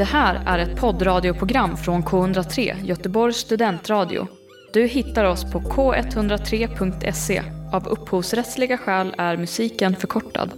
Det 0.00 0.04
här 0.04 0.42
är 0.46 0.58
ett 0.58 0.80
poddradioprogram 0.80 1.76
från 1.76 2.02
K103, 2.02 2.84
Göteborgs 2.84 3.36
studentradio. 3.36 4.26
Du 4.72 4.86
hittar 4.86 5.24
oss 5.24 5.52
på 5.52 5.58
k103.se. 5.58 7.42
Av 7.72 7.88
upphovsrättsliga 7.88 8.78
skäl 8.78 9.14
är 9.18 9.36
musiken 9.36 9.96
förkortad. 9.96 10.52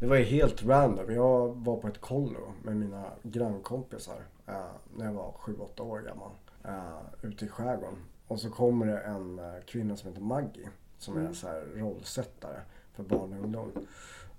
Det 0.00 0.06
var 0.06 0.16
ju 0.16 0.24
helt 0.24 0.64
random. 0.64 1.14
Jag 1.14 1.56
var 1.56 1.76
på 1.76 1.88
ett 1.88 2.00
kollo 2.00 2.52
med 2.62 2.76
mina 2.76 3.04
grannkompisar 3.22 4.20
eh, 4.46 4.54
när 4.96 5.04
jag 5.04 5.12
var 5.12 5.34
7-8 5.44 5.80
år 5.80 6.00
gammal. 6.00 6.30
Eh, 6.64 7.28
ute 7.28 7.44
i 7.44 7.48
skärgården. 7.48 7.98
Och 8.28 8.40
så 8.40 8.50
kommer 8.50 8.86
det 8.86 8.98
en 8.98 9.38
eh, 9.38 9.44
kvinna 9.66 9.96
som 9.96 10.08
heter 10.08 10.22
Maggie. 10.22 10.68
Som 10.98 11.26
är 11.26 11.32
så 11.32 11.46
här 11.46 11.64
rollsättare 11.76 12.60
för 12.92 13.02
barn 13.02 13.32
och 13.32 13.44
ungdom. 13.44 13.72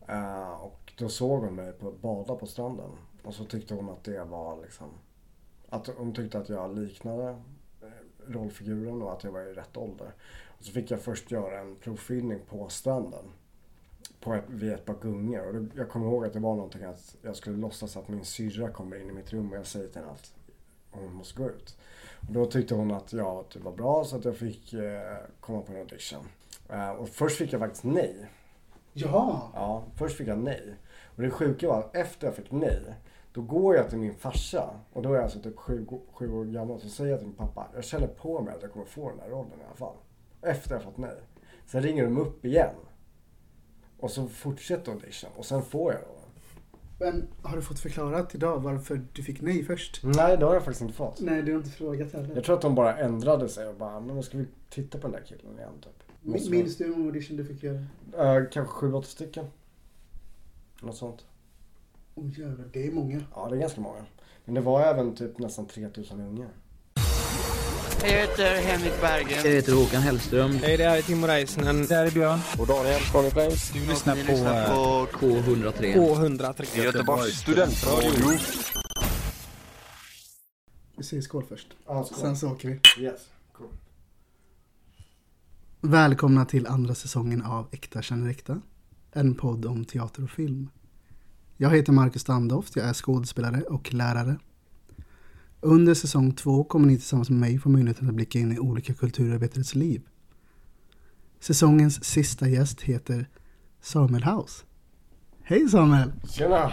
Eh, 0.07 0.52
och 0.52 0.94
då 0.98 1.10
såg 1.10 1.44
hon 1.44 1.55
mig 1.55 1.71
på 1.71 1.91
bada 1.91 2.36
på 2.36 2.46
stranden. 2.46 2.91
Och 3.24 3.34
så 3.34 3.46
tyckte 3.46 3.74
hon 3.74 3.90
att 3.90 4.04
det 4.04 4.24
var 4.24 4.62
liksom... 4.62 4.89
Att 5.70 5.88
hon 5.88 6.14
tyckte 6.14 6.38
att 6.38 6.50
jag 6.50 6.79
liknade 6.79 7.30
eh, 7.82 7.88
rollfiguren 8.28 9.02
och 9.02 9.14
att 9.14 9.24
jag 9.24 9.32
var 9.32 9.42
i 9.42 9.54
rätt 9.54 9.78
ålder. 9.78 10.11
Och 10.57 10.66
så 10.66 10.71
fick 10.71 10.92
jag 10.92 11.02
först 11.02 11.32
göra 11.32 11.60
en 11.60 11.75
provfilmning 11.75 12.39
på 12.50 12.70
stranden. 12.70 13.25
På 14.20 14.33
ett, 14.33 14.44
vid 14.47 14.74
ett 14.74 14.86
par 14.86 14.96
gungor. 15.02 15.47
Och 15.47 15.54
då, 15.54 15.66
jag 15.75 15.89
kommer 15.89 16.06
ihåg 16.06 16.25
att 16.25 16.33
det 16.33 16.39
var 16.39 16.56
någonting 16.56 16.83
att 16.83 17.16
jag 17.21 17.36
skulle 17.36 17.57
låtsas 17.57 17.97
att 17.97 18.07
min 18.07 18.25
syrra 18.25 18.70
kommer 18.70 19.02
in 19.02 19.10
i 19.10 19.14
mitt 19.14 19.33
rum 19.33 19.52
och 19.52 19.58
jag 19.58 19.66
säger 19.66 19.88
till 19.88 20.02
henne 20.02 20.11
att 20.11 20.33
hon 20.92 21.14
måste 21.14 21.42
gå 21.42 21.50
ut. 21.50 21.78
Och 22.28 22.33
då 22.33 22.46
tyckte 22.46 22.75
hon 22.75 22.92
att 22.92 23.14
jag 23.14 23.46
det 23.54 23.60
var 23.60 23.71
bra 23.71 24.05
så 24.05 24.16
att 24.16 24.25
jag 24.25 24.38
fick 24.38 24.74
eh, 24.74 25.18
komma 25.39 25.61
på 25.61 25.71
en 25.71 25.80
audition. 25.80 26.28
Eh, 26.69 26.89
och 26.89 27.10
först 27.10 27.38
fick 27.38 27.54
jag 27.54 27.60
faktiskt 27.60 27.83
nej. 27.83 28.30
Jaha. 28.94 29.42
Ja, 29.54 29.83
först 29.96 30.18
fick 30.18 30.28
jag 30.28 30.39
nej. 30.39 30.75
Och 31.16 31.21
det 31.21 31.30
sjuka 31.30 31.68
var 31.68 31.80
att 31.80 31.96
efter 31.96 32.28
jag 32.28 32.36
fick 32.36 32.52
nej, 32.52 32.95
då 33.33 33.42
går 33.42 33.75
jag 33.75 33.89
till 33.89 33.97
min 33.97 34.16
farsa 34.16 34.69
och 34.94 35.02
då 35.02 35.09
är 35.09 35.14
jag 35.14 35.23
alltså 35.23 35.39
typ 35.39 35.58
sju, 35.58 35.88
sju 36.14 36.31
år 36.31 36.45
gammal. 36.45 36.80
Så 36.80 36.89
säger 36.89 37.11
jag 37.11 37.19
till 37.19 37.28
min 37.28 37.38
pappa, 37.38 37.67
jag 37.75 37.83
känner 37.83 38.08
på 38.08 38.41
mig 38.41 38.55
att 38.55 38.61
jag 38.61 38.71
kommer 38.71 38.85
få 38.85 39.09
den 39.09 39.19
här 39.19 39.30
rollen 39.30 39.59
i 39.61 39.66
alla 39.66 39.75
fall. 39.75 39.95
Efter 40.41 40.75
jag 40.75 40.83
fått 40.83 40.97
nej. 40.97 41.17
Sen 41.66 41.81
ringer 41.81 42.03
de 42.03 42.17
upp 42.17 42.45
igen. 42.45 42.75
Och 43.99 44.11
så 44.11 44.27
fortsätter 44.27 44.91
audition 44.91 45.30
och 45.38 45.45
sen 45.45 45.61
får 45.61 45.93
jag 45.93 46.02
rollen. 46.02 46.23
Men 46.99 47.27
har 47.41 47.55
du 47.55 47.61
fått 47.61 47.80
förklarat 47.80 48.35
idag 48.35 48.59
varför 48.59 49.02
du 49.13 49.23
fick 49.23 49.41
nej 49.41 49.63
först? 49.63 50.02
Nej, 50.03 50.38
det 50.38 50.45
har 50.45 50.53
jag 50.53 50.63
faktiskt 50.63 50.81
inte 50.81 50.93
fått. 50.93 51.21
Nej, 51.21 51.41
du 51.41 51.52
har 51.52 51.58
inte 51.58 51.71
frågat 51.71 52.13
heller. 52.13 52.36
Jag 52.36 52.43
tror 52.43 52.55
att 52.55 52.61
de 52.61 52.75
bara 52.75 52.97
ändrade 52.97 53.49
sig 53.49 53.67
och 53.67 53.75
bara, 53.75 53.99
men 53.99 54.23
ska 54.23 54.38
vi 54.38 54.45
titta 54.69 54.97
på 54.97 55.08
den 55.08 55.11
där 55.11 55.23
killen 55.27 55.59
igen 55.59 55.81
typ. 55.81 56.03
Minns 56.52 56.77
du 56.77 56.86
hur 56.86 56.91
många 56.91 57.05
audition 57.05 57.38
du 57.38 57.45
fick 57.45 57.63
göra? 57.63 57.86
Eh, 58.17 58.43
kanske 58.52 58.73
sju, 58.73 58.93
åtta 58.93 59.08
stycken. 59.08 59.45
Något 60.81 60.95
sånt. 60.95 61.25
Oh, 62.16 62.39
jävlar, 62.39 62.66
det 62.73 62.88
är 62.88 62.92
många. 62.92 63.22
Ja, 63.36 63.47
det 63.50 63.56
är 63.56 63.59
ganska 63.59 63.81
många. 63.81 64.06
Men 64.45 64.56
det 64.56 64.61
var 64.61 64.81
även 64.81 65.16
typ 65.16 65.39
nästan 65.39 65.66
3000 65.67 66.20
ungar. 66.22 66.50
Jag 68.02 68.09
heter 68.09 68.55
Henrik 68.61 69.02
Berggren. 69.02 69.42
Jag 69.44 69.52
heter 69.52 69.73
Håkan 69.73 70.02
Hellström. 70.02 70.52
Hej, 70.52 70.78
det 70.78 70.83
här 70.83 70.97
är 70.97 71.02
Timo 71.02 71.28
Räisänen. 71.28 71.86
Det 71.86 71.95
här 71.95 72.05
är 72.05 72.11
Björn. 72.11 72.39
Och 72.59 72.67
Daniel 72.67 73.00
från 73.00 73.31
Flames. 73.31 73.72
Du 73.73 73.80
lyssnar 73.80 74.16
på, 74.16 74.31
eh, 74.31 74.75
på 74.75 75.08
K103. 75.17 75.94
K103. 75.94 76.83
Göteborgs 76.83 77.39
studentradio. 77.39 78.39
Vi 80.98 81.03
säger 81.03 81.22
skål 81.22 81.44
först. 81.50 81.67
Ja, 81.88 82.03
skål. 82.03 82.20
Sen 82.20 82.38
så 82.38 82.52
åker 82.52 82.67
vi. 82.70 83.03
Yes, 83.03 83.22
cool. 83.53 83.67
Välkomna 85.81 86.45
till 86.45 86.67
andra 86.67 86.95
säsongen 86.95 87.42
av 87.42 87.67
Äkta 87.72 88.02
känner 88.02 88.30
äkta. 88.30 88.61
En 89.11 89.36
podd 89.36 89.66
om 89.66 89.86
teater 89.86 90.23
och 90.23 90.30
film. 90.30 90.70
Jag 91.57 91.69
heter 91.69 91.93
Marcus 91.93 92.21
Standoft, 92.21 92.75
jag 92.75 92.85
är 92.85 92.93
skådespelare 92.93 93.61
och 93.61 93.93
lärare. 93.93 94.37
Under 95.61 95.93
säsong 95.93 96.31
två 96.31 96.63
kommer 96.63 96.87
ni 96.87 96.97
tillsammans 96.97 97.29
med 97.29 97.39
mig 97.39 97.59
få 97.59 97.69
möjligheten 97.69 98.09
att 98.09 98.15
blicka 98.15 98.39
in 98.39 98.51
i 98.51 98.59
olika 98.59 98.93
kulturarbetares 98.93 99.75
liv. 99.75 100.01
Säsongens 101.39 102.03
sista 102.03 102.47
gäst 102.47 102.81
heter 102.81 103.30
Samuel 103.81 104.23
House. 104.23 104.63
Hej 105.43 105.69
Samuel! 105.69 106.11
Tjena! 106.30 106.71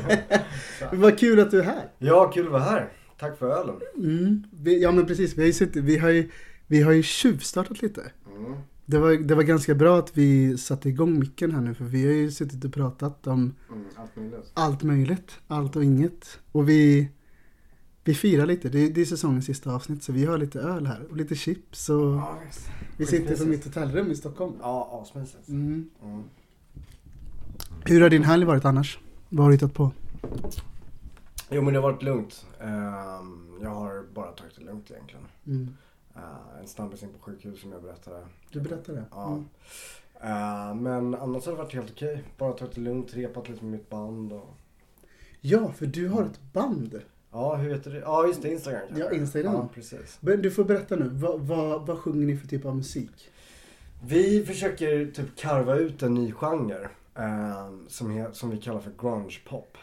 Vad 0.92 1.18
kul 1.18 1.40
att 1.40 1.50
du 1.50 1.60
är 1.60 1.64
här! 1.64 1.90
Ja, 1.98 2.30
kul 2.34 2.46
att 2.46 2.52
vara 2.52 2.62
här. 2.62 2.92
Tack 3.18 3.38
för 3.38 3.50
ölen. 3.60 3.76
Mm. 3.96 4.44
Vi, 4.52 4.82
ja 4.82 4.92
men 4.92 5.06
precis, 5.06 5.36
vi 5.36 5.40
har 5.40 5.46
ju, 5.46 5.52
suttit, 5.52 5.84
vi 5.84 5.98
har 5.98 6.08
ju, 6.08 6.30
vi 6.66 6.82
har 6.82 6.92
ju 6.92 7.02
tjuvstartat 7.02 7.82
lite. 7.82 8.02
Mm. 8.36 8.58
Det 8.88 8.98
var, 8.98 9.12
det 9.12 9.34
var 9.34 9.42
ganska 9.42 9.74
bra 9.74 9.98
att 9.98 10.16
vi 10.16 10.58
satte 10.58 10.88
igång 10.88 11.18
micken 11.18 11.50
här 11.52 11.60
nu 11.60 11.74
för 11.74 11.84
vi 11.84 12.06
har 12.06 12.12
ju 12.12 12.30
suttit 12.30 12.64
och 12.64 12.72
pratat 12.74 13.26
om 13.26 13.54
Mm, 13.70 13.84
allt 13.96 14.16
möjligt. 14.16 14.50
allt 14.54 14.82
möjligt, 14.82 15.38
allt 15.48 15.76
och 15.76 15.84
inget. 15.84 16.38
Och 16.52 16.68
vi, 16.68 17.08
vi 18.04 18.14
firar 18.14 18.46
lite, 18.46 18.68
det 18.68 18.78
är, 18.78 18.90
det 18.90 19.00
är 19.00 19.04
säsongens 19.04 19.44
sista 19.46 19.74
avsnitt 19.74 20.02
så 20.02 20.12
vi 20.12 20.24
har 20.24 20.38
lite 20.38 20.60
öl 20.60 20.86
här 20.86 21.06
och 21.10 21.16
lite 21.16 21.34
chips 21.34 21.88
och 21.88 21.96
Ja, 22.12 22.38
vi 22.96 23.06
sitter 23.06 23.36
på 23.36 23.44
mitt 23.44 23.64
hotellrum 23.64 24.10
i 24.10 24.16
Stockholm. 24.16 24.52
Ja, 24.60 25.02
asmysigt. 25.02 25.48
Mm. 25.48 25.90
Mm. 26.02 26.22
Hur 27.84 28.00
har 28.00 28.10
din 28.10 28.24
helg 28.24 28.44
varit 28.44 28.64
annars? 28.64 28.98
Vad 29.28 29.44
har 29.44 29.50
du 29.50 29.54
hittat 29.56 29.74
på? 29.74 29.90
Jo, 31.50 31.62
men 31.62 31.74
det 31.74 31.80
har 31.80 31.92
varit 31.92 32.02
lugnt. 32.02 32.46
Ehm, 32.60 33.48
jag 33.62 33.70
har 33.70 34.04
bara 34.14 34.32
tagit 34.32 34.56
det 34.58 34.64
lugnt 34.64 34.90
egentligen. 34.90 35.24
Mm. 35.46 35.68
Uh, 36.16 36.60
en 36.60 36.66
snabbis 36.66 37.02
in 37.02 37.08
på 37.12 37.18
sjukhus 37.18 37.60
som 37.60 37.72
jag 37.72 37.82
berättade. 37.82 38.26
Du 38.50 38.60
berättade? 38.60 39.04
Ja. 39.10 39.26
Mm. 39.26 39.44
Eh, 40.20 40.74
men 40.74 41.14
annars 41.14 41.44
har 41.46 41.52
det 41.52 41.58
varit 41.58 41.74
helt 41.74 41.90
okej. 41.90 42.24
Bara 42.38 42.52
tagit 42.52 42.74
det 42.74 42.80
lugnt, 42.80 43.14
repat 43.14 43.48
lite 43.48 43.64
med 43.64 43.72
mitt 43.72 43.90
band 43.90 44.32
och... 44.32 44.54
Ja, 45.40 45.72
för 45.72 45.86
du 45.86 46.08
har 46.08 46.24
ett 46.24 46.52
band. 46.52 47.00
Ja, 47.30 47.56
hur 47.56 47.70
heter 47.74 47.90
det? 47.90 47.98
Ja, 47.98 48.26
just 48.26 48.42
det. 48.42 48.50
Instagram 48.50 48.80
kanske. 48.88 49.04
Ja, 49.04 49.12
Instagram. 49.12 49.54
Ja, 49.54 49.68
precis. 49.74 50.18
Men 50.20 50.42
du 50.42 50.50
får 50.50 50.64
berätta 50.64 50.96
nu, 50.96 51.08
vad, 51.08 51.40
vad, 51.40 51.86
vad 51.86 51.98
sjunger 51.98 52.26
ni 52.26 52.36
för 52.36 52.48
typ 52.48 52.64
av 52.64 52.76
musik? 52.76 53.30
Vi 54.04 54.44
försöker 54.46 55.06
typ 55.06 55.36
karva 55.36 55.76
ut 55.76 56.02
en 56.02 56.14
ny 56.14 56.32
genre. 56.32 56.88
eh, 57.14 57.70
som, 57.88 58.28
som 58.32 58.50
vi 58.50 58.56
kallar 58.60 58.80
för 58.80 58.92
grunge 58.98 59.40
pop. 59.48 59.78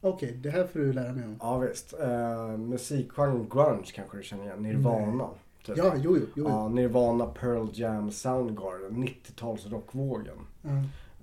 Okej, 0.00 0.32
det 0.42 0.50
här 0.50 0.66
får 0.66 0.78
du 0.78 0.92
lära 0.92 1.12
mig 1.12 1.24
om. 1.24 1.36
Ja 1.40 1.58
visst. 1.58 1.94
Uh, 2.02 2.56
musikgenren 2.56 3.48
grunge 3.48 3.90
kanske 3.94 4.16
du 4.16 4.22
känner 4.22 4.44
igen. 4.44 4.62
Nirvana. 4.62 5.28
Typ. 5.64 5.76
Ja, 5.76 5.94
jo, 5.96 6.16
jo, 6.16 6.26
jo. 6.34 6.48
Ja, 6.48 6.68
Nirvana, 6.68 7.26
Pearl 7.26 7.68
Jam, 7.72 8.10
Soundgarden. 8.10 9.04
90-tals 9.04 9.66
rockvågen. 9.66 10.46
Ja. 10.62 10.70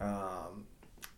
Uh, 0.05 0.57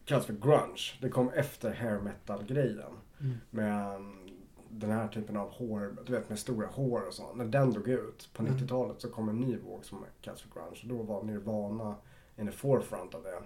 kallas 0.06 0.26
för 0.26 0.34
grunge. 0.34 0.82
Det 1.02 1.10
kom 1.10 1.30
efter 1.30 1.74
hair 1.74 2.00
metal-grejen. 2.00 2.94
Mm. 3.20 3.34
Med 3.50 3.96
um, 3.96 4.30
den 4.70 4.92
här 4.92 5.08
typen 5.08 5.38
av 5.38 5.50
hår, 5.50 5.96
du 6.06 6.12
vet 6.12 6.30
med 6.30 6.40
stora 6.40 6.68
hår 6.68 7.08
och 7.08 7.14
så. 7.14 7.34
När 7.34 7.46
den 7.46 7.74
dog 7.74 7.88
ut 7.88 8.30
på 8.34 8.44
Mm. 8.44 8.56
90-talet 8.56 9.02
så 9.02 9.10
kom 9.10 9.30
en 9.30 9.40
ny 9.40 9.58
våg 9.58 9.86
som 9.86 9.98
kallas 10.22 10.42
för 10.42 10.50
grunge. 10.50 10.80
Och 10.84 10.88
då 10.88 11.14
var 11.14 11.24
Nirvana 11.24 11.96
in 12.38 12.46
the 12.46 12.52
forefront 12.52 13.16
av 13.16 13.24
det. 13.24 13.42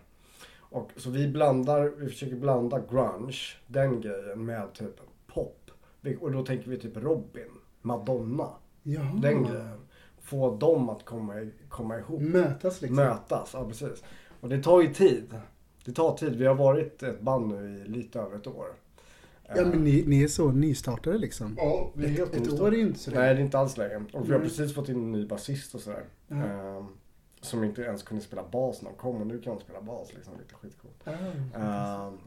Och 0.69 0.91
så 0.95 1.09
vi 1.09 1.27
blandar, 1.27 1.81
vi 1.97 2.07
försöker 2.09 2.35
blanda 2.35 2.79
grunge, 2.79 3.37
den 3.67 4.01
grejen 4.01 4.45
med 4.45 4.73
typ 4.73 5.01
pop. 5.27 5.71
Och 6.19 6.31
då 6.31 6.45
tänker 6.45 6.69
vi 6.69 6.77
typ 6.77 6.97
Robin, 6.97 7.51
Madonna, 7.81 8.49
Jaha. 8.93 9.19
den 9.21 9.43
grejen. 9.43 9.79
Få 10.21 10.55
dem 10.57 10.89
att 10.89 11.05
komma, 11.05 11.33
komma 11.69 11.97
ihop. 11.97 12.21
Mötas 12.21 12.81
liksom. 12.81 12.95
Mötas, 12.95 13.49
ja 13.53 13.67
precis. 13.67 14.03
Och 14.41 14.49
det 14.49 14.63
tar 14.63 14.81
ju 14.81 14.93
tid. 14.93 15.33
Det 15.85 15.91
tar 15.91 16.17
tid. 16.17 16.35
Vi 16.35 16.45
har 16.45 16.55
varit 16.55 17.03
ett 17.03 17.21
band 17.21 17.47
nu 17.47 17.83
i 17.85 17.89
lite 17.89 18.19
över 18.19 18.35
ett 18.35 18.47
år. 18.47 18.67
Ja, 19.55 19.65
men 19.65 19.83
ni, 19.83 20.03
ni 20.07 20.23
är 20.23 20.27
så 20.27 20.51
nystartade 20.51 21.17
liksom. 21.17 21.55
Ja, 21.57 21.91
vi 21.93 22.05
är 22.05 22.09
helt 22.09 22.35
ett, 22.35 22.47
ett 22.47 22.59
år 22.59 22.73
är 22.73 22.79
inte 22.79 22.99
så 22.99 23.11
Nej, 23.11 23.33
det 23.35 23.41
är 23.41 23.43
inte 23.45 23.59
alls 23.59 23.77
länge. 23.77 24.05
Och 24.13 24.29
vi 24.29 24.33
har 24.33 24.39
precis 24.39 24.75
fått 24.75 24.89
in 24.89 24.95
en 24.95 25.11
ny 25.11 25.27
basist 25.27 25.75
och 25.75 25.81
sådär. 25.81 26.03
Ehm, 26.29 26.85
som 27.41 27.63
inte 27.63 27.81
ens 27.81 28.03
kunde 28.03 28.23
spela 28.23 28.43
bas 28.51 28.81
när 28.81 28.89
de 28.89 28.97
kom 28.97 29.21
och 29.21 29.27
nu 29.27 29.41
kan 29.41 29.55
de 29.55 29.61
spela 29.61 29.81
bas 29.81 30.13
liksom. 30.13 30.33
Lite 30.39 30.53
skitcoolt. 30.53 31.07
Ah, 31.55 32.07
Ehm, 32.07 32.17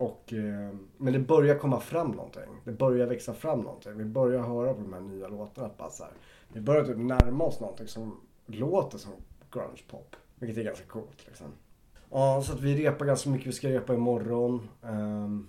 och, 0.00 0.32
eh, 0.32 0.74
men 0.96 1.12
det 1.12 1.18
börjar 1.18 1.58
komma 1.58 1.80
fram 1.80 2.10
någonting. 2.10 2.60
Det 2.64 2.72
börjar 2.72 3.06
växa 3.06 3.34
fram 3.34 3.60
någonting. 3.60 3.98
Vi 3.98 4.04
börjar 4.04 4.42
höra 4.42 4.74
på 4.74 4.80
de 4.80 4.92
här 4.92 5.00
nya 5.00 5.28
låtarna. 5.28 5.66
att 5.66 5.78
Bara 5.78 5.90
så 5.90 6.04
här, 6.04 6.12
vi 6.52 6.60
börjar 6.60 6.84
typ 6.84 6.96
närma 6.96 7.44
oss 7.44 7.60
någonting 7.60 7.88
som 7.88 8.20
låter 8.46 8.98
som 8.98 9.12
grunge 9.50 9.82
pop. 9.90 10.16
Vilket 10.38 10.58
är 10.58 10.62
ganska 10.62 10.84
coolt 10.84 11.26
liksom. 11.26 11.46
Ja, 12.10 12.42
så 12.46 12.52
att 12.52 12.60
vi 12.60 12.86
repar 12.86 13.06
ganska 13.06 13.30
mycket. 13.30 13.46
Vi 13.46 13.52
ska 13.52 13.68
repa 13.68 13.94
imorgon. 13.94 14.68
Um, 14.82 15.48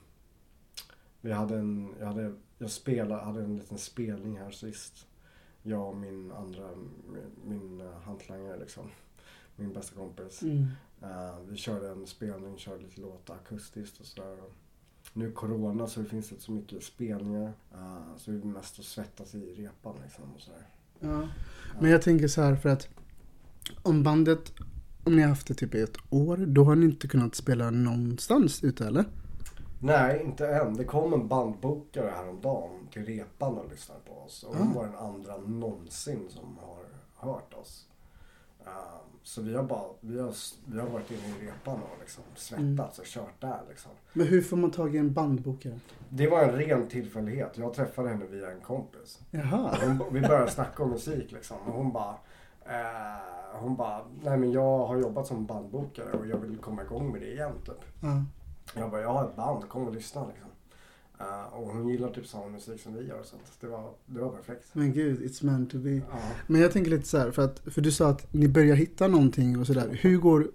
vi 1.22 1.32
hade 1.32 1.56
en, 1.56 1.96
jag 2.00 2.06
hade, 2.06 2.34
jag 2.58 2.72
spelade, 2.72 3.22
hade 3.22 3.44
en 3.44 3.58
liten 3.58 3.78
spelning 3.78 4.38
här 4.38 4.52
sist. 4.52 5.08
Jag 5.64 5.88
och 5.88 5.98
min 5.98 6.32
andra, 6.32 6.70
min, 7.12 7.32
min 7.46 7.82
eh, 7.82 8.02
hantlangare 8.04 8.60
liksom. 8.60 8.84
Min 9.56 9.74
bästa 9.74 9.96
kompis. 9.96 10.42
Mm. 10.42 10.68
Eh, 11.02 11.40
vi 11.50 11.58
körde 11.58 11.90
en 11.90 12.08
spelning, 12.08 12.58
körde 12.58 12.84
lite 12.84 13.02
låtar 13.02 13.36
akustiskt 13.36 14.00
och 14.00 14.06
sådär. 14.06 14.38
Nu 15.14 15.32
corona 15.32 15.88
så 15.88 16.00
det 16.00 16.06
finns 16.06 16.32
inte 16.32 16.44
så 16.44 16.52
mycket 16.52 16.84
spelningar. 16.84 17.54
Eh, 17.74 18.18
så 18.18 18.32
vi 18.32 18.38
är 18.38 18.44
mest 18.46 18.80
att 18.80 18.86
svettas 18.86 19.36
i 19.36 19.54
repan 19.54 19.96
liksom 20.04 20.24
och 20.36 20.42
sådär. 20.42 20.68
Ja. 21.00 21.28
Men 21.82 21.92
jag 21.92 22.02
tänker 22.02 22.28
så 22.28 22.42
här 22.42 22.56
för 22.56 22.70
att 22.70 22.88
om 23.82 24.04
bandet, 24.04 24.54
om 25.04 25.16
ni 25.16 25.22
har 25.22 25.30
haft 25.30 25.48
det 25.48 25.54
typ 25.54 25.76
i 25.76 25.82
ett 25.82 25.98
år, 26.10 26.38
då 26.38 26.64
har 26.64 26.76
ni 26.76 26.86
inte 26.86 27.08
kunnat 27.08 27.36
spela 27.36 27.70
någonstans 27.70 28.64
ute 28.64 28.88
eller? 28.88 29.06
Nej, 29.80 30.24
inte 30.26 30.48
än. 30.48 30.74
Det 30.74 30.84
kom 30.84 31.14
en 31.14 31.28
bandbokare 31.28 32.10
häromdagen 32.16 32.88
till 32.92 33.06
repan 33.06 33.58
och 33.58 33.70
lyssnade 33.72 34.02
på 34.08 34.14
oss. 34.14 34.44
Och 34.44 34.56
hon 34.56 34.68
Ah. 34.72 34.74
var 34.76 34.86
den 34.86 34.96
andra 34.96 35.38
någonsin 35.38 36.30
som 36.30 36.58
har 36.58 36.86
hört 37.16 37.54
oss. 37.54 37.88
Ehm, 38.66 39.08
så 39.24 39.42
vi 39.42 39.56
har 39.56 39.64
bara, 39.64 39.84
vi 40.00 40.20
har, 40.20 40.34
vi 40.66 40.80
har 40.80 40.88
varit 40.88 41.12
inne 41.12 41.22
i 41.22 41.48
repan 41.48 41.74
och 41.74 42.00
liksom 42.00 42.24
svettats 42.36 43.00
och 43.00 43.06
kört 43.06 43.42
där 43.42 43.62
liksom. 43.70 43.92
Men 44.14 44.28
hur 44.28 44.42
får 44.42 44.58
man 44.58 44.72
tag 44.72 44.96
i 44.96 44.98
en 44.98 45.14
bandbokare? 45.14 45.80
Det 46.10 46.28
var 46.28 46.44
en 46.44 46.52
ren 46.52 46.88
tillfällighet. 46.88 47.58
Jag 47.58 47.74
träffade 47.74 48.10
henne 48.10 48.26
via 48.26 48.52
en 48.52 48.62
kompis. 48.62 49.20
Jaha. 49.32 49.78
Hon, 49.82 50.14
vi 50.14 50.22
började 50.22 50.52
snacka 50.52 50.84
om 50.84 50.90
musik 50.90 51.32
liksom. 51.32 51.58
Och 51.68 51.74
hon 51.74 51.92
bara, 51.92 52.16
eh, 52.66 53.22
hon 53.54 53.76
bara, 53.76 54.06
nej 54.24 54.38
men 54.38 54.52
jag 54.52 54.88
har 54.88 54.98
jobbat 54.98 55.28
som 55.28 55.46
bandbokare 55.46 56.12
och 56.12 56.28
jag 56.28 56.38
vill 56.38 56.58
komma 56.58 56.84
igång 56.84 57.12
med 57.12 57.22
det 57.22 57.32
igen 57.32 57.54
typ. 57.66 57.82
Ja. 58.02 58.24
Jag 58.76 58.92
bara, 58.92 59.02
jag 59.02 59.14
har 59.14 59.30
ett 59.30 59.36
band, 59.36 59.70
kom 59.70 59.88
och 59.88 59.94
lyssna 59.94 60.28
liksom. 60.28 60.51
Eh, 61.22 61.54
och 61.54 61.68
hon 61.68 61.90
gillar 61.90 62.10
typ 62.10 62.28
samma 62.28 62.48
musik 62.48 62.82
som 62.82 62.94
vi 62.94 63.08
gör 63.08 63.24
så 63.24 63.36
det 63.60 63.68
var, 63.68 63.90
det 64.06 64.20
var 64.20 64.30
perfekt. 64.30 64.66
Men 64.74 64.94
gud, 64.94 65.22
it's 65.22 65.46
meant 65.46 65.72
to 65.72 65.78
be. 65.78 65.90
Ja. 65.90 66.04
Men 66.48 66.62
jag 66.62 66.72
tänker 66.72 66.92
lite 66.92 67.08
så 67.08 67.18
här, 67.18 67.32
för, 67.32 67.42
att, 67.42 67.60
för 67.60 67.82
du 67.82 67.92
sa 67.92 68.10
att 68.10 68.34
ni 68.34 68.48
börjar 68.48 68.76
hitta 68.76 69.08
någonting 69.08 69.60
och 69.60 69.68
sådär. 69.68 69.98
Hur 70.02 70.18
går 70.18 70.52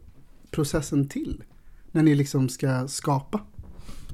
processen 0.51 1.09
till? 1.09 1.45
När 1.93 2.03
ni 2.03 2.15
liksom 2.15 2.49
ska 2.49 2.89
skapa? 2.89 3.41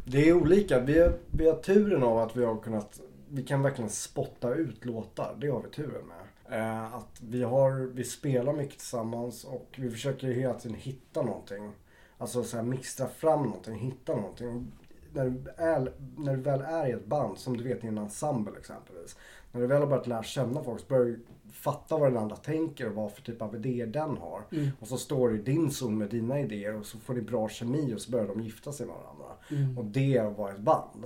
Det 0.05 0.29
är 0.29 0.33
olika. 0.33 0.81
Vi 0.81 1.11
vi 1.31 1.49
har 1.49 1.57
turen 1.57 2.03
av 2.03 2.19
att 2.19 2.37
vi 2.37 2.45
har 2.45 2.57
kunnat, 2.57 3.01
vi 3.29 3.43
kan 3.43 3.63
verkligen 3.63 3.91
spotta 3.91 4.55
ut 4.55 4.85
låtar. 4.85 5.37
Det 5.41 5.49
har 5.49 5.63
vi 5.63 5.69
turen 5.69 6.03
med. 6.07 6.23
Eh, 6.61 6.95
att 6.95 7.21
vi, 7.21 7.43
har, 7.43 7.91
vi 7.95 8.05
spelar 8.05 8.53
mycket 8.53 8.79
tillsammans 8.79 9.45
och 9.45 9.69
vi 9.77 9.91
försöker 9.91 10.27
hela 10.29 10.55
tiden 10.55 10.77
hitta 10.77 11.23
någonting. 11.23 11.73
Alltså 12.19 12.45
så 12.45 12.57
här 12.57 12.65
mixtra 12.65 13.09
fram 13.09 13.43
någonting, 13.43 13.75
hitta 13.75 14.17
någonting. 14.17 14.73
När 15.13 15.25
du, 15.25 15.51
är, 15.57 15.93
när 16.17 16.37
du 16.37 16.43
väl 16.43 16.61
är 16.61 16.87
i 16.89 16.91
ett 16.93 17.07
band, 17.07 17.39
som 17.39 17.57
du 17.57 17.65
vet 17.65 17.85
i 17.85 17.87
en 17.87 17.99
ensemble 17.99 18.59
exempelvis. 18.59 19.17
När 19.53 19.61
du 19.61 19.67
väl 19.67 19.81
har 19.81 19.87
börjat 19.87 20.07
lära 20.07 20.23
känna 20.23 20.63
folk 20.63 20.81
så 20.81 20.87
börjar 20.87 21.05
du 21.05 21.21
fatta 21.53 21.99
vad 21.99 22.13
den 22.13 22.23
andra 22.23 22.37
tänker 22.37 22.89
och 22.89 22.95
vad 22.95 23.13
för 23.13 23.23
typ 23.23 23.43
av 23.43 23.55
idéer 23.57 23.87
den 23.87 24.17
har. 24.17 24.43
Och 24.81 24.89
så 24.89 24.97
står 24.99 25.29
du 25.29 25.35
i 25.39 25.43
din 25.43 25.71
zon 25.71 25.99
med 25.99 26.09
dina 26.11 26.41
idéer 26.41 26.75
och 26.77 26.87
så 26.87 26.99
får 26.99 27.15
ni 27.15 27.21
bra 27.21 27.49
kemi 27.49 27.95
och 27.95 28.01
så 28.01 28.11
börjar 28.11 28.27
de 28.27 28.41
gifta 28.41 28.73
sig 28.73 28.87
med 28.87 28.97
varandra. 28.97 29.37
Och 29.79 29.85
det 29.85 30.17
är 30.17 30.25
att 30.25 30.39
vara 30.39 30.53
ett 30.53 30.59
band. 30.61 31.05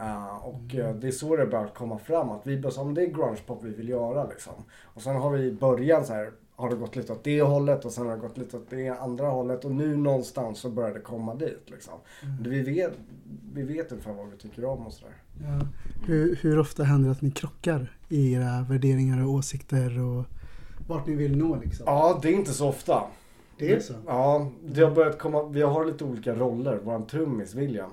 Uh, 0.00 0.44
och 0.46 0.74
eh, 0.74 0.94
det 0.94 1.06
är 1.06 1.10
så 1.10 1.36
det 1.36 1.46
börjar 1.46 1.66
komma 1.66 1.98
fram 1.98 2.30
att 2.30 2.46
vi 2.46 2.60
bara 2.60 2.72
sa, 2.72 2.84
"Men 2.84 2.94
det 2.94 3.02
är 3.02 3.06
grungepop 3.06 3.64
vi 3.64 3.70
vill 3.74 3.88
göra 3.88 4.24
liksom. 4.24 4.52
Och 4.82 5.02
sen 5.02 5.16
har 5.16 5.30
vi 5.30 5.44
i 5.44 5.52
början 5.52 6.04
så 6.04 6.12
här, 6.12 6.32
har 6.56 6.70
det 6.70 6.76
gått 6.76 6.96
lite 6.96 7.12
åt 7.12 7.24
det 7.24 7.42
hållet 7.42 7.84
och 7.84 7.92
sen 7.92 8.06
har 8.06 8.14
det 8.14 8.20
gått 8.20 8.38
lite 8.38 8.56
åt 8.56 8.70
det 8.70 8.88
andra 8.88 9.26
hållet 9.26 9.64
och 9.64 9.70
nu 9.70 9.96
någonstans 9.96 10.58
så 10.58 10.70
börjar 10.70 10.94
det 10.94 11.00
komma 11.00 11.34
dit 11.34 11.62
liksom. 11.66 11.94
Vi, 12.40 12.62
vet, 12.62 12.92
vi 13.52 13.62
vet 13.62 13.92
ungefär 13.92 14.12
vad 14.12 14.30
vi 14.30 14.36
tycker 14.36 14.64
om 14.64 14.86
och 14.86 14.92
sådär. 14.92 15.14
Ja. 15.42 15.66
Hur, 16.06 16.38
hur 16.42 16.58
ofta 16.58 16.84
händer 16.84 17.08
det 17.08 17.12
att 17.12 17.22
ni 17.22 17.30
krockar 17.30 17.96
i 18.08 18.32
era 18.32 18.66
värderingar 18.68 19.24
och 19.24 19.30
åsikter 19.30 20.00
och 20.00 20.24
vart 20.88 21.06
ni 21.06 21.14
vill 21.14 21.36
nå 21.36 21.56
liksom? 21.56 21.84
Ja, 21.86 22.18
det 22.22 22.28
är 22.28 22.32
inte 22.32 22.52
så 22.52 22.68
ofta. 22.68 23.02
Det 23.58 23.72
är 23.72 23.80
så? 23.80 23.94
Ja, 24.06 24.50
det 24.64 24.82
har 24.82 24.90
börjat 24.90 25.18
komma, 25.18 25.42
vi 25.42 25.62
har 25.62 25.84
lite 25.84 26.04
olika 26.04 26.34
roller. 26.34 26.80
Våran 26.84 27.06
trummis 27.06 27.54
William. 27.54 27.90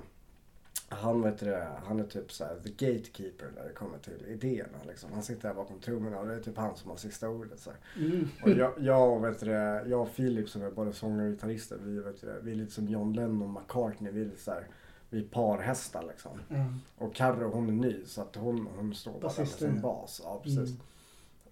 Han, 0.94 1.22
vet 1.22 1.40
det, 1.40 1.68
han 1.86 2.00
är 2.00 2.04
typ 2.04 2.32
så 2.32 2.44
här, 2.46 2.56
the 2.64 2.70
gatekeeper 2.70 3.52
när 3.56 3.64
det 3.68 3.74
kommer 3.74 3.98
till 3.98 4.26
idéerna. 4.28 4.78
Liksom. 4.88 5.10
Han 5.14 5.24
sitter 5.24 5.48
där 5.48 5.56
bakom 5.56 5.80
trummorna 5.80 6.20
och 6.20 6.28
det 6.28 6.34
är 6.34 6.40
typ 6.40 6.58
han 6.58 6.76
som 6.76 6.90
har 6.90 6.98
sista 6.98 7.30
ordet. 7.30 7.60
Så 7.60 7.70
här. 7.70 8.06
Mm. 8.06 8.28
Och 8.44 8.50
jag, 8.50 8.74
jag, 8.80 9.22
vet 9.22 9.40
det, 9.40 9.84
jag 9.88 10.02
och 10.02 10.10
Filip 10.10 10.50
som 10.50 10.62
är 10.62 10.72
både 10.72 10.94
sångare 10.94 11.28
och 11.28 11.32
gitarrister, 11.34 11.78
vi, 11.84 12.00
vet 12.00 12.22
det, 12.22 12.40
vi 12.42 12.52
är 12.52 12.56
lite 12.56 12.72
som 12.72 12.88
John 12.88 13.14
Lennon 13.14 13.42
och 13.42 13.62
McCartney. 13.62 14.12
Vi 14.12 14.22
är 14.22 14.26
lite 14.26 14.42
så 14.42 14.52
här, 14.52 14.68
vi 15.10 15.20
är 15.20 15.24
parhästar 15.24 16.04
liksom. 16.08 16.32
Ja. 16.48 16.66
Och 16.98 17.16
Carro 17.16 17.52
hon 17.52 17.70
är 17.70 17.74
ny 17.74 18.06
så 18.06 18.22
att 18.22 18.36
hon, 18.36 18.68
hon 18.78 18.94
står 18.94 19.12
bara 19.12 19.32
där 19.32 19.40
med 19.40 19.48
sin 19.48 19.82
bas. 19.82 20.22
Ja, 20.24 20.42
precis. 20.44 20.58
Mm. 20.60 20.78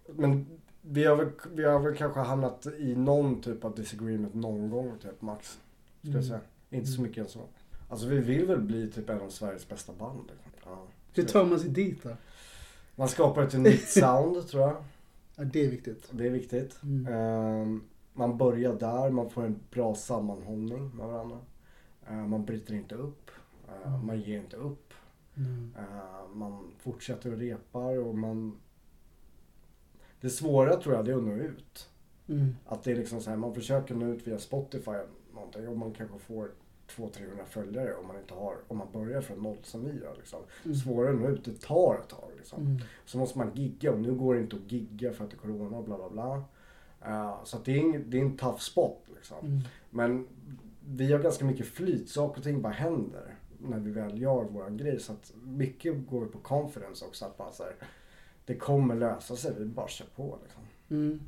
Men 0.05 0.45
vi 0.81 1.05
har, 1.05 1.15
väl, 1.15 1.29
vi 1.53 1.63
har 1.63 1.79
väl 1.79 1.95
kanske 1.95 2.19
hamnat 2.19 2.65
i 2.77 2.95
någon 2.95 3.41
typ 3.41 3.65
av 3.65 3.75
disagreement 3.75 4.33
någon 4.33 4.69
gång 4.69 4.97
typ 5.01 5.21
max. 5.21 5.59
Skulle 5.99 6.13
jag 6.17 6.23
Mm. 6.25 6.27
säga. 6.27 6.39
Inte 6.69 6.87
så 6.87 7.01
mycket 7.01 7.17
än 7.23 7.29
så. 7.29 7.39
Alltså 7.89 8.07
vi 8.07 8.17
vill 8.19 8.45
väl 8.45 8.61
bli 8.61 8.91
typ 8.91 9.09
en 9.09 9.21
av 9.21 9.29
Sveriges 9.29 9.69
bästa 9.69 9.93
band. 9.93 10.29
Liksom. 10.31 10.51
Ja. 10.65 10.87
Hur 11.13 11.23
tar 11.23 11.45
man 11.45 11.59
sig 11.59 11.69
dit 11.69 12.03
då? 12.03 12.09
Man 12.95 13.09
skapar 13.09 13.43
ett 13.43 13.53
unikt 13.53 13.89
sound 13.99 14.47
tror 14.47 14.63
jag. 14.63 14.83
Ja, 15.35 15.43
det 15.43 15.65
är 15.65 15.69
viktigt. 15.69 16.09
Det 16.11 16.25
är 16.25 16.29
viktigt. 16.31 16.83
Mm. 16.83 17.13
Ehm, 17.13 17.83
man 18.13 18.37
börjar 18.37 18.73
där, 18.73 19.09
man 19.09 19.29
får 19.29 19.45
en 19.45 19.59
bra 19.71 19.95
sammanhållning 19.95 20.95
med 20.95 21.07
varandra. 21.07 21.39
Ehm, 22.07 22.29
man 22.29 22.45
bryter 22.45 22.73
inte 22.73 22.95
upp. 22.95 23.31
Ehm, 23.67 23.93
Mm. 23.93 24.05
Man 24.05 24.21
ger 24.21 24.39
inte 24.39 24.55
upp. 24.57 24.93
Mm. 25.37 25.73
Man 26.33 26.71
fortsätter 26.79 27.31
och 27.31 27.37
repar 27.39 27.97
och 27.97 28.17
man... 28.17 28.59
Det 30.21 30.29
svåra 30.29 30.75
tror 30.75 30.95
jag 30.95 31.05
det 31.05 31.11
är 31.11 31.15
att 31.17 31.23
nå 31.23 31.33
ut. 31.35 31.89
Mm. 32.27 32.55
Att 32.65 32.83
det 32.83 32.91
är 32.91 32.95
liksom 32.95 33.21
så 33.21 33.29
här, 33.29 33.37
man 33.37 33.53
försöker 33.53 33.95
nå 33.95 34.05
ut 34.05 34.27
via 34.27 34.39
Spotify 34.39 34.91
någonting 35.33 35.67
och 35.67 35.77
man 35.77 35.93
kanske 35.93 36.19
får 36.19 36.51
200-300 36.89 37.45
följare 37.49 37.95
om 37.95 38.07
man 38.07 38.17
inte 38.17 38.33
har, 38.33 38.55
om 38.67 38.77
man 38.77 38.87
börjar 38.91 39.21
från 39.21 39.43
noll 39.43 39.57
som 39.63 39.85
vi 39.85 39.99
gör 39.99 40.15
liksom. 40.17 40.39
Mm. 40.65 40.75
Svårare 40.75 41.31
ut, 41.31 41.45
det 41.45 41.61
tar 41.61 41.99
ett 42.03 42.09
tag 42.09 42.29
liksom. 42.37 42.61
Mm. 42.61 42.81
Så 43.05 43.17
måste 43.17 43.37
man 43.37 43.51
gigga 43.55 43.91
och 43.91 43.99
nu 43.99 44.13
går 44.13 44.35
det 44.35 44.41
inte 44.41 44.55
att 44.55 44.71
gigga 44.71 45.13
för 45.13 45.23
att 45.23 45.29
det 45.29 45.35
är 45.35 45.39
corona 45.39 45.77
och 45.77 45.83
bla 45.83 45.97
bla 45.97 46.09
bla. 46.09 46.43
Eh, 47.05 47.43
så 47.43 47.57
det 47.65 47.71
är, 47.71 47.77
ing, 47.77 48.09
det 48.09 48.17
är 48.17 48.21
en 48.21 48.37
tough 48.37 48.59
spot 48.59 49.03
liksom. 49.15 49.37
Mm. 49.41 49.59
Men 49.89 50.27
vi 50.85 51.11
har 51.11 51.19
ganska 51.19 51.45
mycket 51.45 51.65
flyt. 51.65 52.09
Saker 52.09 52.37
och 52.37 52.43
ting 52.43 52.61
bara 52.61 52.73
händer 52.73 53.35
när 53.57 53.79
vi 53.79 53.91
väl 53.91 54.21
gör 54.21 54.43
våran 54.43 54.77
grej. 54.77 54.99
Så 54.99 55.11
att 55.11 55.33
mycket 55.43 56.07
går 56.07 56.25
på 56.25 56.37
confidence 56.37 57.05
också. 57.05 57.25
Att 57.25 57.37
bara 57.37 57.51
så 57.51 57.63
här, 57.63 57.75
det 58.45 58.55
kommer 58.55 58.95
lösa 58.95 59.35
sig. 59.35 59.53
Vi 59.57 59.65
bara 59.65 59.87
kör 59.87 60.07
på 60.15 60.37
liksom. 60.43 60.61
Mm. 60.89 61.19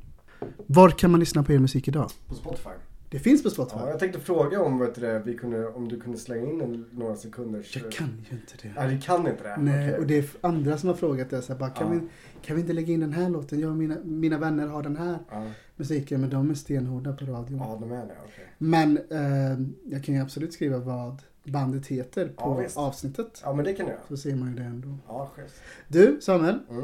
Var 0.68 0.90
kan 0.90 1.12
man 1.12 1.20
lyssna 1.20 1.44
på 1.44 1.54
er 1.54 1.60
musik 1.60 1.88
idag? 1.88 2.12
På 2.28 2.36
Spotify. 2.36 2.70
Det 3.12 3.20
finns 3.20 3.44
på 3.44 3.50
Spotify. 3.50 3.80
Ja, 3.80 3.90
jag 3.90 4.00
tänkte 4.00 4.20
fråga 4.20 4.62
om, 4.62 4.80
vet 4.80 4.96
du, 4.96 5.22
vi 5.26 5.38
kunde, 5.38 5.68
om 5.68 5.88
du 5.90 6.00
kunde 6.00 6.18
slänga 6.18 6.50
in 6.52 6.62
en, 6.62 6.86
några 6.92 7.16
sekunder. 7.16 7.66
Jag 7.74 7.92
kan 7.92 8.08
ju 8.30 8.36
inte 8.38 8.54
det. 8.62 8.74
Nej, 8.76 8.96
vi 8.96 9.02
kan 9.02 9.28
inte 9.28 9.44
det. 9.44 9.58
Nej, 9.58 9.90
Okej. 9.90 10.00
och 10.00 10.08
det 10.08 10.18
är 10.18 10.26
andra 10.42 10.78
som 10.78 10.90
har 10.90 10.96
frågat 10.96 11.30
det. 11.30 11.42
Så 11.42 11.54
här, 11.54 11.60
bara, 11.60 11.70
kan, 11.70 11.94
Ja. 11.94 12.00
vi, 12.00 12.08
kan 12.48 12.56
vi 12.56 12.62
inte 12.62 12.74
lägga 12.74 12.94
in 12.94 13.00
den 13.00 13.14
här 13.14 13.30
låten? 13.30 13.60
Jag 13.60 13.70
och 13.70 13.76
mina, 13.78 13.96
mina 14.04 14.38
vänner 14.38 14.68
har 14.68 14.84
den 14.84 14.98
här 14.98 15.20
Ja. 15.32 15.48
musiken, 15.76 16.22
men 16.22 16.30
de 16.30 16.50
är 16.50 16.54
stenhårda 16.56 17.14
på 17.14 17.26
radion. 17.26 17.58
ja, 17.58 17.78
de 17.82 17.92
är 17.92 17.96
det. 18.06 18.16
Okej. 18.24 18.46
Men 18.58 18.98
eh, 18.98 19.60
jag 19.94 20.04
kan 20.04 20.16
ju 20.16 20.22
absolut 20.22 20.54
skriva 20.54 20.78
vad 20.78 21.22
bandet 21.44 21.88
heter 21.88 22.28
på 22.28 22.64
Ja, 22.76 22.82
avsnittet. 22.82 23.42
Ja, 23.44 23.54
men 23.54 23.66
det 23.66 23.74
kan 23.74 23.86
du 23.86 23.92
göra. 23.92 24.02
Så 24.08 24.18
ser 24.18 24.36
man 24.36 24.50
ju 24.50 24.56
det 24.56 24.64
ändå. 24.64 24.98
Ja, 25.08 25.32
schysst. 25.36 25.56
Du, 25.88 26.18
Samuel. 26.22 26.60
Mm. 26.70 26.84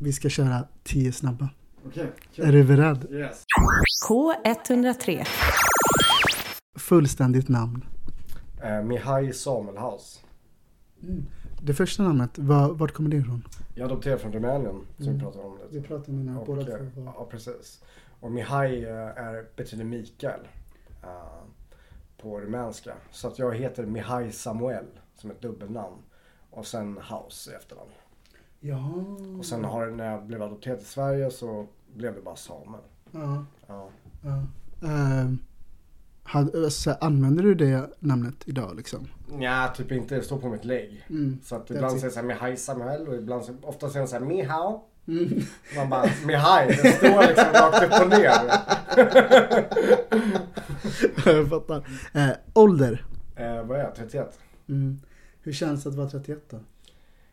Vi 0.00 0.12
ska 0.12 0.28
köra 0.28 0.64
10 0.84 1.12
snabba. 1.12 1.48
Okej, 1.86 2.10
Är 2.36 2.52
du 2.52 2.64
beredd? 2.64 3.06
Yes. 3.12 3.44
K103. 4.08 5.26
Fullständigt 6.78 7.48
namn. 7.48 7.84
Eh, 8.62 8.82
Mihai 8.82 9.32
Samuelhaus. 9.32 10.20
Det 11.62 11.74
första 11.74 12.02
namnet, 12.02 12.38
var, 12.38 12.68
vart 12.74 12.92
kommer 12.92 13.10
det 13.10 13.16
ifrån? 13.16 13.44
Jag 13.74 13.84
adopterade 13.84 14.20
från 14.20 14.32
Rumänien, 14.32 14.86
som 14.96 15.04
Mm. 15.06 15.14
vi 15.18 15.22
pratade 15.24 15.44
om 15.44 15.54
lite. 15.58 15.68
Vi 15.70 15.82
pratar 15.82 16.12
om 16.12 16.38
Och, 16.38 16.46
båda 16.46 16.60
eh, 16.60 16.66
två. 16.94 17.02
Ja, 17.04 17.28
precis. 17.30 17.82
Och 18.20 18.32
Mihai 18.32 18.84
eh, 18.84 18.90
är, 18.96 19.46
betyder 19.56 19.84
Mikael 19.84 20.40
eh, 21.02 21.08
på 22.22 22.40
rumänska. 22.40 22.94
Så 23.10 23.28
att 23.28 23.38
jag 23.38 23.54
heter 23.56 23.86
Mihai 23.86 24.32
Samuel 24.32 24.84
som 25.16 25.30
ett 25.30 25.42
dubbelnamn. 25.42 25.96
Och 26.50 26.66
sen 26.66 26.98
House 27.10 27.50
i 27.50 27.54
efternamn. 27.54 27.90
Ja. 28.60 28.92
Och 29.38 29.44
sen 29.44 29.64
har, 29.64 29.86
när 29.86 30.10
jag 30.10 30.26
blev 30.26 30.42
adopterad 30.42 30.78
till 30.78 30.88
Sverige 30.88 31.30
så 31.30 31.66
blev 31.94 32.14
det 32.14 32.20
bara 32.20 32.36
Samuel. 32.36 32.82
Ja. 33.10 33.44
Ja. 33.66 33.88
ja. 34.22 34.42
Eh, 34.88 35.30
hade, 36.22 36.64
alltså, 36.64 36.96
använder 37.00 37.42
du 37.42 37.54
det 37.54 37.90
namnet 37.98 38.34
idag 38.44 38.76
liksom? 38.76 39.08
Nja, 39.28 39.72
typ 39.76 39.92
inte. 39.92 40.14
Det 40.14 40.22
står 40.22 40.38
på 40.38 40.48
mitt 40.48 40.64
lägg. 40.64 41.06
Mm. 41.10 41.38
Så 41.44 41.56
att 41.56 41.70
ibland 41.70 41.92
säger 41.92 42.04
jag 42.04 42.12
såhär 42.12 42.26
Mihai 42.26 42.56
Samuel 42.56 43.08
och 43.08 43.14
ibland 43.14 43.44
så, 43.44 43.54
ofta 43.62 43.88
säger 43.88 44.00
jag 44.00 44.08
såhär 44.08 44.24
Mihao. 44.24 44.84
Mm. 45.08 45.40
Man 45.76 45.90
bara 45.90 46.06
Mihai, 46.26 46.66
det 46.66 46.92
står 46.92 47.28
liksom 47.28 47.44
rakt 47.52 47.82
upp 47.82 48.02
och 48.02 48.08
ner. 48.08 48.32
jag 51.34 51.48
fattar. 51.48 51.84
Eh, 52.12 52.30
ålder? 52.54 53.04
Eh, 53.36 53.62
vad 53.62 53.78
är 53.78 53.84
jag? 53.84 53.94
31? 53.94 54.38
Mm. 54.68 55.00
Hur 55.42 55.52
känns 55.52 55.82
det 55.82 55.88
att 55.88 55.96
vara 55.96 56.10
31 56.10 56.50
då? 56.50 56.58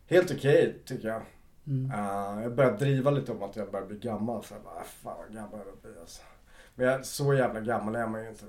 Helt 0.08 0.32
okej 0.32 0.82
tycker 0.86 1.08
jag. 1.08 1.22
Mm. 1.68 1.92
Uh, 1.92 2.44
jag 2.44 2.56
börjar 2.56 2.78
driva 2.78 3.12
lite 3.12 3.32
om 3.32 3.44
att 3.44 3.56
jag 3.56 3.72
börjar 3.72 3.86
bli 3.86 3.98
gammal. 3.98 4.44
Så 4.44 4.54
jag 4.54 4.64
bara, 4.64 4.74
"Ah, 4.74 4.84
fan 4.84 5.18
vad 5.18 5.34
gammal 5.36 5.60
jag 5.66 5.78
blir 5.92 6.02
alltså. 6.02 6.22
Men 6.76 6.88
jag, 6.88 7.06
så 7.06 7.34
jävla 7.34 7.62
gammal 7.62 7.96
är 7.96 8.08
man 8.08 8.24
ju 8.24 8.30
inte. 8.30 8.46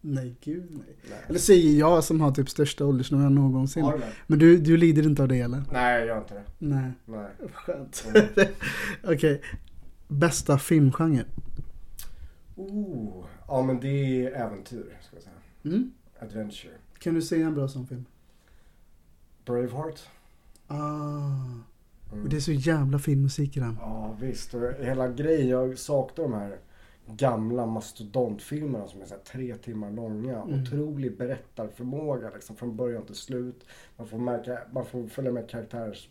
Nej, 0.00 0.36
gud 0.40 0.66
nej. 0.70 0.96
Nej. 1.10 1.18
Eller 1.28 1.38
säger 1.38 1.78
jag 1.78 2.04
som 2.04 2.20
har 2.20 2.30
typ 2.30 2.50
största 2.50 2.86
åldersnummer 2.86 3.30
någonsin. 3.30 3.84
Har 3.84 3.98
du? 3.98 4.04
Men 4.26 4.38
du, 4.38 4.56
du 4.58 4.76
lider 4.76 5.02
inte 5.02 5.22
av 5.22 5.28
det 5.28 5.40
eller? 5.40 5.62
Nej, 5.72 5.98
jag 5.98 6.06
gör 6.06 6.18
inte 6.18 6.34
det. 6.34 6.44
Nej. 6.58 6.92
Nej. 7.04 7.26
Skönt. 7.52 8.04
Mm. 8.14 8.26
Okej. 9.14 9.42
Bästa 10.08 10.58
filmgenre? 10.58 11.24
Oh, 12.56 13.24
ja 13.48 13.62
men 13.62 13.80
det 13.80 13.88
är 14.26 14.30
äventyr 14.32 14.98
ska 15.02 15.16
jag 15.16 15.22
säga. 15.22 15.34
Mm. 15.64 15.92
Adventure. 16.20 16.72
Kan 16.98 17.14
du 17.14 17.22
säga 17.22 17.46
en 17.46 17.54
bra 17.54 17.68
sån 17.68 17.86
film? 17.86 18.04
Braveheart. 19.44 20.00
Ah. 20.72 21.62
Mm. 22.12 22.24
Och 22.24 22.30
det 22.30 22.36
är 22.36 22.40
så 22.40 22.52
jävla 22.52 22.98
fin 22.98 23.22
musik 23.22 23.56
i 23.56 23.60
den. 23.60 23.76
Ja 23.80 24.16
visst, 24.20 24.54
och 24.54 24.60
hela 24.80 25.08
grejen. 25.08 25.48
Jag 25.48 25.78
saknar 25.78 26.24
de 26.24 26.34
här 26.34 26.58
gamla 27.06 27.66
mastodontfilmerna 27.66 28.88
som 28.88 29.00
är 29.00 29.06
så 29.06 29.14
tre 29.32 29.54
timmar 29.54 29.90
långa. 29.90 30.42
Mm. 30.42 30.62
Otrolig 30.62 31.18
berättarförmåga 31.18 32.30
liksom 32.34 32.56
från 32.56 32.76
början 32.76 33.06
till 33.06 33.14
slut. 33.14 33.64
Man 33.96 34.06
får, 34.06 34.18
märka, 34.18 34.58
man 34.72 34.86
får 34.86 35.06
följa 35.06 35.32
med 35.32 35.50
karaktärers 35.50 36.08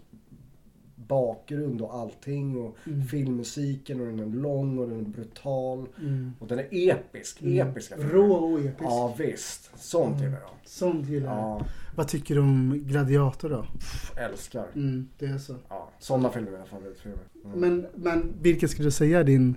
bakgrund 1.15 1.81
och 1.81 1.95
allting. 1.95 2.57
Och 2.57 2.77
Mm. 2.87 3.05
filmmusiken 3.07 3.99
och 4.01 4.05
den 4.05 4.19
är 4.19 4.25
lång 4.25 4.79
och 4.79 4.87
den 4.89 4.99
är 4.99 5.03
brutal. 5.03 5.85
Mm. 5.99 6.33
Och 6.39 6.47
den 6.47 6.59
är 6.59 6.67
episk. 6.71 7.41
Episka 7.41 7.95
filmer. 7.95 8.11
Rå 8.13 8.33
och 8.33 8.59
episk. 8.59 8.75
Ja 8.81 9.15
visst, 9.17 9.71
sånt 9.79 10.11
Mm. 10.15 10.23
gillar 10.23 10.39
jag. 10.41 10.49
Sånt 10.65 11.07
gillar 11.09 11.35
jag. 11.37 11.39
Ja, 11.39 11.65
Vad 11.95 12.07
tycker 12.07 12.35
du 12.35 12.41
om 12.41 12.83
Gladiator 12.85 13.49
då? 13.49 13.61
pff, 13.63 14.17
älskar. 14.17 14.65
Mm, 14.75 15.07
det 15.19 15.25
är 15.25 15.37
så. 15.37 15.55
Ja, 15.69 15.89
sådana 15.99 16.29
filmer 16.29 16.47
är 16.47 16.51
mina 16.51 16.65
favoritfilmer. 16.65 17.19
Mm. 17.45 17.59
Men, 17.59 17.85
men 17.95 18.33
vilken 18.41 18.69
skulle 18.69 18.87
du 18.87 18.91
säga 18.91 19.19
är 19.19 19.23
din 19.23 19.55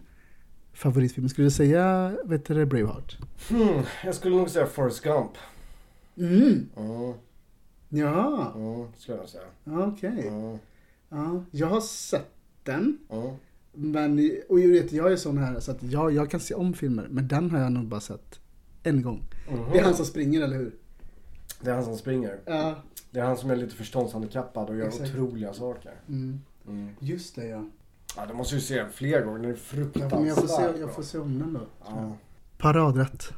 favoritfilm? 0.72 1.28
Skulle 1.28 1.46
du 1.46 1.50
säga, 1.50 2.12
vet 2.24 2.44
du 2.44 2.66
Braveheart? 2.66 3.18
Hmm, 3.50 3.82
jag 4.04 4.14
skulle 4.14 4.36
nog 4.36 4.50
säga 4.50 4.66
Forrest 4.66 5.02
Gump. 5.02 5.30
Mm. 6.16 6.68
Mm, 6.76 7.12
Ja, 7.88 8.52
mm, 8.54 8.86
skulle 8.98 9.18
jag 9.18 9.28
säga. 9.28 9.44
okej. 9.88 10.28
Mm, 10.28 10.58
Ja, 11.14 11.44
jag 11.50 11.66
har 11.66 11.80
sett 11.80 12.30
den. 12.62 12.98
mm. 13.10 13.34
Men, 13.76 14.30
och 14.48 14.60
jag 14.60 14.68
vet, 14.68 14.92
jag 14.92 15.12
är 15.12 15.16
sån 15.16 15.38
här 15.38 15.60
så 15.60 15.70
att 15.70 15.82
jag, 15.82 16.12
jag 16.12 16.30
kan 16.30 16.40
se 16.40 16.54
om 16.54 16.74
filmer. 16.74 17.06
Men 17.10 17.28
den 17.28 17.50
har 17.50 17.58
jag 17.60 17.72
nog 17.72 17.86
bara 17.86 18.00
sett 18.00 18.40
en 18.82 19.02
gång. 19.02 19.22
Mhm. 19.50 19.72
Det 19.72 19.78
är 19.78 19.84
han 19.84 19.94
som 19.94 20.06
springer, 20.06 20.40
eller 20.42 20.56
hur? 20.56 20.74
Det 21.60 21.70
är 21.70 21.74
han 21.74 21.84
som 21.84 21.96
springer. 21.96 22.38
Ja. 22.46 22.74
Det 23.10 23.20
är 23.20 23.24
han 23.24 23.36
som 23.36 23.50
är 23.50 23.56
lite 23.56 23.74
förståndshandikappad 23.74 24.70
och 24.70 24.76
gör 24.76 24.86
Exakt. 24.86 25.10
otroliga 25.10 25.52
saker. 25.52 25.92
Mm. 26.08 26.40
Mm. 26.66 26.94
Just 27.00 27.34
det, 27.36 27.46
ja. 27.46 27.64
Ja, 28.16 28.26
det 28.26 28.34
måste 28.34 28.54
ju 28.54 28.60
se 28.60 28.84
fler 28.92 29.24
gånger. 29.24 29.38
Den 29.38 29.44
är 29.44 29.54
ja 29.54 29.56
fruktansvärt 29.56 30.12
men 30.18 30.26
jag 30.28 30.36
får, 30.36 30.48
se, 30.48 30.62
bra. 30.68 30.78
jag 30.78 30.94
får 30.94 31.02
se 31.02 31.18
om 31.18 31.38
den 31.38 31.52
då. 31.52 31.60
Ja. 31.86 32.16
Paradrätt. 32.58 33.32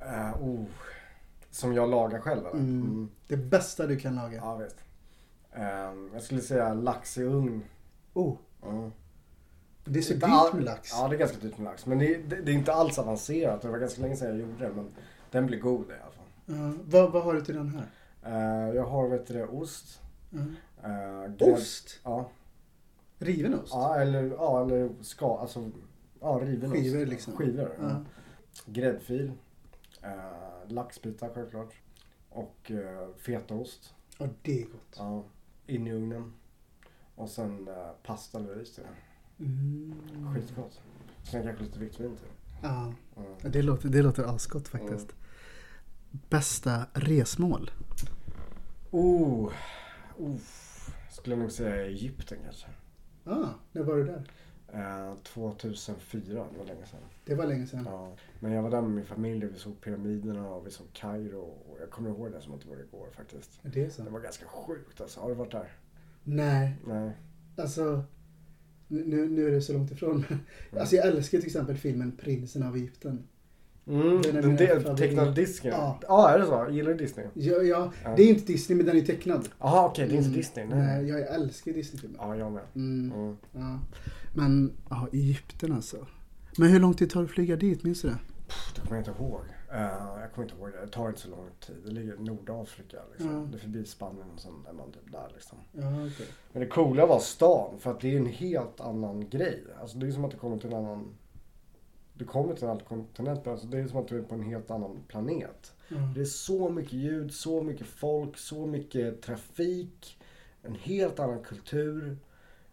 Eh, 0.00 0.42
oh. 0.42 0.64
Som 1.50 1.74
jag 1.74 1.90
lagar 1.90 2.20
själv 2.20 2.40
eller? 2.40 2.50
Mm. 2.50 2.80
Mm. 2.82 3.08
Det 3.26 3.36
bästa 3.36 3.86
du 3.86 3.96
kan 3.98 4.14
laga. 4.14 4.36
Ja, 4.36 4.56
visst. 4.56 4.76
Ehm, 5.58 6.10
jag 6.12 6.22
skulle 6.22 6.40
säga 6.40 6.74
lax 6.74 7.18
i 7.18 7.22
ugn. 7.22 7.62
Oh, 8.14 8.36
Mm. 8.62 8.92
det 9.84 9.98
är 9.98 10.02
så 10.02 10.14
Inte 10.14 10.26
dyrt 10.26 10.34
all- 10.34 10.54
med 10.54 10.64
lax. 10.64 10.90
Ja, 10.92 11.08
det 11.08 11.16
är 11.16 11.18
ganska 11.18 11.38
dyrt 11.38 11.58
med 11.58 11.64
lax. 11.64 11.86
Men 11.86 11.98
det, 11.98 12.16
det, 12.16 12.36
det 12.42 12.50
är 12.52 12.54
inte 12.54 12.72
alls 12.72 12.98
avancerat. 12.98 13.62
Det 13.62 13.68
var 13.68 13.78
ganska 13.78 14.02
länge 14.02 14.16
sedan 14.16 14.28
jag 14.28 14.38
gjorde 14.38 14.64
det. 14.68 14.72
Men 14.74 14.90
den 15.30 15.46
blir 15.46 15.58
god 15.60 15.90
i 15.90 15.92
alla 15.92 16.12
fall. 16.12 16.24
Ja, 16.46 16.72
vad, 16.84 17.12
vad 17.12 17.22
har 17.22 17.34
du 17.34 17.40
till 17.40 17.54
den 17.54 17.68
här? 17.68 17.86
Eh, 18.68 18.74
jag 18.74 18.84
har, 18.84 19.08
vet 19.08 19.26
du 19.26 19.34
det, 19.34 19.46
ost. 19.46 20.00
Mm. 20.32 20.56
Grädd- 21.38 21.52
Ost? 21.54 22.00
Ja. 22.04 22.30
Riven 23.18 23.54
ost? 23.54 23.72
Ja, 23.72 23.96
eller, 23.96 24.22
ja, 24.24 24.62
eller 24.64 24.90
ska, 25.02 25.38
alltså, 25.38 25.70
ja, 26.20 26.40
riven 26.42 26.72
ost. 26.72 26.80
Skivor 26.80 27.06
liksom. 27.06 27.36
Skivor, 27.36 27.70
ja. 27.80 27.88
Ja. 27.90 28.04
Gräddfil. 28.66 29.32
Laxbitar 30.66 31.30
självklart. 31.34 31.74
Och 32.30 32.70
eh, 32.70 33.08
fetaost. 33.18 33.94
Ja, 34.18 34.26
det 34.42 34.60
är 34.62 34.66
gott. 34.66 34.96
Ja, 34.96 35.24
in 35.68 35.86
i 35.86 35.92
ugnen. 35.92 36.32
Och 37.14 37.28
sen 37.28 37.68
eh, 37.68 37.74
pasta 38.06 38.38
eller 38.38 38.54
ris 38.54 38.74
till 38.74 38.84
det. 38.84 39.44
Mm. 39.44 40.34
Skitgott. 40.34 40.80
Sen 41.22 41.42
kanske 41.42 41.64
lite 41.64 41.78
vitt 41.78 42.00
vin 42.00 42.16
till. 42.16 42.26
Ja, 42.62 42.92
Mm. 43.16 43.52
det 43.52 43.62
låter, 43.62 43.88
det 43.88 44.02
låter 44.02 44.22
asgott 44.24 44.68
faktiskt. 44.68 45.08
Bästa 46.10 46.86
resmål? 46.92 47.70
Oh, 48.90 49.52
oh. 50.18 50.36
Skulle 51.10 51.36
nog 51.36 51.52
säga 51.52 51.86
Egypten 51.86 52.38
kanske. 52.44 52.66
Ah, 53.24 53.48
när 53.72 53.82
var 53.82 53.96
du 53.96 54.04
där? 54.04 54.30
Eh, 54.72 55.14
2004, 55.22 56.46
det 56.52 56.58
var 56.58 56.66
länge 56.66 56.86
sedan. 56.86 57.00
Det 57.24 57.34
var 57.34 57.46
länge 57.46 57.66
sedan. 57.66 57.82
Ja. 57.86 58.16
Men 58.40 58.52
jag 58.52 58.62
var 58.62 58.70
där 58.70 58.82
med 58.82 58.90
min 58.90 59.04
familj 59.04 59.46
och 59.46 59.54
vi 59.54 59.58
såg 59.58 59.80
pyramiderna 59.80 60.48
och 60.48 60.66
vi 60.66 60.70
såg 60.70 60.86
Kairo. 60.92 61.40
Och 61.40 61.78
jag 61.80 61.90
kommer 61.90 62.10
ihåg 62.10 62.32
det 62.32 62.40
som 62.40 62.54
att 62.54 62.60
det 62.60 62.68
var 62.68 62.76
igår 62.76 63.08
faktiskt. 63.16 63.60
Det 63.62 63.84
är 63.84 63.90
så? 63.90 64.02
Det 64.02 64.10
var 64.10 64.20
ganska 64.20 64.46
sjukt 64.46 65.00
alltså. 65.00 65.20
Har 65.20 65.28
du 65.28 65.34
varit 65.34 65.52
där? 65.52 65.72
Nej, 66.24 66.76
Nej. 66.86 67.12
alltså. 67.56 68.02
Nu, 68.88 69.28
nu 69.28 69.46
är 69.46 69.50
det 69.50 69.62
så 69.62 69.72
långt 69.72 69.90
ifrån. 69.90 70.24
Alltså 70.78 70.96
jag 70.96 71.06
älskar 71.06 71.38
till 71.38 71.46
exempel 71.46 71.76
filmen 71.76 72.16
Prinsen 72.16 72.62
av 72.62 72.76
Egypten. 72.76 73.28
Mm, 73.88 74.22
Den 74.22 74.34
den 74.34 74.56
del, 74.56 75.34
disken? 75.34 75.70
Ja. 75.72 75.98
ja, 76.08 76.30
är 76.30 76.38
det 76.38 76.46
så? 76.46 76.66
Gillar 76.70 76.90
du 76.90 76.96
Disney? 76.96 77.26
Ja, 77.34 77.62
ja, 77.62 77.92
Ja. 78.04 78.14
det 78.16 78.22
är 78.22 78.28
inte 78.28 78.52
Disney 78.52 78.76
men 78.76 78.86
den 78.86 78.96
är 78.96 79.00
tecknad. 79.00 79.48
Jaha, 79.58 79.86
okej, 79.86 80.08
det 80.08 80.14
är 80.14 80.16
inte 80.16 80.26
Mm. 80.28 80.36
Disney? 80.38 80.66
Nej. 80.66 80.78
Nej, 81.02 81.08
jag 81.08 81.34
älskar 81.34 81.72
Disney-filmer. 81.72 82.18
Ja, 82.22 82.36
jag 82.36 82.52
med. 82.52 82.62
Mm. 82.74 83.12
Mm. 83.12 83.36
Ja. 83.52 83.78
Men, 84.34 84.72
ja, 84.90 85.08
Egypten 85.12 85.72
alltså. 85.72 86.06
Men 86.58 86.68
hur 86.68 86.80
lång 86.80 86.94
tid 86.94 87.10
tar 87.10 87.20
det 87.20 87.24
att 87.24 87.30
flyga 87.30 87.56
dit? 87.56 87.82
Minns 87.84 88.02
du 88.02 88.08
det? 88.08 88.18
Pff, 88.48 88.72
Det 88.74 88.80
kommer 88.80 88.96
jag 88.96 89.08
inte 89.08 89.22
ihåg. 89.22 89.40
Eh, 89.72 89.80
jag 90.20 90.32
kommer 90.34 90.48
inte 90.48 90.54
ihåg 90.60 90.72
det. 90.72 90.80
Det 90.86 90.92
tar 90.92 91.08
inte 91.08 91.20
så 91.20 91.28
lång 91.30 91.46
tid. 91.66 91.76
Det 91.84 91.90
ligger 91.90 92.14
i 92.14 92.22
Nordafrika 92.22 92.96
liksom. 93.12 93.34
Ja. 93.34 93.46
Det 93.50 93.56
är 93.56 93.60
förbi 93.60 93.84
Spanien 93.84 94.26
och 94.34 94.40
sen 94.40 94.52
är 94.68 94.72
man 94.72 94.92
typ 94.92 95.12
där 95.12 95.28
liksom. 95.34 95.58
Ja, 95.72 96.06
okej. 96.06 96.26
Men 96.52 96.60
det 96.62 96.68
coola 96.68 97.06
var 97.06 97.18
stan 97.18 97.78
för 97.78 97.90
att 97.90 98.00
det 98.00 98.14
är 98.14 98.18
en 98.18 98.26
helt 98.26 98.80
annan 98.80 99.28
grej. 99.28 99.64
Alltså 99.80 99.98
det 99.98 100.06
är 100.06 100.10
som 100.10 100.24
att 100.24 100.30
du 100.30 100.36
kommer 100.36 100.58
till 100.58 100.72
en 100.72 100.76
annan... 100.78 101.04
Du 102.18 102.24
kommer 102.24 102.54
till 102.54 102.64
en 102.64 102.70
annan 102.70 102.84
kontinent. 102.84 103.46
Alltså 103.46 103.66
det 103.66 103.78
är 103.78 103.86
som 103.88 103.98
att 104.00 104.08
du 104.08 104.18
är 104.18 104.22
på 104.22 104.34
en 104.34 104.42
helt 104.42 104.70
annan 104.70 105.00
planet. 105.08 105.72
Ja. 105.88 105.96
Det 106.14 106.20
är 106.20 106.24
så 106.24 106.68
mycket 106.70 106.92
ljud, 106.92 107.34
så 107.34 107.62
mycket 107.62 107.86
folk, 107.86 108.38
så 108.38 108.66
mycket 108.66 109.22
trafik. 109.22 110.18
En 110.62 110.74
helt 110.74 111.18
annan 111.20 111.42
kultur. 111.42 112.18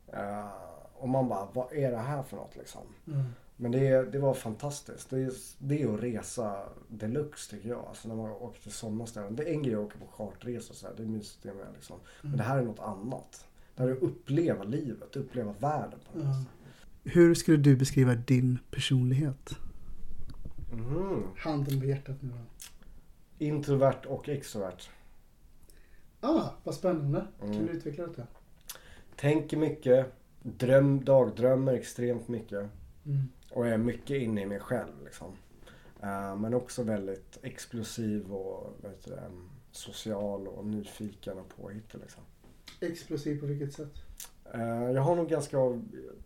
Eh, 0.07 0.47
och 0.93 1.09
man 1.09 1.27
bara, 1.29 1.47
vad 1.53 1.73
är 1.73 1.91
det 1.91 1.97
här 1.97 2.23
för 2.23 2.37
något 2.37 2.55
liksom? 2.55 2.81
Ja. 3.05 3.13
Men 3.57 3.71
det, 3.71 4.11
det 4.11 4.19
var 4.19 4.33
fantastiskt. 4.33 5.09
Det 5.09 5.19
är, 5.23 5.31
det 5.59 5.81
är 5.81 5.93
att 5.93 5.99
resa 6.03 6.63
deluxe 6.87 7.51
tycker 7.55 7.69
jag. 7.69 7.85
Alltså 7.89 8.07
när 8.07 8.15
man 8.15 8.31
åker 8.31 8.61
till 8.61 8.71
sådana 8.71 9.05
ställen. 9.05 9.35
Det 9.35 9.43
är 9.43 9.53
en 9.53 9.63
grej 9.63 9.75
att 9.75 9.81
åka 9.81 9.97
på 9.99 10.07
charterresa 10.23 10.69
och 10.69 10.75
så 10.75 10.87
här. 10.87 10.93
Det 10.97 11.03
är 11.03 11.07
mysigt 11.07 11.43
det 11.43 11.53
med 11.53 11.67
liksom. 11.73 11.95
Men 12.21 12.37
det 12.37 12.43
här 12.43 12.57
är 12.57 12.61
något 12.63 12.79
annat. 12.79 13.45
Det 13.75 13.81
här 13.83 13.89
är 13.89 13.93
att 13.93 14.01
uppleva 14.03 14.63
livet, 14.63 15.15
uppleva 15.15 15.53
världen 15.59 15.99
på 16.11 16.17
något 16.17 16.27
Ja. 16.27 16.33
sätt. 16.33 16.49
Hur 17.07 17.33
skulle 17.35 17.57
du 17.57 17.75
beskriva 17.75 18.15
din 18.15 18.59
personlighet? 18.71 19.57
Mhm. 20.71 21.23
Handen 21.37 21.79
på 21.79 21.85
hjärtat 21.85 22.21
nu 22.21 22.29
då. 22.29 23.45
Introvert 23.45 24.05
och 24.07 24.29
extrovert. 24.29 24.89
Ah, 26.19 26.49
vad 26.63 26.75
spännande. 26.75 27.27
Mm. 27.41 27.53
Kan 27.53 27.65
du 27.65 27.71
utveckla 27.71 28.07
detta? 28.07 28.27
Tänker 29.15 29.57
mycket. 29.57 30.13
Dröm, 30.41 31.05
dagdrömmer 31.05 31.73
extremt 31.73 32.27
mycket. 32.27 32.69
Mm. 33.05 33.27
Och 33.51 33.67
är 33.67 33.77
mycket 33.77 34.21
inne 34.21 34.41
i 34.41 34.45
mig 34.45 34.59
själv 34.59 35.03
liksom. 35.03 35.31
Eh, 36.01 36.35
men 36.35 36.53
också 36.53 36.83
väldigt 36.83 37.37
explosiv 37.41 38.33
och 38.33 38.77
heter 38.83 39.11
det, 39.11 39.31
social 39.71 40.47
och 40.47 40.65
nyfiken 40.65 41.37
och 41.37 41.49
påhittig 41.57 41.99
liksom. 42.01 42.23
Explosiv 42.79 43.39
på 43.39 43.45
vilket 43.45 43.73
sätt? 43.73 44.04
Eh, 44.53 44.91
jag 44.91 45.01
har 45.01 45.15
nog 45.15 45.29
ganska, 45.29 45.57
av- 45.57 45.83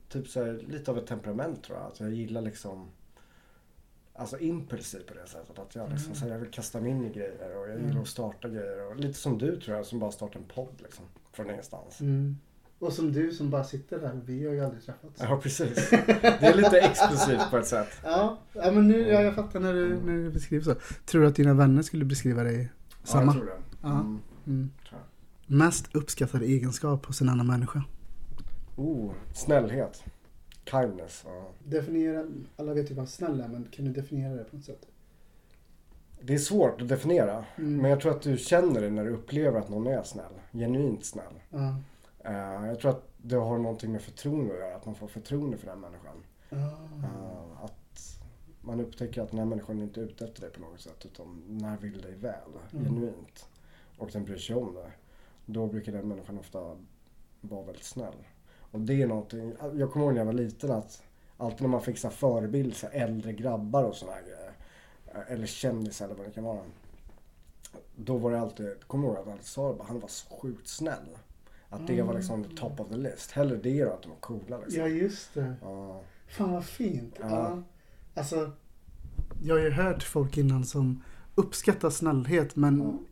typ 0.10 0.28
så 0.28 0.44
här, 0.44 0.66
lite 0.68 0.92
av 0.92 0.98
ett 0.98 1.08
temperament 1.08 1.64
tror 1.64 1.78
jag. 1.78 1.86
Alltså 1.86 2.04
jag 2.04 2.14
gillar 2.14 2.42
liksom 2.42 2.88
Alltså 4.14 4.38
impulsiv 4.40 5.00
på 5.08 5.14
det 5.14 5.28
sättet. 5.30 5.60
Att 5.60 5.76
jag 5.76 5.90
liksom, 5.92 6.16
så 6.16 6.26
här, 6.26 6.32
jag 6.32 6.40
vill 6.40 6.52
kasta 6.52 6.82
mig 6.82 6.92
in 6.92 7.06
i 7.06 7.10
grejer 7.14 7.58
och 7.58 7.70
jag 7.70 7.82
gillar 7.82 8.02
att 8.02 8.08
starta 8.08 8.50
grejer. 8.50 8.88
Och 8.92 8.96
lite 9.00 9.14
som 9.20 9.38
du 9.38 9.62
tror 9.62 9.78
jag 9.78 9.86
som 9.86 10.00
bara 10.00 10.12
startar 10.12 10.40
en 10.40 10.46
podd 10.56 10.74
liksom. 10.78 11.06
Från 11.34 11.50
ingenstans. 11.50 12.02
Mm. 12.02 12.38
Och 12.80 12.94
som 12.94 13.12
du 13.14 13.32
som 13.32 13.50
bara 13.50 13.64
sitter 13.64 14.00
här, 14.00 14.20
vi 14.26 14.46
har 14.46 14.54
ju 14.54 14.66
aldrig 14.66 14.84
träffats. 14.84 15.22
Ja 15.22 15.40
precis. 15.44 15.90
Det 15.90 16.40
är 16.42 16.56
lite 16.58 16.80
explosivt 16.80 17.50
på 17.52 17.58
ett 17.58 17.68
sätt. 17.68 17.88
Ja, 18.04 18.38
ja 18.54 18.72
men 18.72 18.88
nu, 18.88 19.00
ja, 19.08 19.22
jag 19.22 19.36
fattar 19.36 19.60
när 19.60 19.74
du, 19.74 19.96
när 20.06 20.14
du 20.14 20.30
beskriver 20.30 20.64
så. 20.64 20.76
Tror 21.06 21.22
du 21.22 21.28
att 21.28 21.36
dina 21.36 21.54
vänner 21.54 21.82
skulle 21.82 22.06
beskriva 22.06 22.44
dig 22.44 22.72
Ja, 22.90 22.96
samma? 23.04 23.26
jag 23.26 23.34
tror 23.34 23.46
det. 23.46 23.58
Ja. 23.82 23.92
Mm, 23.92 24.20
Mm. 24.48 24.70
tror 24.90 25.00
jag. 25.48 25.58
Mest 25.58 25.96
uppskattade 25.96 26.46
egenskap 26.46 27.06
hos 27.06 27.22
en 27.22 27.30
annan 27.30 27.48
människa? 27.48 27.84
Oh, 28.80 29.12
snällhet. 29.34 30.04
Kindness. 30.66 31.24
Ja. 31.26 31.46
Definiera, 31.64 32.28
alla 32.56 32.74
vet 32.74 32.92
ju 32.92 32.96
vad 32.96 33.10
snäll 33.10 33.42
är, 33.42 33.48
men 33.48 33.68
kan 33.72 33.86
du 33.86 33.92
definiera 33.92 34.36
det 34.36 34.44
på 34.44 34.56
något 34.56 34.66
sätt? 34.66 34.88
Det 36.22 36.34
är 36.34 36.38
svårt 36.38 36.82
att 36.82 36.88
definiera. 36.88 37.46
Mm. 37.58 37.78
Men 37.78 37.92
jag 37.92 38.02
tror 38.02 38.12
att 38.12 38.22
du 38.22 38.38
känner 38.38 38.82
det 38.82 38.90
när 38.90 39.06
du 39.06 39.12
upplever 39.12 39.60
att 39.60 39.70
någon 39.70 39.88
är 39.88 40.04
snäll. 40.04 40.34
Genuint 40.52 41.06
snäll. 41.06 41.34
Ja. 41.50 41.76
Eh, 42.20 42.68
jag 42.68 42.80
tror 42.80 42.92
att 42.92 43.04
det 43.18 43.36
har 43.36 43.58
någonting 43.58 43.92
med 43.92 44.02
förtroende 44.02 44.54
att 44.54 44.60
göra. 44.60 44.76
Att 44.76 44.86
man 44.86 44.96
får 44.96 45.08
förtroende 45.08 45.58
för 45.58 45.68
den 45.68 45.80
människan. 45.80 46.24
Eh, 46.50 47.64
att 47.64 48.20
man 48.62 48.80
upptäcker 48.80 49.22
att 49.22 49.30
den 49.30 49.40
här 49.40 49.46
människan 49.46 49.80
inte 49.80 50.02
är 50.02 50.06
ute 50.06 50.26
efter 50.26 50.42
dig 50.42 50.52
på 50.52 50.62
något 50.62 50.82
sätt. 50.82 51.06
Utan 51.06 51.44
den 51.48 51.64
här 51.70 51.78
vill 51.78 52.02
dig 52.02 52.16
väl. 52.16 52.50
Mm. 52.74 52.86
Genuint. 52.86 53.50
Och 53.98 54.10
den 54.14 54.26
bryr 54.26 54.38
sig 54.38 54.56
om 54.56 54.74
det. 54.74 54.92
Då 55.46 55.68
brukar 55.68 55.92
den 55.92 56.08
människan 56.08 56.40
ofta 56.40 56.78
vara 57.42 57.66
väldigt 57.66 57.84
snäll. 57.86 58.16
Och 58.72 58.80
det 58.80 59.02
är 59.02 59.08
någonting. 59.08 59.54
Jag 59.76 59.92
kommer 59.92 60.06
ihåg 60.06 60.14
när 60.14 60.22
jag 60.22 60.26
var 60.26 60.34
liten 60.34 60.72
att 60.72 61.04
alltid 61.38 61.62
när 61.62 61.68
man 61.70 61.82
fick 61.82 61.98
så 61.98 62.08
här 62.08 62.16
förebilder, 62.16 62.76
så 62.76 62.88
äldre 62.88 63.34
grabbar 63.34 63.84
och 63.84 63.96
sådana 63.96 64.18
grejer. 64.22 64.52
Eller 65.28 65.48
kändisar 65.48 66.06
eller 66.06 66.16
vad 66.16 66.26
det 66.26 66.32
kan 66.32 66.44
vara. 66.44 66.60
då 67.96 68.18
var 68.18 68.32
det 68.32 68.40
alltid, 68.40 68.88
kommer 68.88 69.08
du 69.08 69.10
ihåg 69.10 69.20
att 69.20 69.26
jag 69.26 69.32
alltid 69.32 69.48
sa 69.48 69.74
det, 69.74 69.84
han 69.84 70.00
var 70.00 70.08
så 70.08 70.36
sjukt 70.36 70.68
snäll. 70.68 71.18
Att 71.70 71.88
det 71.88 72.02
var 72.02 72.14
liksom 72.14 72.44
top 72.44 72.80
of 72.80 72.90
the 72.90 72.98
list. 72.98 73.32
Hellre 73.32 73.58
det 73.58 73.86
då 73.86 73.92
att 73.92 74.02
de 74.02 74.10
var 74.10 74.18
coola 74.18 74.58
liksom. 74.58 74.82
Ja, 74.82 74.88
just 74.88 75.34
det. 75.34 75.56
Ja. 75.62 76.02
Fan 76.28 76.52
vad 76.52 76.66
fint. 76.66 77.16
Ja. 77.20 77.30
Ja. 77.30 77.64
Alltså, 78.14 78.52
jag 79.44 79.56
har 79.56 79.62
ju 79.62 79.72
hört 79.72 80.04
folk 80.04 80.38
innan 80.38 80.66
som 80.66 81.04
uppskattar 81.36 81.90
snällhet 81.90 82.56
men 82.56 83.06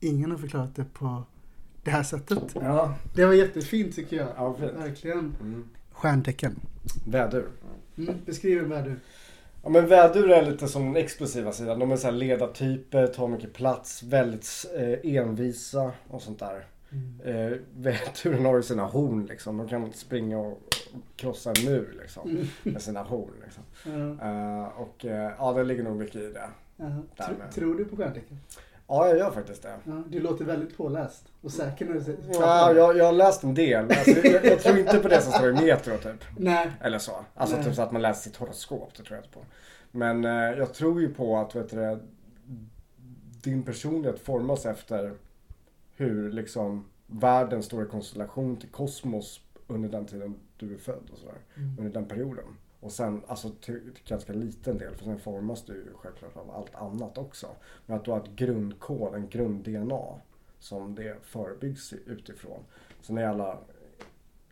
ingen 0.00 0.30
har 0.30 0.38
förklarat 0.38 0.76
det 0.76 0.84
på 0.84 1.22
det 1.90 1.96
här 1.96 2.02
sättet. 2.02 2.42
Ja. 2.54 2.94
Det 3.14 3.24
var 3.24 3.32
jättefint 3.32 3.96
tycker 3.96 4.16
jag. 4.16 4.28
Ja. 4.36 4.56
Verkligen. 4.78 5.18
Mm. 5.40 5.68
Stjärntecken. 5.92 6.60
Vädur. 7.06 7.48
Mm, 7.98 8.14
beskriv 8.26 8.58
en 8.58 8.68
väder. 8.68 8.96
Ja 9.62 9.68
men 9.68 9.86
vädur 9.86 10.30
är 10.30 10.50
lite 10.50 10.68
som 10.68 10.84
den 10.84 10.96
explosiva 10.96 11.52
sidan. 11.52 11.78
De 11.78 11.92
är 11.92 11.96
så 11.96 12.06
här 12.06 12.12
ledartyper, 12.12 13.06
tar 13.06 13.28
mycket 13.28 13.52
plats, 13.52 14.02
väldigt 14.02 14.66
eh, 14.76 15.16
envisa 15.16 15.92
och 16.08 16.22
sånt 16.22 16.38
där. 16.38 16.64
Eh, 17.24 17.58
väduren 17.76 18.44
har 18.44 18.56
ju 18.56 18.62
sina 18.62 18.84
horn 18.84 19.26
liksom. 19.26 19.56
De 19.56 19.68
kan 19.68 19.92
springa 19.92 20.38
och 20.38 20.58
krossa 21.16 21.50
en 21.50 21.64
mur 21.64 21.98
liksom. 22.02 22.48
Med 22.62 22.82
sina 22.82 23.02
horn 23.02 23.32
liksom. 23.44 23.62
Ja. 23.84 24.28
Eh, 24.28 24.64
och 24.64 25.04
eh, 25.04 25.32
ja, 25.38 25.52
det 25.52 25.64
ligger 25.64 25.82
nog 25.82 25.96
mycket 25.96 26.16
i 26.16 26.32
det. 26.32 26.48
Tro, 27.16 27.34
tror 27.54 27.74
du 27.74 27.84
på 27.84 27.96
stjärntecken? 27.96 28.40
Ja, 28.90 29.08
jag 29.08 29.18
gör 29.18 29.30
faktiskt 29.30 29.62
det. 29.62 29.76
Ja, 29.84 30.02
du 30.08 30.20
låter 30.20 30.44
väldigt 30.44 30.76
påläst 30.76 31.24
och 31.40 31.52
säker 31.52 31.86
när 31.86 31.94
du 31.94 32.00
säger 32.00 32.18
Ja, 32.32 32.72
jag, 32.72 32.96
jag 32.96 33.04
har 33.04 33.12
läst 33.12 33.42
en 33.42 33.54
del. 33.54 33.84
Alltså, 33.84 34.10
jag, 34.10 34.44
jag 34.44 34.60
tror 34.60 34.78
inte 34.78 34.98
på 34.98 35.08
det 35.08 35.20
som 35.20 35.32
står 35.32 35.48
i 35.48 35.52
Metro 35.52 35.98
typ. 35.98 36.24
Nej. 36.38 36.70
Eller 36.80 36.98
så. 36.98 37.12
Alltså 37.34 37.56
Nej. 37.56 37.64
typ 37.64 37.74
så 37.74 37.82
att 37.82 37.92
man 37.92 38.02
läser 38.02 38.22
sitt 38.22 38.36
horoskop. 38.36 38.94
Det 38.96 39.02
tror 39.02 39.16
jag 39.16 39.24
inte 39.24 39.34
på. 39.34 39.44
Men 39.90 40.24
eh, 40.24 40.58
jag 40.58 40.74
tror 40.74 41.00
ju 41.00 41.14
på 41.14 41.38
att 41.38 41.56
vet 41.56 41.70
du, 41.70 41.98
din 43.42 43.62
personlighet 43.62 44.20
formas 44.20 44.66
efter 44.66 45.14
hur 45.96 46.32
liksom 46.32 46.84
världen 47.06 47.62
står 47.62 47.82
i 47.82 47.86
konstellation 47.86 48.56
till 48.56 48.68
kosmos 48.68 49.40
under 49.66 49.88
den 49.88 50.06
tiden 50.06 50.34
du 50.56 50.74
är 50.74 50.78
född 50.78 51.10
och 51.12 51.18
sådär. 51.18 51.38
Under 51.78 51.92
den 51.92 52.04
perioden. 52.04 52.44
Och 52.80 52.92
sen, 52.92 53.22
alltså 53.26 53.50
till, 53.50 53.80
ganska 54.06 54.32
liten 54.32 54.78
del, 54.78 54.94
för 54.94 55.04
sen 55.04 55.20
formas 55.20 55.64
du 55.64 55.72
ju 55.72 55.92
självklart 55.94 56.36
av 56.36 56.50
allt 56.50 56.74
annat 56.74 57.18
också. 57.18 57.46
Men 57.86 57.96
att 57.96 58.04
du 58.04 58.10
har 58.10 58.20
ett 58.20 58.36
grundkod, 58.36 59.14
en 59.14 59.28
grund-DNA 59.28 60.20
som 60.58 60.94
det 60.94 61.16
förebyggs 61.22 61.92
utifrån. 62.06 62.60
Sen 63.02 63.18
är 63.18 63.26
alla 63.26 63.58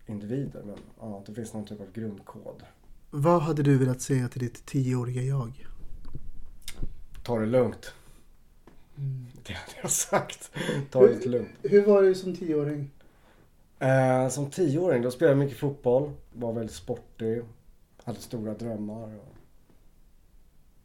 individer, 0.07 0.63
men 0.63 0.79
ja, 1.01 1.23
det 1.27 1.35
finns 1.35 1.55
någon 1.55 1.65
typ 1.65 1.81
av 1.81 1.93
grundkod. 1.93 2.63
Vad 3.11 3.43
hade 3.43 3.63
du 3.63 3.79
velat 3.79 4.01
säga 4.01 4.29
till 4.29 4.41
ditt 4.41 4.67
tioåriga 4.67 5.23
jag? 5.23 5.67
Ta 7.23 7.39
det 7.39 7.47
lugnt. 7.47 7.95
Det 9.47 9.53
hade 9.53 9.73
jag 9.83 9.91
sagt. 9.91 10.51
Ta 10.91 11.03
det 11.03 11.15
lite 11.15 11.29
lugnt. 11.29 11.49
Hur 11.63 11.87
var 11.87 12.03
du 12.03 12.15
som 12.15 12.37
tioåring? 12.37 12.91
Eh, 13.79 14.29
som 14.29 14.51
tioåring 14.51 15.03
då 15.03 15.11
spelade 15.11 15.33
jag 15.33 15.45
mycket 15.45 15.59
fotboll. 15.59 16.13
Var 16.33 16.53
väldigt 16.53 16.75
sportig. 16.75 17.43
Hade 18.09 18.21
stora 18.21 18.55
drömmar. 18.55 19.17
Och 19.17 19.37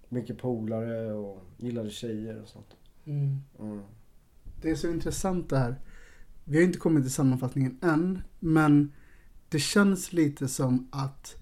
mycket 0.09 0.37
polare 0.37 1.13
och 1.13 1.41
gillade 1.57 1.89
tjejer 1.89 2.41
och 2.41 2.47
sånt. 2.47 2.75
Mm. 3.05 3.39
Mm. 3.59 3.81
Det 4.61 4.69
är 4.71 4.75
så 4.75 4.89
intressant 4.89 5.49
det 5.49 5.57
här. 5.57 5.75
Vi 6.43 6.57
har 6.57 6.63
inte 6.63 6.79
kommit 6.79 7.03
till 7.03 7.13
sammanfattningen 7.13 7.79
än, 7.81 8.21
men 8.39 8.91
det 9.49 9.59
känns 9.59 10.13
lite 10.13 10.47
som 10.47 10.89
att 10.91 11.35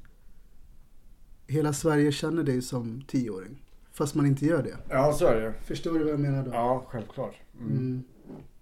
hela 1.47 1.73
Sverige 1.73 2.11
känner 2.11 2.43
dig 2.43 2.61
som 2.61 3.01
tioåring. 3.07 3.63
Fast 3.91 4.15
man 4.15 4.25
inte 4.25 4.45
gör 4.45 4.63
det. 4.63 4.77
Ja, 4.89 5.13
så 5.13 5.25
är 5.25 5.41
det. 5.41 5.53
Förstår 5.53 5.93
du 5.93 6.03
vad 6.03 6.13
jag 6.13 6.19
menar 6.19 6.45
då? 6.45 6.51
Ja, 6.51 6.85
självklart. 6.87 7.35
Mm. 7.59 7.77
Mm. 7.77 8.03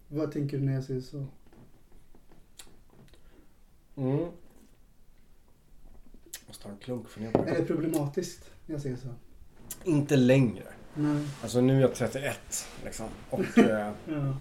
Vad 0.07 0.31
tänker 0.31 0.57
du 0.57 0.63
när 0.63 0.73
jag 0.73 0.83
säger 0.83 1.01
så? 1.01 1.25
Mm. 3.95 4.31
Måste 6.59 6.67
ha 6.69 6.73
en 6.73 6.79
klunk 6.79 7.33
på 7.33 7.39
Är 7.43 7.55
det. 7.59 7.65
problematiskt 7.65 8.51
när 8.65 8.75
jag 8.75 8.81
säger 8.81 8.95
så? 8.95 9.07
Inte 9.83 10.15
längre. 10.17 10.63
Nej. 10.93 11.25
Alltså 11.41 11.61
nu 11.61 11.77
är 11.77 11.81
jag 11.81 11.95
31 11.95 12.67
liksom. 12.83 13.05
Och 13.29 13.39
eh, 13.57 13.91
Ja. 14.05 14.35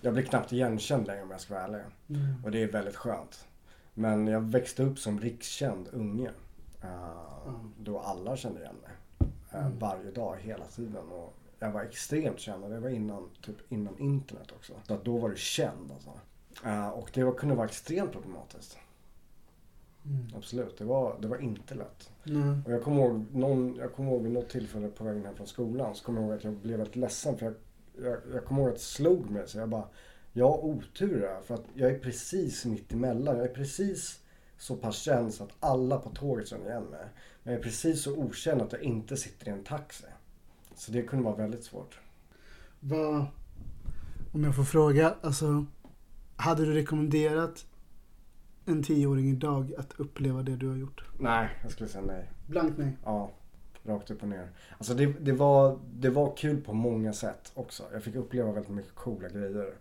jag 0.00 0.12
blir 0.14 0.22
knappt 0.24 0.52
igenkänd 0.52 1.06
längre 1.06 1.22
om 1.22 1.30
jag 1.30 1.40
ska 1.40 1.54
vara 1.54 1.64
ärlig. 1.64 1.80
Mm. 2.08 2.44
Och 2.44 2.50
det 2.50 2.62
är 2.62 2.72
väldigt 2.72 2.96
skönt. 2.96 3.46
Men 3.94 4.26
jag 4.26 4.40
växte 4.40 4.82
upp 4.82 4.98
som 4.98 5.20
rikskänd 5.20 5.88
unge. 5.92 6.30
eh, 6.82 7.52
Då 7.78 7.98
alla 8.00 8.36
kände 8.36 8.60
igen 8.60 8.76
mig. 8.82 9.28
eh, 9.52 9.60
Mm. 9.66 9.78
Varje 9.78 10.10
dag, 10.10 10.36
hela 10.40 10.64
tiden. 10.64 11.08
Och 11.08 11.34
jag 11.58 11.70
var 11.72 11.82
extremt 11.82 12.40
känd 12.40 12.64
och 12.64 12.70
det 12.70 12.80
var 12.80 12.88
innan, 12.88 13.28
typ 13.42 13.72
innan 13.72 13.98
internet 13.98 14.52
också. 14.56 14.72
Så 14.86 14.98
då 15.04 15.18
var 15.18 15.28
du 15.28 15.36
känd 15.36 15.92
alltså. 15.92 16.10
Eh, 16.64 16.88
Och 16.88 17.10
det 17.14 17.24
var, 17.24 17.32
kunde 17.32 17.54
vara 17.54 17.66
extremt 17.66 18.12
problematiskt. 18.12 18.78
Mm. 20.04 20.26
Absolut, 20.36 20.78
det 20.78 20.84
var, 20.84 21.18
det 21.20 21.28
var 21.28 21.38
inte 21.38 21.74
lätt. 21.74 22.10
Nej. 22.24 22.58
Och 22.64 22.72
jag 22.72 22.82
kommer 22.82 23.02
ihåg, 23.02 23.26
någon, 23.32 23.76
jag 23.76 23.92
kommer 23.92 24.10
ihåg 24.10 24.22
vid 24.22 24.32
något 24.32 24.48
tillfälle 24.48 24.88
på 24.88 25.04
vägen 25.04 25.24
hem 25.24 25.36
från 25.36 25.46
skolan 25.46 25.94
så 25.94 26.04
kommer 26.04 26.20
jag 26.20 26.28
ihåg 26.28 26.38
att 26.38 26.44
jag 26.44 26.54
blev 26.54 26.78
väldigt 26.78 26.96
ledsen 26.96 27.38
för 27.38 27.46
jag, 27.46 27.54
jag, 28.04 28.18
jag 28.32 28.44
kommer 28.44 28.60
ihåg 28.60 28.70
att 28.70 28.76
det 28.76 28.80
slog 28.80 29.30
mig 29.30 29.42
så 29.48 29.58
jag 29.58 29.68
bara 29.68 29.88
Jag 30.32 30.48
har 30.48 30.64
otur 30.64 31.20
här 31.20 31.40
för 31.40 31.54
att 31.54 31.64
jag 31.74 31.90
är 31.90 31.98
precis 31.98 32.64
mitt 32.64 32.92
emellan. 32.92 33.36
Jag 33.36 33.46
är 33.46 33.54
precis 33.54 34.20
så 34.58 34.76
pass 34.76 34.96
känd 34.98 35.34
så 35.34 35.44
att 35.44 35.52
alla 35.60 35.98
på 35.98 36.10
tåget 36.10 36.48
känner 36.48 36.70
igen 36.70 36.84
mig. 36.84 37.04
Men 37.42 37.52
jag 37.52 37.60
är 37.60 37.64
precis 37.64 38.02
så 38.02 38.16
okänd 38.16 38.62
att 38.62 38.72
jag 38.72 38.82
inte 38.82 39.16
sitter 39.16 39.48
i 39.48 39.50
en 39.50 39.64
taxi. 39.64 40.04
Så 40.74 40.92
det 40.92 41.02
kunde 41.02 41.24
vara 41.24 41.36
väldigt 41.36 41.64
svårt. 41.64 42.00
Vad, 42.80 43.26
om 44.32 44.44
jag 44.44 44.56
får 44.56 44.64
fråga, 44.64 45.14
alltså 45.22 45.66
hade 46.36 46.64
du 46.64 46.72
rekommenderat 46.72 47.66
en 48.70 48.82
tioåring 48.82 49.30
idag 49.30 49.72
att 49.78 49.94
uppleva 49.96 50.42
det 50.42 50.56
du 50.56 50.68
har 50.68 50.76
gjort? 50.76 51.04
Nej, 51.18 51.48
jag 51.62 51.72
skulle 51.72 51.88
säga 51.88 52.04
nej. 52.04 52.30
Blankt 52.46 52.78
nej. 52.78 52.96
Ja, 53.04 53.30
rakt 53.82 54.10
upp 54.10 54.22
och 54.22 54.28
ner. 54.28 54.48
Alltså 54.78 54.94
det, 54.94 55.06
det, 55.06 55.32
var, 55.32 55.78
det 55.92 56.10
var 56.10 56.36
kul 56.36 56.60
på 56.60 56.72
många 56.72 57.12
sätt 57.12 57.52
också. 57.54 57.82
Jag 57.92 58.02
fick 58.02 58.14
uppleva 58.14 58.52
väldigt 58.52 58.72
mycket 58.72 58.94
coola 58.94 59.28
grejer. 59.28 59.74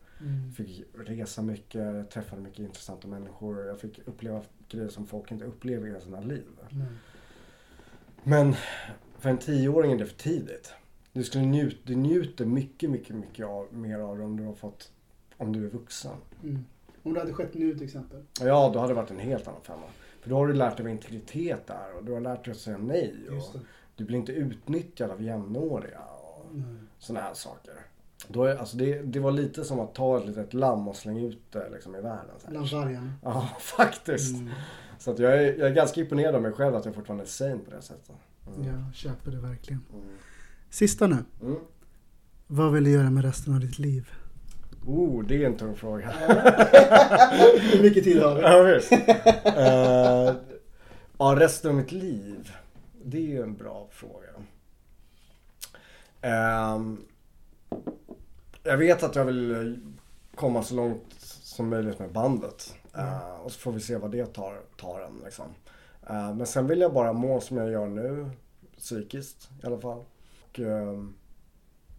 Jag 0.45 0.55
fick 0.55 0.83
resa 0.93 1.41
mycket, 1.41 2.09
träffade 2.09 2.41
mycket 2.41 2.59
intressanta 2.59 3.07
människor. 3.07 3.65
Jag 3.65 3.79
fick 3.79 3.99
uppleva 4.07 4.41
grejer 4.69 4.89
som 4.89 5.07
folk 5.07 5.31
inte 5.31 5.45
upplever 5.45 5.97
i 5.97 6.01
sina 6.01 6.19
liv. 6.19 6.45
Nej. 6.69 6.87
Men 8.23 8.55
för 9.19 9.29
en 9.29 9.37
tioåring 9.37 9.91
är 9.91 9.97
det 9.97 10.05
för 10.05 10.17
tidigt. 10.17 10.73
Du, 11.13 11.23
skulle 11.23 11.45
njut, 11.45 11.79
du 11.83 11.95
njuter 11.95 12.45
mycket, 12.45 12.89
mycket, 12.89 13.15
mycket 13.15 13.45
av, 13.45 13.73
mer 13.73 13.99
av 13.99 14.17
det 14.17 14.23
om 14.23 14.37
du 14.37 14.43
har 14.43 14.53
fått, 14.53 14.91
om 15.37 15.53
du 15.53 15.65
är 15.65 15.69
vuxen. 15.69 16.17
Mm. 16.43 16.65
Om 17.03 17.13
det 17.13 17.19
hade 17.19 17.33
skett 17.33 17.53
nu 17.53 17.73
till 17.73 17.83
exempel. 17.83 18.23
Ja, 18.41 18.71
då 18.73 18.79
hade 18.79 18.91
det 18.91 18.95
varit 18.95 19.11
en 19.11 19.19
helt 19.19 19.47
annan 19.47 19.61
femma. 19.61 19.85
För 20.21 20.29
då 20.29 20.35
har 20.35 20.47
du 20.47 20.53
lärt 20.53 20.77
dig 20.77 20.83
vad 20.83 20.91
integritet 20.91 21.69
är 21.69 21.97
och 21.97 22.03
du 22.03 22.11
har 22.11 22.19
lärt 22.19 22.45
dig 22.45 22.51
att 22.51 22.57
säga 22.57 22.77
nej. 22.77 23.15
Och 23.31 23.59
du 23.95 24.05
blir 24.05 24.17
inte 24.17 24.31
utnyttjad 24.31 25.11
av 25.11 25.21
jämnåriga 25.21 25.99
och 25.99 26.45
sådana 26.99 27.25
här 27.25 27.33
saker. 27.33 27.73
Då 28.27 28.43
är, 28.43 28.55
alltså 28.55 28.77
det, 28.77 29.01
det 29.01 29.19
var 29.19 29.31
lite 29.31 29.63
som 29.63 29.79
att 29.79 29.95
ta 29.95 30.17
ett 30.17 30.25
litet 30.25 30.53
lamm 30.53 30.87
och 30.87 30.95
slänga 30.95 31.21
ut 31.21 31.41
det 31.51 31.69
liksom 31.69 31.95
i 31.95 32.01
världen. 32.01 32.35
vargarna. 32.71 33.13
Ja, 33.23 33.49
faktiskt. 33.59 34.35
Mm. 34.37 34.53
Så 34.99 35.11
att 35.11 35.19
jag, 35.19 35.33
är, 35.33 35.59
jag 35.59 35.69
är 35.69 35.73
ganska 35.73 36.01
imponerad 36.01 36.35
av 36.35 36.41
mig 36.41 36.51
själv 36.51 36.75
att 36.75 36.85
jag 36.85 36.95
fortfarande 36.95 37.23
är 37.23 37.27
sane 37.27 37.57
på 37.57 37.71
det 37.71 37.81
sättet. 37.81 38.15
Mm. 38.47 38.67
Jag 38.67 38.95
köper 38.95 39.31
det 39.31 39.37
verkligen. 39.37 39.81
Mm. 39.93 40.05
Sista 40.69 41.07
nu. 41.07 41.17
Mm. 41.41 41.59
Vad 42.47 42.73
vill 42.73 42.83
du 42.83 42.91
göra 42.91 43.09
med 43.09 43.23
resten 43.23 43.53
av 43.53 43.59
ditt 43.59 43.79
liv? 43.79 44.09
Oh, 44.89 45.23
det 45.23 45.43
är 45.43 45.45
en 45.45 45.57
tung 45.57 45.75
fråga. 45.75 46.09
Hur 47.59 47.81
mycket 47.81 48.03
tid 48.03 48.21
har 48.21 48.41
Ja, 48.41 48.63
visst. 48.63 48.91
Eh, 48.91 50.35
ja, 51.17 51.35
resten 51.37 51.71
av 51.71 51.77
mitt 51.77 51.91
liv. 51.91 52.51
Det 53.03 53.17
är 53.17 53.21
ju 53.21 53.41
en 53.41 53.57
bra 53.57 53.87
fråga. 53.91 54.27
Ehm, 56.21 57.05
jag 58.63 58.77
vet 58.77 59.03
att 59.03 59.15
jag 59.15 59.25
vill 59.25 59.79
komma 60.35 60.63
så 60.63 60.75
långt 60.75 61.13
som 61.43 61.69
möjligt 61.69 61.99
med 61.99 62.11
bandet. 62.11 62.75
Eh, 62.97 63.39
och 63.43 63.51
så 63.51 63.59
får 63.59 63.71
vi 63.71 63.79
se 63.79 63.97
vad 63.97 64.11
det 64.11 64.25
tar, 64.25 64.61
tar 64.77 65.01
en 65.01 65.21
liksom. 65.25 65.45
Eh, 66.09 66.35
men 66.35 66.47
sen 66.47 66.67
vill 66.67 66.81
jag 66.81 66.93
bara 66.93 67.13
må 67.13 67.41
som 67.41 67.57
jag 67.57 67.71
gör 67.71 67.87
nu. 67.87 68.29
Psykiskt 68.77 69.49
i 69.63 69.65
alla 69.65 69.79
fall. 69.79 70.03
Och 70.49 70.59
ehm, 70.59 71.13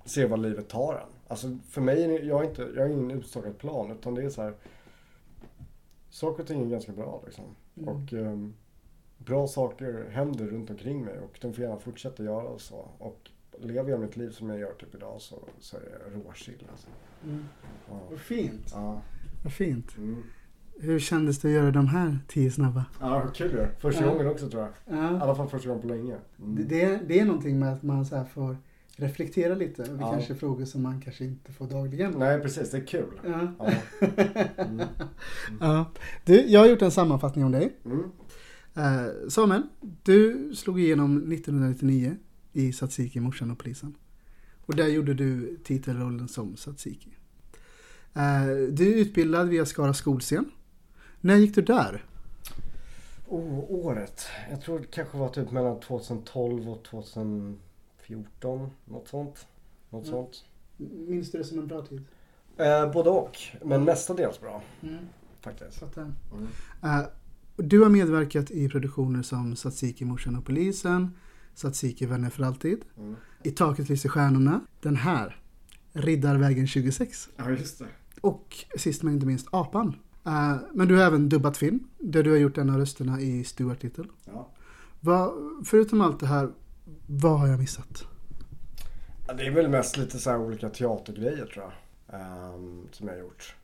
se 0.05 0.27
vad 0.27 0.43
livet 0.43 0.69
tar 0.69 0.95
en. 0.95 1.20
Alltså 1.31 1.59
för 1.69 1.81
mig, 1.81 2.05
är 2.05 2.09
det- 2.09 2.25
jag 2.27 2.37
har 2.37 2.45
inte, 2.45 2.69
jag 2.75 2.83
har 2.83 2.89
ingen 2.89 3.11
utstakad 3.11 3.59
plan 3.59 3.91
utan 3.91 4.15
det 4.15 4.23
är 4.23 4.29
så 4.29 4.43
här. 4.43 4.55
Saker 6.11 6.43
och 6.43 6.49
ting 6.49 6.63
är 6.63 6.67
ganska 6.71 6.93
bra 6.93 7.23
liksom. 7.25 7.45
Och 7.87 8.13
ehm, 8.13 8.55
bra 9.19 9.47
saker 9.47 10.09
händer 10.11 10.47
runt 10.47 10.71
omkring 10.71 11.05
mig 11.05 11.19
och 11.19 11.39
de 11.41 11.53
får 11.53 11.65
gärna 11.65 11.77
fortsätta 11.79 12.23
göra 12.25 12.49
och 12.49 12.61
så. 12.61 12.89
Och 12.99 13.31
lever 13.59 13.91
jag 13.91 14.01
mitt 14.01 14.17
liv 14.17 14.31
som 14.31 14.51
jag 14.51 14.59
gör 14.59 14.73
typ 14.73 14.95
idag 14.95 15.21
så, 15.21 15.39
så 15.61 15.77
är 15.77 15.81
det 15.81 16.29
råchill 16.29 16.67
alltså. 16.71 16.89
Mm. 17.25 17.45
Ja. 17.91 18.01
Vad 18.11 18.19
fint. 18.21 18.71
Ja. 18.73 19.01
Vad 19.45 19.53
fint. 19.53 19.97
Mm. 19.97 20.23
Hur 20.81 20.99
kändes 20.99 21.39
det 21.39 21.49
att 21.49 21.55
göra 21.55 21.71
de 21.71 21.87
här 21.87 22.19
tio 22.29 22.51
snabba? 22.51 22.85
Ja, 23.01 23.27
kul 23.35 23.51
ju. 23.51 23.67
Första 23.79 24.05
Ja. 24.05 24.11
gången 24.13 24.27
också 24.29 24.49
tror 24.51 24.63
jag. 24.63 24.71
I 24.71 25.01
Ja. 25.01 25.21
alla 25.21 25.35
fall 25.35 25.49
första 25.49 25.69
gången 25.69 25.83
på 25.83 25.89
länge. 25.89 26.17
Det, 26.37 26.43
Mm. 26.45 26.69
det, 26.69 26.83
är, 26.83 27.01
det 27.07 27.21
är 27.21 27.25
någonting 27.25 27.59
med 27.59 27.73
att 27.73 27.83
man 27.83 28.05
så 28.07 28.17
här 28.17 28.25
får 28.25 28.57
reflektera 29.01 29.55
lite. 29.55 29.83
Det 29.83 29.97
Ja. 30.01 30.11
kanske 30.13 30.33
är 30.33 30.37
frågor 30.37 30.65
som 30.65 30.83
man 30.83 31.01
kanske 31.01 31.25
inte 31.25 31.53
får 31.53 31.67
dagligen. 31.67 32.13
Nej, 32.19 32.41
precis. 32.41 32.71
Det 32.71 32.77
är 32.79 32.87
kul. 32.87 33.21
Ja. 33.25 33.53
Ja. 33.59 33.73
Mm. 34.57 34.87
ja. 35.61 35.91
Du, 36.25 36.35
jag 36.47 36.61
har 36.61 36.67
gjort 36.67 36.83
en 36.83 36.91
sammanfattning 36.91 37.45
om 37.45 37.53
dig. 37.53 37.77
Mm. 37.85 38.03
Eh, 38.75 39.29
Samuel, 39.29 39.63
du 40.03 40.51
slog 40.55 40.81
igenom 40.81 41.17
1999 41.33 42.17
i 42.53 42.73
Satsiki, 42.73 43.21
morsan 43.21 43.51
och 43.51 43.59
polisen. 43.59 43.95
Och 44.67 44.77
där 44.77 44.87
gjorde 44.89 45.15
du 45.15 45.59
titelrollen 45.65 46.29
som 46.29 46.57
Satsiki. 46.57 47.17
Eh, 48.15 48.47
du 48.71 48.93
är 48.93 48.97
utbildad 48.97 49.49
via 49.49 49.67
Skara 49.67 49.95
skolscen. 49.95 50.51
När 51.21 51.37
gick 51.37 51.55
du 51.55 51.63
där? 51.63 52.05
Oh, 53.29 53.65
året. 53.71 54.27
Jag 54.51 54.61
tror 54.61 54.79
det 54.79 54.87
kanske 54.91 55.19
var 55.19 55.29
typ 55.29 55.51
mellan 55.51 55.81
2012 55.81 56.69
och 56.69 56.85
2014. 58.15 58.71
Något 58.85 59.09
sånt. 59.09 59.47
Något 59.91 60.07
Mm. 60.09 60.13
sånt. 60.15 60.45
Minns 61.09 61.31
du 61.31 61.39
det 61.39 61.45
som 61.45 61.59
en 61.59 61.67
bra 61.67 61.83
tid? 61.87 62.05
Eh, 62.57 62.93
både 62.93 63.11
och. 63.11 63.39
Men 63.65 63.85
mestadels 63.85 64.41
bra. 64.41 64.63
Mm, 64.83 64.97
Faktiskt. 65.41 65.79
fattar. 65.79 66.03
Mm. 66.03 66.47
Eh, 66.83 67.07
du 67.57 67.83
har 67.83 67.89
medverkat 67.91 68.51
i 68.51 68.69
produktioner 68.69 69.23
som 69.23 69.57
Satsiki, 69.57 70.05
morsan 70.05 70.37
och 70.37 70.45
polisen, 70.45 71.11
Satsiki, 71.55 72.07
vänner 72.07 72.31
för 72.31 72.43
alltid, 72.45 72.85
Mm. 72.99 73.17
I 73.43 73.51
taket 73.51 73.89
lyser 73.89 74.09
stjärnorna, 74.09 74.61
den 74.83 74.97
här, 74.97 75.37
Riddarvägen 75.93 76.67
26 76.67 77.29
Ja, 77.37 77.51
just 77.51 77.79
det. 77.79 77.87
och 78.21 78.57
sist 78.77 79.03
men 79.03 79.15
inte 79.15 79.27
minst 79.27 79.47
Apan. 79.53 79.97
Eh, 80.27 80.57
men 80.75 80.89
du 80.89 80.97
har 80.97 81.03
även 81.05 81.29
dubbat 81.29 81.57
film, 81.57 81.81
där 81.99 82.23
du 82.23 82.31
har 82.31 82.37
gjort 82.39 82.59
en 82.59 82.71
av 82.71 82.77
rösterna 82.77 83.21
i 83.21 83.45
Stuart 83.45 83.83
Little. 83.83 84.05
Ja. 84.25 84.49
Förutom 85.65 86.01
allt 86.01 86.21
det 86.21 86.27
här, 86.27 86.51
vad 87.07 87.41
har 87.41 87.49
jag 87.49 87.59
missat? 87.59 88.05
Ja, 89.27 89.35
det 89.35 89.47
är 89.47 89.51
väl 89.51 89.69
mest 89.69 89.97
lite 89.97 90.19
så 90.19 90.31
här 90.31 90.39
olika 90.39 90.69
teatergrejer 90.69 91.47
tror 91.47 91.65
jag. 91.65 91.73
ehm, 92.21 92.89
som 92.93 93.09
jag 93.09 93.15
har 93.15 93.21
gjort. 93.21 93.57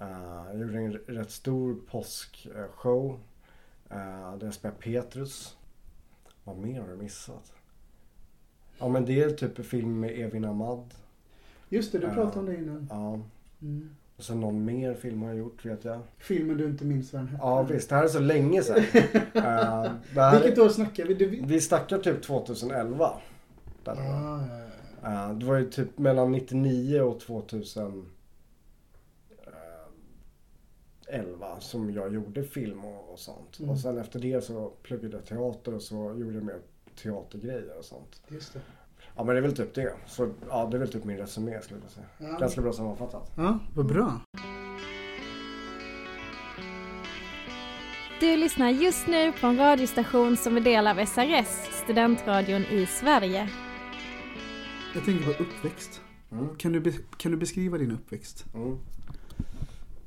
Eh, 0.00 0.46
jag 0.46 0.58
gjorde 0.58 0.78
en 0.78 0.92
rätt 0.92 1.30
stor 1.30 1.76
påskshow. 1.90 3.20
Uh, 3.90 4.36
där 4.36 4.46
jag 4.46 4.54
spelade 4.54 4.80
Petrus. 4.80 5.56
Vad 6.44 6.56
mer 6.56 6.80
har 6.80 6.88
du 6.88 6.96
missat? 6.96 7.52
Ja 8.78 8.88
men 8.88 9.04
det 9.04 9.22
är 9.22 9.30
typ 9.30 9.58
en 9.58 9.64
film 9.64 10.00
med 10.00 10.20
Evin 10.20 10.44
Ahmad. 10.44 10.94
Just 11.68 11.92
det, 11.92 11.98
du 11.98 12.08
pratade 12.08 12.38
om 12.38 12.46
det 12.46 12.56
innan. 12.56 12.86
Ja. 12.90 13.20
Mm. 13.62 13.96
Och 14.18 14.24
sen 14.24 14.40
någon 14.40 14.64
mer 14.64 14.94
film 14.94 15.22
har 15.22 15.28
jag 15.28 15.38
gjort 15.38 15.64
vet 15.66 15.84
jag. 15.84 16.00
Filmen 16.18 16.56
du 16.56 16.64
inte 16.64 16.84
minns 16.84 17.12
vad 17.12 17.22
den 17.22 17.28
hette. 17.28 17.42
Ja 17.42 17.62
visst, 17.62 17.88
det 17.88 17.94
här 17.96 18.04
är 18.04 18.08
så 18.08 18.20
länge 18.20 18.62
sedan. 18.62 18.84
Eh, 19.34 19.92
det 20.14 20.20
här 20.20 20.40
Vilket 20.42 20.58
år 20.58 20.68
snackar 20.68 21.04
vi? 21.06 21.14
Du, 21.14 21.26
Vi 21.46 21.60
snackar 21.60 21.98
typ 21.98 22.22
2011. 22.22 23.10
Där 23.84 23.94
det 23.94 24.00
var. 24.02 24.08
ah, 24.08 24.40
ja, 24.48 24.58
ja. 25.02 25.28
Eh, 25.30 25.38
det 25.38 25.46
var 25.46 25.56
ju 25.56 25.70
typ 25.70 25.98
mellan 25.98 26.32
99 26.32 27.00
och 27.00 27.20
2011 27.20 28.06
som 31.60 31.90
jag 31.92 32.14
gjorde 32.14 32.44
film 32.44 32.84
och, 32.84 33.12
och 33.12 33.18
sånt. 33.18 33.58
Mm. 33.58 33.70
Och 33.70 33.78
sen 33.78 33.98
efter 33.98 34.20
det 34.20 34.44
så 34.44 34.72
pluggade 34.82 35.16
jag 35.16 35.26
teater 35.26 35.74
och 35.74 35.82
så 35.82 35.94
gjorde 35.94 36.34
jag 36.34 36.44
mer 36.44 36.58
teatergrejer 37.02 37.78
och 37.78 37.84
sånt. 37.84 38.22
Just 38.28 38.52
det. 38.54 38.60
Ja 39.18 39.24
men 39.24 39.34
det 39.34 39.40
är 39.40 39.42
väl 39.42 39.56
typ 39.56 39.74
det. 39.74 39.92
Så 40.06 40.34
ja, 40.48 40.68
det 40.70 40.76
är 40.76 40.78
väl 40.78 40.92
typ 40.92 41.04
min 41.04 41.16
resumé 41.16 41.60
skulle 41.62 41.80
jag 41.82 41.90
säga. 41.90 42.06
Ja. 42.18 42.38
Ganska 42.38 42.60
bra 42.60 42.72
sammanfattat. 42.72 43.32
Ja, 43.36 43.58
vad 43.74 43.86
bra. 43.86 44.20
Du 48.20 48.36
lyssnar 48.36 48.70
just 48.70 49.06
nu 49.06 49.32
på 49.32 49.46
en 49.46 49.56
radiostation 49.56 50.36
som 50.36 50.56
är 50.56 50.60
del 50.60 50.86
av 50.86 51.06
SRS, 51.06 51.82
studentradion 51.84 52.62
i 52.62 52.86
Sverige. 52.86 53.50
Jag 54.94 55.04
tänker 55.04 55.24
på 55.24 55.42
uppväxt. 55.42 56.00
Mm. 56.30 56.56
Kan 56.56 56.72
du, 56.72 56.92
kan 57.16 57.32
du 57.32 57.38
beskriva 57.38 57.78
din 57.78 57.92
uppväxt? 57.92 58.44
Mm. 58.54 58.78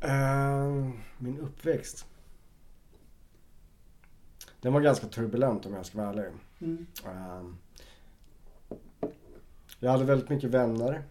Eh, 0.02 0.94
min 1.18 1.40
uppväxt. 1.40 2.06
Den 4.62 4.74
var 4.74 4.82
ganska 4.82 5.08
turbulent 5.08 5.66
om 5.66 5.74
jag 5.74 5.86
ska 5.86 5.98
vara 5.98 6.10
ärlig. 6.10 6.26
Mm. 6.60 6.86
Ehm, 7.06 7.58
Jag 9.84 9.92
hade 9.92 10.04
väldigt 10.04 10.30
mycket 10.30 10.50
vänner, 10.50 11.04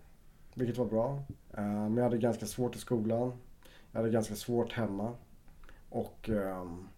vilket 0.55 0.79
var 0.79 0.87
bra. 0.87 1.23
Ehm, 1.55 1.85
Men 1.85 1.97
jag 1.97 2.05
hade 2.05 2.19
ganska 2.19 2.47
svårt 2.47 2.77
i 2.77 2.79
skolan. 2.79 3.33
Jag 3.93 4.01
hade 4.01 4.13
ganska 4.13 4.35
svårt 4.35 4.73
hemma. 4.73 5.15
Och 5.89 6.29
ehm, 6.29 6.89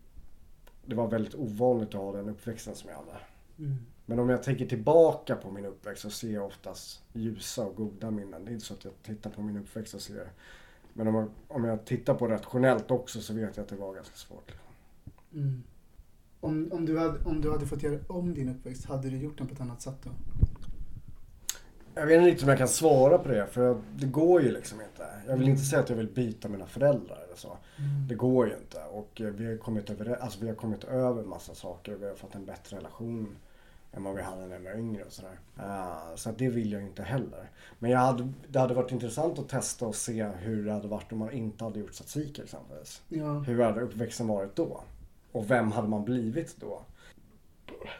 det 0.86 0.94
var 0.94 1.08
väldigt 1.08 1.34
ovanligt 1.34 1.88
att 1.88 2.00
ha 2.00 2.12
den 2.12 2.28
uppväxten 2.28 2.74
som 2.74 2.90
jag 2.90 2.96
hade. 2.96 3.18
Mm. 3.58 3.76
Men 4.06 4.18
om 4.18 4.28
jag 4.28 4.42
tänker 4.42 4.66
tillbaka 4.66 5.36
på 5.36 5.50
min 5.50 5.64
uppväxt 5.64 6.02
så 6.02 6.10
ser 6.10 6.32
jag 6.32 6.46
oftast 6.46 7.02
ljusa 7.12 7.66
och 7.66 7.76
goda 7.76 8.10
minnen. 8.10 8.44
Det 8.44 8.50
är 8.50 8.52
inte 8.52 8.66
så 8.66 8.74
att 8.74 8.84
jag 8.84 8.92
tittar 9.02 9.30
på 9.30 9.42
min 9.42 9.56
uppväxt 9.56 9.94
och 9.94 10.00
ser 10.00 10.28
Men 10.92 11.08
om 11.08 11.14
jag, 11.14 11.28
om 11.48 11.64
jag 11.64 11.84
tittar 11.84 12.14
på 12.14 12.28
rationellt 12.28 12.90
också 12.90 13.20
så 13.20 13.34
vet 13.34 13.56
jag 13.56 13.64
att 13.64 13.68
det 13.68 13.76
var 13.76 13.94
ganska 13.94 14.16
svårt. 14.16 14.52
Mm. 15.32 15.62
Om, 16.40 16.68
om, 16.72 16.86
du 16.86 16.98
hade, 16.98 17.24
om 17.24 17.40
du 17.40 17.50
hade 17.50 17.66
fått 17.66 17.82
göra 17.82 17.98
om 18.06 18.34
din 18.34 18.48
uppväxt, 18.48 18.84
hade 18.84 19.10
du 19.10 19.16
gjort 19.16 19.38
den 19.38 19.46
på 19.46 19.54
ett 19.54 19.60
annat 19.60 19.82
sätt 19.82 19.98
då? 20.02 20.10
Jag 21.94 22.06
vet 22.06 22.16
inte 22.16 22.28
riktigt 22.28 22.42
om 22.42 22.48
jag 22.48 22.58
kan 22.58 22.68
svara 22.68 23.18
på 23.18 23.28
det 23.28 23.46
för 23.46 23.82
det 23.96 24.06
går 24.06 24.42
ju 24.42 24.52
liksom 24.52 24.80
inte. 24.80 25.06
Jag 25.28 25.36
vill 25.36 25.48
inte 25.48 25.62
säga 25.62 25.82
att 25.82 25.88
jag 25.88 25.96
vill 25.96 26.08
byta 26.08 26.48
mina 26.48 26.66
föräldrar 26.66 27.22
eller 27.26 27.36
så. 27.36 27.56
Det 28.08 28.14
går 28.14 28.48
ju 28.48 28.54
inte 28.54 28.78
och 28.92 29.20
eh, 29.20 29.26
vi 29.26 29.46
har 29.46 29.56
kommit 29.56 29.90
över, 29.90 30.16
alltså 30.22 30.38
vi 30.40 30.48
har 30.48 30.54
kommit 30.54 30.84
över 30.84 31.22
massa 31.22 31.54
saker 31.54 31.94
och 31.94 32.02
vi 32.02 32.06
har 32.06 32.14
fått 32.14 32.34
en 32.34 32.44
bättre 32.44 32.76
relation 32.76 33.36
än 33.92 34.04
vad 34.04 34.14
vi 34.14 34.22
hade 34.22 34.46
när 34.46 34.58
vi 34.58 34.64
var 34.64 34.74
yngre 34.78 35.04
och 35.04 35.12
sådär. 35.12 35.38
Eh, 35.58 36.14
så 36.14 36.30
det 36.38 36.48
vill 36.48 36.72
jag 36.72 36.82
inte 36.82 37.02
heller. 37.02 37.50
Men 37.78 37.90
jag 37.90 37.98
hade, 37.98 38.32
det 38.48 38.58
hade 38.58 38.74
varit 38.74 38.92
intressant 38.92 39.38
att 39.38 39.48
testa 39.48 39.86
och 39.86 39.94
se 39.94 40.24
hur 40.24 40.64
det 40.64 40.72
hade 40.72 40.88
varit 40.88 41.12
om 41.12 41.18
man 41.18 41.32
inte 41.32 41.64
hade 41.64 41.78
gjort 41.78 41.92
tzatziki 41.92 42.42
exempelvis. 42.42 43.02
Ja. 43.08 43.38
Hur 43.38 43.62
hade 43.62 43.80
uppväxten 43.80 44.26
varit 44.26 44.56
då? 44.56 44.80
Och 45.32 45.50
vem 45.50 45.72
hade 45.72 45.88
man 45.88 46.04
blivit 46.04 46.56
då? 46.60 46.82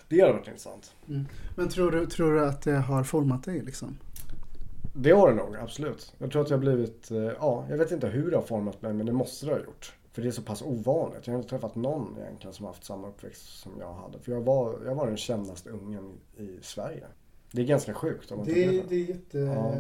Det 0.09 0.21
hade 0.21 0.33
varit 0.33 0.47
intressant. 0.49 0.95
Men 1.57 1.69
tror 1.69 1.91
du, 1.91 2.07
tror 2.07 2.33
du 2.35 2.47
att 2.47 2.63
det 2.63 2.73
har 2.77 3.05
format 3.05 3.45
dig 3.45 3.61
liksom? 3.63 3.99
Det 4.95 5.11
har 5.11 5.29
det 5.31 5.35
nog, 5.37 5.57
absolut. 5.57 6.13
Jag 6.19 6.31
tror 6.33 6.43
att 6.43 6.51
jag 6.51 6.57
har 6.57 6.61
blivit, 6.63 7.11
eh, 7.11 7.17
ja, 7.19 7.67
jag 7.71 7.79
vet 7.79 7.91
inte 7.93 8.07
hur 8.07 8.31
det 8.31 8.37
har 8.37 8.43
format 8.45 8.83
mig 8.83 8.93
men 8.93 9.07
det 9.07 9.13
måste 9.13 9.47
det 9.47 9.53
ha 9.53 9.59
gjort. 9.59 9.95
För 10.13 10.23
det 10.23 10.29
är 10.29 10.33
så 10.33 10.43
pass 10.43 10.63
ovanligt. 10.63 11.27
Jag 11.27 11.35
har 11.35 11.39
inte 11.39 11.51
träffat 11.51 11.75
någon 11.75 12.17
egentligen 12.21 12.55
som 12.55 12.65
har 12.67 12.73
haft 12.73 12.85
samma 12.85 13.09
uppväxt 13.09 13.59
som 13.61 13.73
jag 13.81 13.93
hade. 13.95 14.19
För 14.19 14.33
jag 14.33 14.41
var, 14.41 14.79
jag 14.87 14.95
var 14.95 15.07
den 15.07 15.17
kändaste 15.17 15.71
ungen 15.71 16.13
i 16.37 16.59
Sverige. 16.63 17.05
Det 17.53 17.63
är 17.63 17.67
ganska 17.67 17.95
sjukt 17.95 18.31
om 18.31 18.39
man 18.39 18.47
Det, 18.47 18.65
är- 18.65 18.85
det 18.89 18.95
är 18.95 19.05
jätte... 19.09 19.39
Ja. 19.39 19.75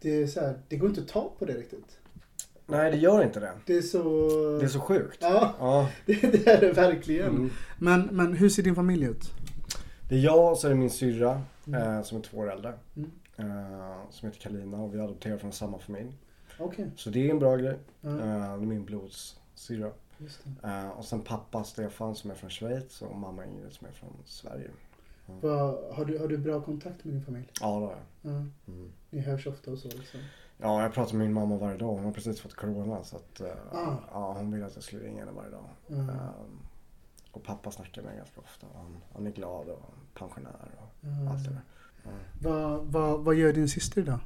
Det 0.00 0.22
är 0.22 0.26
så 0.26 0.40
här, 0.40 0.58
det 0.68 0.76
går 0.76 0.88
inte 0.88 1.00
att 1.00 1.08
ta 1.08 1.32
på 1.38 1.44
det 1.44 1.52
riktigt. 1.54 1.98
Nej, 2.70 2.90
det 2.90 2.96
gör 2.96 3.22
inte 3.22 3.40
det. 3.40 3.52
Det 3.66 3.76
är 3.76 3.82
så... 3.82 4.02
Det 4.58 4.64
är 4.64 4.68
så 4.68 4.80
sjukt. 4.80 5.18
Ja, 5.20 5.54
Ja. 5.58 5.90
det, 6.06 6.32
det 6.32 6.46
är 6.46 6.60
det 6.60 6.72
verkligen. 6.72 7.28
Mm. 7.28 7.50
Men, 7.78 8.08
men 8.12 8.32
hur 8.32 8.48
ser 8.48 8.62
din 8.62 8.74
familj 8.74 9.04
ut? 9.04 9.30
Det 10.08 10.14
är 10.14 10.18
jag 10.20 10.50
och 10.50 10.58
så 10.58 10.66
är 10.66 10.70
det 10.70 10.76
min 10.76 10.90
syrra 10.90 11.42
eh, 11.66 12.02
som 12.02 12.18
är 12.18 12.22
två 12.22 12.38
år 12.38 12.52
äldre. 12.52 12.72
Mm. 12.96 13.10
Eh, 13.36 13.96
som 14.10 14.28
heter 14.28 14.40
Kalina 14.40 14.76
och 14.76 14.94
vi 14.94 14.98
är 14.98 15.02
adopterade 15.04 15.38
från 15.40 15.52
samma 15.52 15.78
familj. 15.78 16.12
Okej. 16.58 16.90
Så 16.96 17.10
det 17.10 17.26
är 17.26 17.30
en 17.30 17.38
bra 17.38 17.56
grej. 17.56 17.78
Ja, 18.00 18.10
Eh, 18.10 18.16
det 18.18 18.24
är 18.24 18.56
min 18.58 18.84
blodssyrra. 18.84 19.90
Eh, 20.64 20.88
och 20.88 21.04
sen 21.04 21.20
pappa 21.20 21.64
Stefan 21.64 22.14
som 22.14 22.30
är 22.30 22.34
från 22.34 22.50
Schweiz 22.50 23.02
och 23.02 23.16
mamma 23.16 23.44
Ingrid 23.46 23.72
som 23.72 23.86
är 23.86 23.92
från 23.92 24.16
Sverige. 24.24 24.70
Vad, 25.40 25.94
har, 25.94 26.04
du, 26.04 26.18
har 26.18 26.28
du 26.28 26.38
bra 26.38 26.60
kontakt 26.60 27.04
med 27.04 27.14
din 27.14 27.24
familj? 27.24 27.46
Ja, 27.60 27.66
det 27.66 27.86
har 27.86 27.92
jag. 27.92 28.32
Ja. 28.34 28.46
Mm. 28.72 28.92
Ni 29.10 29.20
hörs 29.20 29.46
ofta 29.46 29.70
och 29.70 29.78
så 29.78 29.88
liksom? 29.88 30.20
Ja, 30.62 30.82
jag 30.82 30.92
pratar 30.92 31.14
med 31.16 31.26
min 31.26 31.34
mamma 31.34 31.56
varje 31.56 31.76
dag. 31.78 31.94
Hon 31.94 32.04
har 32.04 32.12
precis 32.12 32.40
fått 32.40 32.54
corona 32.54 33.02
så 33.04 33.16
att 33.16 33.40
Ah. 33.72 33.94
ja, 34.12 34.32
hon 34.32 34.52
vill 34.52 34.64
att 34.64 34.74
jag 34.74 34.84
ska 34.84 34.96
ringa 34.96 35.18
henne 35.20 35.32
varje 35.32 35.50
dag. 35.50 35.64
Ja. 35.86 35.96
Eh, 35.96 36.30
och 37.32 37.42
pappa 37.42 37.70
snackar 37.70 38.02
med 38.02 38.16
ganska 38.16 38.40
ofta. 38.40 38.66
Han, 38.74 38.96
han 39.14 39.26
är 39.26 39.30
glad 39.30 39.68
och 39.68 39.82
pensionär 40.14 40.70
och 40.78 40.88
Ja. 41.00 41.30
allt 41.30 41.44
det 41.44 41.50
där. 41.50 41.62
Vad, 42.42 42.84
vad, 42.86 43.20
vad 43.24 43.34
gör 43.34 43.52
din 43.52 43.68
syster 43.68 44.00
idag? 44.00 44.18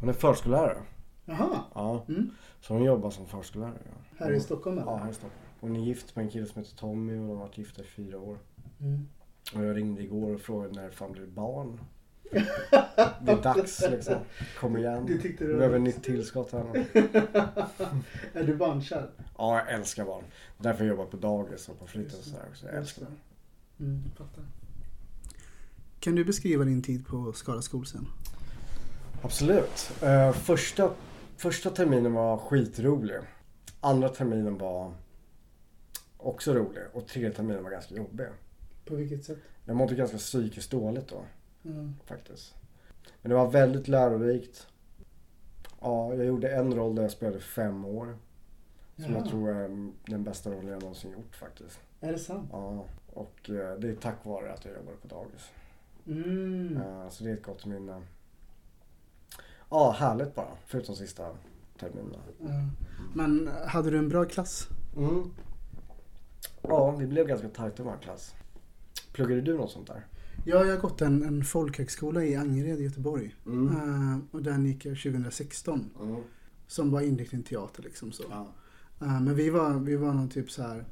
Hon 0.00 0.08
är 0.08 0.12
förskollärare. 0.12 0.82
Jaha, 1.24 1.60
Ja, 1.74 2.04
mm. 2.08 2.30
så 2.60 2.74
hon 2.74 2.84
jobbar 2.84 3.10
som 3.10 3.26
förskollärare. 3.26 3.78
Ja. 3.84 4.24
här 4.24 4.32
i 4.32 4.40
Stockholm 4.40 4.78
eller? 4.78 4.90
Ja, 4.90 4.96
här 4.96 5.10
i 5.10 5.14
Stockholm. 5.14 5.42
Hon 5.60 5.76
är 5.76 5.80
gift 5.80 6.16
med 6.16 6.24
en 6.24 6.30
kille 6.30 6.46
som 6.46 6.62
heter 6.62 6.76
Tommy 6.76 7.12
och 7.12 7.18
de 7.18 7.28
har 7.28 7.36
varit 7.36 7.58
gifta 7.58 7.82
i 7.82 7.84
fyra 7.84 8.18
år. 8.18 8.38
Mm. 8.80 9.08
Och 9.54 9.64
jag 9.64 9.76
ringde 9.76 10.02
igår 10.02 10.34
och 10.34 10.40
frågade 10.40 10.74
när 10.74 10.90
fan 10.90 11.12
blir 11.12 11.26
barn? 11.26 11.80
Det 12.30 13.32
är 13.32 13.42
dags 13.42 13.80
liksom. 13.90 14.14
Kom 14.60 14.76
igen. 14.76 15.06
Du 15.06 15.20
tyckte 15.20 15.44
det 15.44 15.48
Vi 15.48 15.52
var 15.52 15.58
behöver 15.58 15.78
nytt 15.78 16.02
tillskott 16.02 16.52
här. 16.52 16.64
är 18.32 18.44
du 18.44 18.56
barnkär? 18.56 19.10
Ja, 19.38 19.58
jag 19.58 19.72
älskar 19.74 20.04
barn. 20.04 20.24
Därför 20.58 20.84
jag 20.84 20.90
jobbar 20.90 21.06
på 21.06 21.16
dagis 21.16 21.68
och 21.68 21.78
på 21.78 21.86
fritids 21.86 22.18
och 22.18 22.24
sådär 22.24 22.44
också. 22.50 22.66
Jag 22.66 22.76
älskar 22.76 23.02
det. 23.06 23.84
Mm, 23.84 24.02
jag 24.04 24.16
fattar. 24.26 24.44
Kan 26.00 26.14
du 26.14 26.24
beskriva 26.24 26.64
din 26.64 26.82
tid 26.82 27.06
på 27.06 27.32
Skara 27.32 27.62
skolscen? 27.62 28.06
Absolut. 29.22 29.92
Eh, 30.02 30.32
första, 30.32 30.90
första 31.36 31.70
terminen 31.70 32.12
var 32.12 32.38
skitrolig. 32.38 33.16
Andra 33.80 34.08
terminen 34.08 34.58
var 34.58 34.92
också 36.16 36.54
rolig. 36.54 36.82
Och 36.92 37.06
tredje 37.06 37.32
terminen 37.32 37.62
var 37.64 37.70
ganska 37.70 37.94
jobbig. 37.94 38.26
På 38.84 38.94
vilket 38.94 39.24
sätt? 39.24 39.38
Jag 39.64 39.76
mådde 39.76 39.94
ganska 39.94 40.16
psykiskt 40.16 40.70
dåligt 40.70 41.08
då 41.08 41.24
Ja. 41.62 41.70
faktiskt. 42.06 42.54
Men 43.22 43.30
det 43.30 43.36
var 43.36 43.50
väldigt 43.50 43.88
lärorikt. 43.88 44.66
Ja, 45.80 46.14
jag 46.14 46.24
gjorde 46.26 46.50
en 46.56 46.74
roll 46.74 46.94
där 46.94 47.02
jag 47.02 47.12
spelade 47.12 47.40
fem 47.40 47.84
år. 47.84 48.16
Som 48.96 49.04
Ja. 49.12 49.18
jag 49.18 49.28
tror 49.28 49.50
är 49.50 49.68
den 50.06 50.24
bästa 50.24 50.50
rollen 50.50 50.68
jag 50.68 50.80
någonsin 50.82 51.10
gjort 51.12 51.36
faktiskt. 51.36 51.80
Är 52.00 52.12
det 52.12 52.18
sant? 52.18 52.48
Ja, 52.52 52.84
och 53.12 53.50
eh, 53.50 53.78
det 53.78 53.88
är 53.88 53.94
tack 54.00 54.24
vare 54.24 54.52
att 54.52 54.64
jag 54.64 54.74
jobbade 54.74 54.96
på 54.96 55.08
dagis. 55.08 55.50
Mm. 56.06 56.76
Eh, 56.76 57.08
Så 57.08 57.24
det 57.24 57.30
är 57.30 57.34
ett 57.34 57.42
gott 57.42 57.66
minne. 57.66 58.02
Ja, 59.70 59.90
härligt 59.98 60.34
bara. 60.34 60.48
Förutom 60.66 60.94
sista 60.96 61.30
terminen. 61.80 62.16
Ja. 62.40 62.46
Men 63.14 63.50
hade 63.66 63.90
du 63.90 63.98
en 63.98 64.08
bra 64.08 64.24
klass? 64.24 64.68
Mm. 64.96 65.30
Ja, 66.62 66.90
vi 66.90 67.06
blev 67.06 67.26
ganska 67.26 67.48
tajta 67.48 67.82
i 67.82 67.86
vår 67.86 67.96
klass. 68.02 68.34
Pluggade 69.12 69.40
du 69.40 69.54
något 69.56 69.70
sånt 69.70 69.86
där? 69.86 70.06
Ja, 70.44 70.64
jag 70.64 70.74
har 70.74 70.80
gått 70.80 71.00
en, 71.00 71.22
en 71.22 71.44
folkhögskola 71.44 72.24
i 72.24 72.36
Angered 72.36 72.80
i 72.80 72.84
Göteborg. 72.84 73.34
Mm. 73.46 73.66
Eh, 73.68 74.18
och 74.30 74.42
den 74.42 74.66
gick 74.66 74.84
jag 74.84 74.96
2016. 75.02 75.90
Mm. 76.02 76.22
Som 76.66 76.90
var 76.90 77.00
inriktning 77.00 77.42
teater 77.42 77.82
liksom 77.82 78.12
så. 78.12 78.24
Ja. 78.30 78.52
Eh, 79.00 79.20
men 79.20 79.34
vi 79.34 79.50
var, 79.50 79.78
vi 79.78 79.96
var 79.96 80.12
någon 80.12 80.28
typ 80.28 80.50
så 80.50 80.62
här 80.62 80.84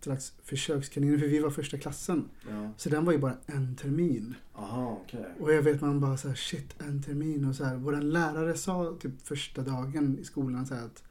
slags 0.00 0.32
försökskaniner 0.44 1.18
för 1.18 1.26
vi 1.26 1.38
var 1.38 1.50
första 1.50 1.78
klassen. 1.78 2.28
ja. 2.50 2.70
Så 2.76 2.88
den 2.88 3.04
var 3.04 3.12
ju 3.12 3.18
bara 3.18 3.34
en 3.46 3.76
termin. 3.76 4.34
Aha, 4.54 5.00
okej. 5.04 5.26
Och 5.40 5.52
jag 5.52 5.62
vet 5.62 5.80
man 5.80 6.00
bara 6.00 6.16
så 6.16 6.28
här, 6.28 6.34
shit 6.34 6.74
en 6.78 7.02
termin 7.02 7.44
och 7.44 7.54
så 7.54 7.64
här. 7.64 7.76
Våran 7.76 8.10
lärare 8.10 8.54
sa 8.54 8.96
typ 9.00 9.26
första 9.26 9.62
dagen 9.62 10.18
i 10.18 10.24
skolan 10.24 10.66
så 10.66 10.74
här 10.74 10.84
att 10.84 11.02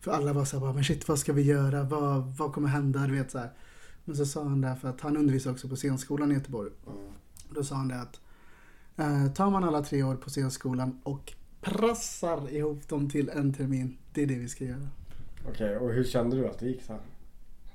för 0.00 0.10
alla 0.12 0.32
var 0.32 0.44
så 0.44 0.56
här, 0.56 0.60
bara, 0.60 0.72
men 0.72 0.84
shit 0.84 1.08
vad 1.08 1.18
ska 1.18 1.32
vi 1.32 1.42
göra? 1.42 1.82
Vad, 1.82 2.36
vad 2.36 2.52
kommer 2.52 2.68
hända? 2.68 3.06
Du 3.06 3.12
vet 3.12 3.30
så 3.30 3.38
här. 3.38 3.50
Men 4.08 4.16
så 4.16 4.26
sa 4.26 4.42
han 4.44 4.60
där 4.60 4.74
för 4.74 4.88
att 4.88 5.00
han 5.00 5.16
undervisar 5.16 5.50
också 5.50 5.68
på 5.68 5.76
scenskolan 5.76 6.30
i 6.30 6.34
Göteborg. 6.34 6.70
Mm. 6.86 6.98
Då 7.54 7.64
sa 7.64 7.74
han 7.74 7.88
det 7.88 8.00
att 8.00 8.20
eh, 8.96 9.32
tar 9.32 9.50
man 9.50 9.64
alla 9.64 9.82
tre 9.82 10.02
år 10.02 10.14
på 10.14 10.30
scenskolan 10.30 11.00
och 11.02 11.32
pressar 11.60 12.50
ihop 12.54 12.88
dem 12.88 13.10
till 13.10 13.28
en 13.28 13.52
termin, 13.54 13.96
det 14.12 14.22
är 14.22 14.26
det 14.26 14.34
vi 14.38 14.48
ska 14.48 14.64
göra. 14.64 14.88
Okej, 15.48 15.76
och 15.76 15.92
hur 15.92 16.04
kände 16.04 16.36
du 16.36 16.48
att 16.48 16.58
det 16.58 16.66
gick 16.66 16.82
så? 16.82 16.94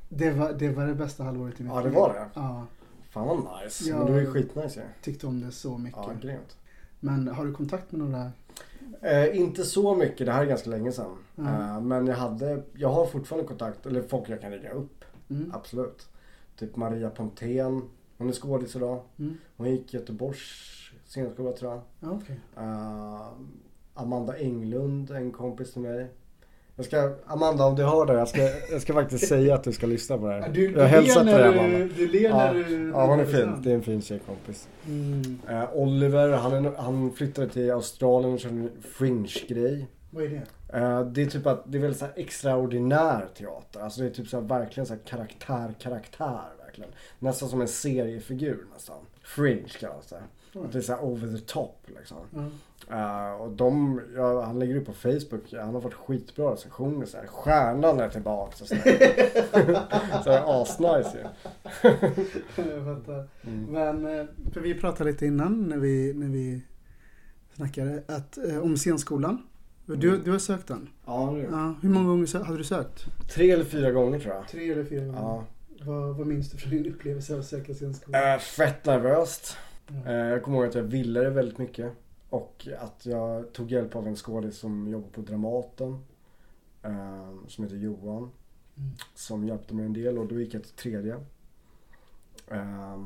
Det 0.10 0.32
var 0.32 0.54
det, 0.54 0.70
var 0.70 0.86
det 0.88 0.96
bästa 0.96 1.24
halvåret 1.24 1.60
i 1.60 1.64
mitt 1.64 1.72
Ja, 1.74 1.82
det 1.82 1.90
liv. 1.90 1.98
var 1.98 2.14
det? 2.14 2.26
Ja, 2.34 2.66
Fan 3.10 3.28
vad 3.28 3.64
nice. 3.64 3.90
Ja. 3.90 3.98
Men 3.98 4.06
det 4.06 4.12
var 4.12 4.20
ju 4.20 4.32
skitnice 4.34 4.76
ju. 4.80 4.84
tyckte 5.02 5.28
om 5.28 5.42
det 5.42 5.52
så 5.52 5.78
mycket. 5.78 6.00
Ja, 6.08 6.14
grymt. 6.22 6.58
Men 7.00 7.28
har 7.28 7.46
du 7.46 7.54
kontakt 7.54 7.92
med 7.92 8.00
några? 8.10 8.32
Eh, 9.02 9.38
inte 9.38 9.64
så 9.64 9.96
mycket, 9.96 10.26
det 10.26 10.32
här 10.32 10.42
är 10.42 10.46
ganska 10.46 10.70
länge 10.70 10.92
sedan. 10.92 11.18
Mm. 11.38 11.54
Eh, 11.62 11.82
men 11.82 12.08
jag 12.08 12.16
hade, 12.16 12.64
jag 12.74 12.90
har 12.90 13.06
fortfarande 13.06 13.48
kontakt, 13.48 13.86
eller 13.86 14.02
folk 14.02 14.30
jag 14.30 14.42
kan 14.42 14.52
ringa 14.52 14.70
upp. 14.72 15.06
Mm. 15.30 15.52
Absolut. 15.56 16.08
Typ 16.62 16.76
Maria 16.76 17.10
Pontén, 17.10 17.82
hon 18.18 18.30
är 18.30 18.34
skådis 18.34 18.76
idag. 18.76 19.00
Mm. 19.20 19.38
Hon 19.58 19.72
gick 19.72 19.94
Göteborgs 19.94 20.40
scenskola 21.06 21.52
tror 21.52 21.72
jag. 21.72 21.82
Ja, 22.00 22.20
okej. 22.22 22.40
Eh, 22.58 23.28
Amanda 23.94 24.38
Englund, 24.38 25.12
en 25.12 25.32
kompis 25.32 25.74
till 25.74 25.82
mig. 25.82 26.08
Jag 26.76 26.86
ska, 26.86 27.16
Amanda 27.26 27.66
om 27.66 27.76
du 27.76 27.84
hör 27.84 28.06
det, 28.06 28.14
jag 28.14 28.28
ska, 28.28 28.42
jag 28.72 28.82
ska 28.82 28.94
faktiskt 28.94 29.28
säga 29.28 29.56
att 29.56 29.64
du 29.64 29.72
ska 29.72 29.88
lyssna 29.88 30.18
på 30.18 30.28
det 30.28 30.34
här. 30.34 30.50
Du, 30.50 30.68
du, 30.68 30.80
jag 30.80 30.88
hälsar 30.88 31.24
till 31.24 31.34
dig 31.34 31.60
Amanda. 31.60 31.94
du, 31.98 32.08
ler 32.08 32.30
Ja, 32.30 32.36
när 32.38 32.54
du... 32.54 32.90
ja 32.90 33.06
hon 33.06 33.20
är 33.20 33.26
fin. 33.26 33.62
Det 33.64 33.72
är 33.72 33.76
en 33.76 33.84
fin 33.84 34.02
tjejkompis. 34.02 34.68
Mm. 34.88 35.40
Eh, 35.50 35.74
Oliver, 35.74 36.30
han, 36.30 36.76
han 36.78 37.12
flyttade 37.12 37.50
till 37.50 37.72
Australien 37.72 38.34
och 38.34 38.40
körde 38.40 38.56
en 38.56 38.70
fringe-grej. 38.82 39.88
Vad 40.12 40.24
är 40.24 40.30
det? 40.30 40.42
Eh, 40.74 41.02
det 41.06 41.22
är 41.22 41.26
typ 41.26 41.48
att 41.48 41.64
det 41.66 41.78
är 41.78 41.82
väldigt 41.82 42.00
så 42.00 42.06
här 42.06 42.14
extraordinär 42.16 43.28
teater. 43.38 43.80
Alltså 43.80 44.02
det 44.02 44.08
är 44.08 44.12
typ 44.12 44.28
så 44.28 44.40
verkligen 44.40 44.88
så 44.88 44.96
karaktär, 45.06 45.76
karaktär 45.80 46.50
verkligen. 46.64 46.92
Nästan 47.20 47.50
som 47.50 47.62
en 47.62 47.68
seriefigur 47.68 48.66
nästan. 48.74 48.98
Fringe 49.24 49.70
kallas 49.80 50.08
det. 50.08 50.22
Att 50.60 50.72
det 50.72 50.78
är 50.78 50.82
så 50.82 50.98
over 50.98 51.38
the 51.38 51.46
top 51.46 51.88
liksom. 51.88 52.18
Ja. 52.32 52.50
Eh, 52.90 53.42
och 53.42 53.52
de, 53.52 54.02
ja, 54.16 54.42
han 54.42 54.60
lägger 54.60 54.76
upp 54.76 54.86
på 54.86 54.94
Facebook, 54.94 55.54
han 55.54 55.74
har 55.74 55.82
fått 55.82 55.94
skitbra 55.94 56.54
recensioner 56.54 57.06
så 57.06 57.18
här. 57.18 57.28
Stjärnan 57.28 58.00
är 58.00 58.10
tillbaka 58.10 58.56
och 58.62 58.68
så 58.68 58.76
här. 58.76 58.84
så 60.24 60.30
det 60.30 60.38
är 60.38 60.62
asnice 60.62 61.18
ju. 61.18 61.26
Mm. 63.44 63.66
Men, 63.66 64.20
eh, 64.20 64.26
för 64.54 64.62
vi 64.62 64.74
pratade 64.74 65.12
lite 65.12 65.26
innan 65.26 65.64
när 65.64 65.78
vi, 65.78 66.14
när 66.14 66.28
vi 66.28 66.62
snackade 67.56 68.04
att, 68.08 68.38
eh, 68.38 68.58
om 68.58 68.78
scenskolan. 68.78 69.48
Du, 69.86 70.18
du 70.18 70.32
har 70.32 70.40
sökt 70.40 70.68
den? 70.68 70.90
Ja, 71.06 71.32
det. 71.36 71.42
Ja, 71.42 71.76
hur 71.82 71.90
många 71.90 72.08
gånger 72.08 72.26
sö- 72.26 72.44
hade 72.44 72.58
du 72.58 72.64
sökt? 72.64 73.06
Tre 73.36 73.52
eller 73.52 73.64
fyra 73.66 73.92
gånger 73.92 74.20
tror 74.20 74.34
jag. 74.36 74.48
Tre 74.48 74.72
eller 74.72 74.84
fyra 74.84 75.06
gånger? 75.06 75.20
Ja. 75.20 75.46
Vad, 75.86 76.16
vad 76.18 76.28
minns 76.28 76.52
du 76.52 76.58
från 76.58 76.72
din 76.72 76.94
upplevelse 76.94 77.34
av 77.34 77.40
att 77.40 77.46
söka 77.46 77.74
scenskolan? 77.74 78.34
Eh, 78.34 78.40
fett 78.40 78.86
nervöst. 78.86 79.58
Ja. 79.88 80.12
Eh, 80.12 80.16
jag 80.18 80.44
kommer 80.44 80.58
ihåg 80.58 80.68
att 80.68 80.76
jag 80.76 80.84
ville 80.84 81.20
det 81.24 81.30
väldigt 81.30 81.58
mycket. 81.58 81.92
Och 82.30 82.68
att 82.80 83.06
jag 83.06 83.54
tog 83.54 83.72
hjälp 83.72 83.96
av 83.96 84.08
en 84.08 84.16
skådis 84.16 84.58
som 84.58 84.88
jobbar 84.88 85.10
på 85.10 85.22
Dramaten. 85.22 86.00
Eh, 86.84 87.30
som 87.48 87.64
heter 87.64 87.78
Johan. 87.78 88.18
Mm. 88.78 88.90
Som 89.16 89.48
hjälpte 89.48 89.74
mig 89.74 89.86
en 89.86 89.94
del 89.94 90.18
och 90.18 90.28
då 90.28 90.40
gick 90.40 90.54
jag 90.54 90.64
till 90.64 90.72
tredje. 90.76 91.16
Eh, 92.48 93.02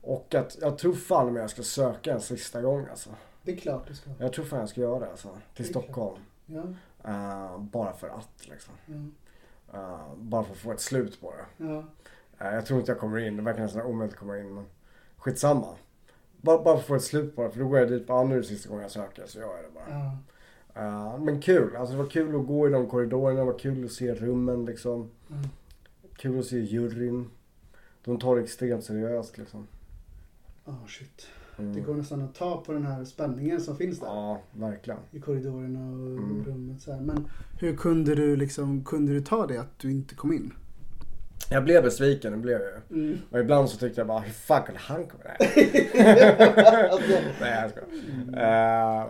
och 0.00 0.34
att 0.34 0.58
jag 0.60 0.78
tror 0.78 0.92
fan 0.94 1.28
om 1.28 1.36
jag 1.36 1.50
ska 1.50 1.62
söka 1.62 2.12
en 2.14 2.20
sista 2.20 2.62
gång 2.62 2.86
alltså. 2.90 3.10
Det 3.44 3.52
är 3.52 3.56
klart 3.56 3.88
du 3.88 3.94
ska. 3.94 4.10
Jag 4.18 4.32
tror 4.32 4.44
fan 4.44 4.58
jag 4.60 4.68
ska 4.68 4.80
göra 4.80 4.98
det 4.98 5.10
alltså. 5.10 5.28
Till 5.54 5.64
Det. 5.64 5.70
Stockholm. 5.70 6.20
Ja, 6.46 6.62
Eh, 7.04 7.58
bara 7.58 7.92
för 7.92 8.08
att 8.08 8.46
liksom. 8.48 8.74
ja, 8.86 8.94
Eh, 9.78 10.14
bara 10.16 10.44
för 10.44 10.52
att 10.52 10.58
få 10.58 10.72
ett 10.72 10.80
slut 10.80 11.20
på 11.20 11.30
det. 11.36 11.64
ja. 11.64 11.84
Eh, 12.38 12.54
Jag 12.54 12.66
tror 12.66 12.78
inte 12.80 12.92
jag 12.92 12.98
kommer 13.00 13.18
in. 13.18 13.36
Det 13.36 13.42
verkar 13.42 13.62
nästan 13.62 13.82
omöjligt 13.82 14.14
att 14.14 14.20
komma 14.20 14.38
in. 14.38 14.54
Men 14.54 14.64
skitsamma. 15.16 15.74
Bara, 16.40 16.62
bara 16.62 16.74
för 16.74 16.80
att 16.80 16.86
få 16.86 16.94
ett 16.94 17.02
slut 17.02 17.36
på 17.36 17.42
det. 17.42 17.50
För 17.50 17.58
då 17.60 17.68
går 17.68 17.78
jag 17.78 17.88
dit. 17.88 18.04
Ja, 18.08 18.24
nu 18.24 18.34
är 18.34 18.38
det 18.38 18.44
sista 18.44 18.68
gången 18.68 18.82
jag 18.82 18.90
söker. 18.90 19.26
Så 19.26 19.38
gör 19.38 19.46
jag 19.56 19.64
det 19.64 19.70
bara. 19.74 19.84
ja. 19.90 20.18
Eh, 20.82 21.18
men 21.18 21.40
kul. 21.40 21.76
Alltså 21.76 21.96
det 21.96 22.02
var 22.02 22.10
kul 22.10 22.40
att 22.40 22.46
gå 22.46 22.68
i 22.68 22.70
de 22.70 22.88
korridorerna. 22.88 23.40
Det 23.40 23.46
var 23.46 23.58
kul 23.58 23.84
att 23.84 23.92
se 23.92 24.14
rummen 24.14 24.64
liksom. 24.64 25.10
Mm. 25.30 25.42
Kul 26.16 26.38
att 26.38 26.46
se 26.46 26.58
juryn. 26.58 27.30
De 28.04 28.18
tar 28.20 28.36
det 28.36 28.42
extremt 28.42 28.84
seriöst 28.84 29.38
liksom. 29.38 29.66
Oh, 30.64 30.86
shit. 30.86 31.26
Mm. 31.58 31.74
Det 31.74 31.80
går 31.80 31.94
nästan 31.94 32.22
att 32.22 32.34
ta 32.34 32.62
på 32.66 32.72
den 32.72 32.86
här 32.86 33.04
spänningen 33.04 33.60
som 33.60 33.76
finns 33.76 34.00
där. 34.00 34.06
Ja, 34.06 34.42
verkligen. 34.52 35.00
I 35.10 35.20
korridorerna 35.20 35.80
och 35.92 36.06
Mm. 36.08 36.44
rummet 36.44 36.82
så 36.82 36.92
här. 36.92 37.00
Men 37.00 37.28
hur 37.60 37.76
kunde 37.76 38.14
du 38.14 38.36
liksom, 38.36 38.84
kunde 38.84 39.12
du 39.12 39.20
ta 39.20 39.46
det 39.46 39.58
att 39.58 39.78
du 39.78 39.90
inte 39.90 40.14
kom 40.14 40.32
in? 40.32 40.52
Jag 41.50 41.64
blev 41.64 41.82
besviken, 41.82 42.32
det 42.32 42.38
blev 42.38 42.60
jag. 42.60 42.98
Mm. 42.98 43.18
Och 43.30 43.38
ibland 43.40 43.68
så 43.68 43.78
tyckte 43.78 44.00
jag 44.00 44.08
bara, 44.08 44.20
hur 44.20 44.32
fan 44.32 44.62
kunde 44.62 44.80
han 44.80 45.06
komma 45.06 45.22
där? 45.24 45.36
Nej 47.40 47.62
jag 47.62 47.70
skojar. 47.70 49.02
Eh, 49.02 49.06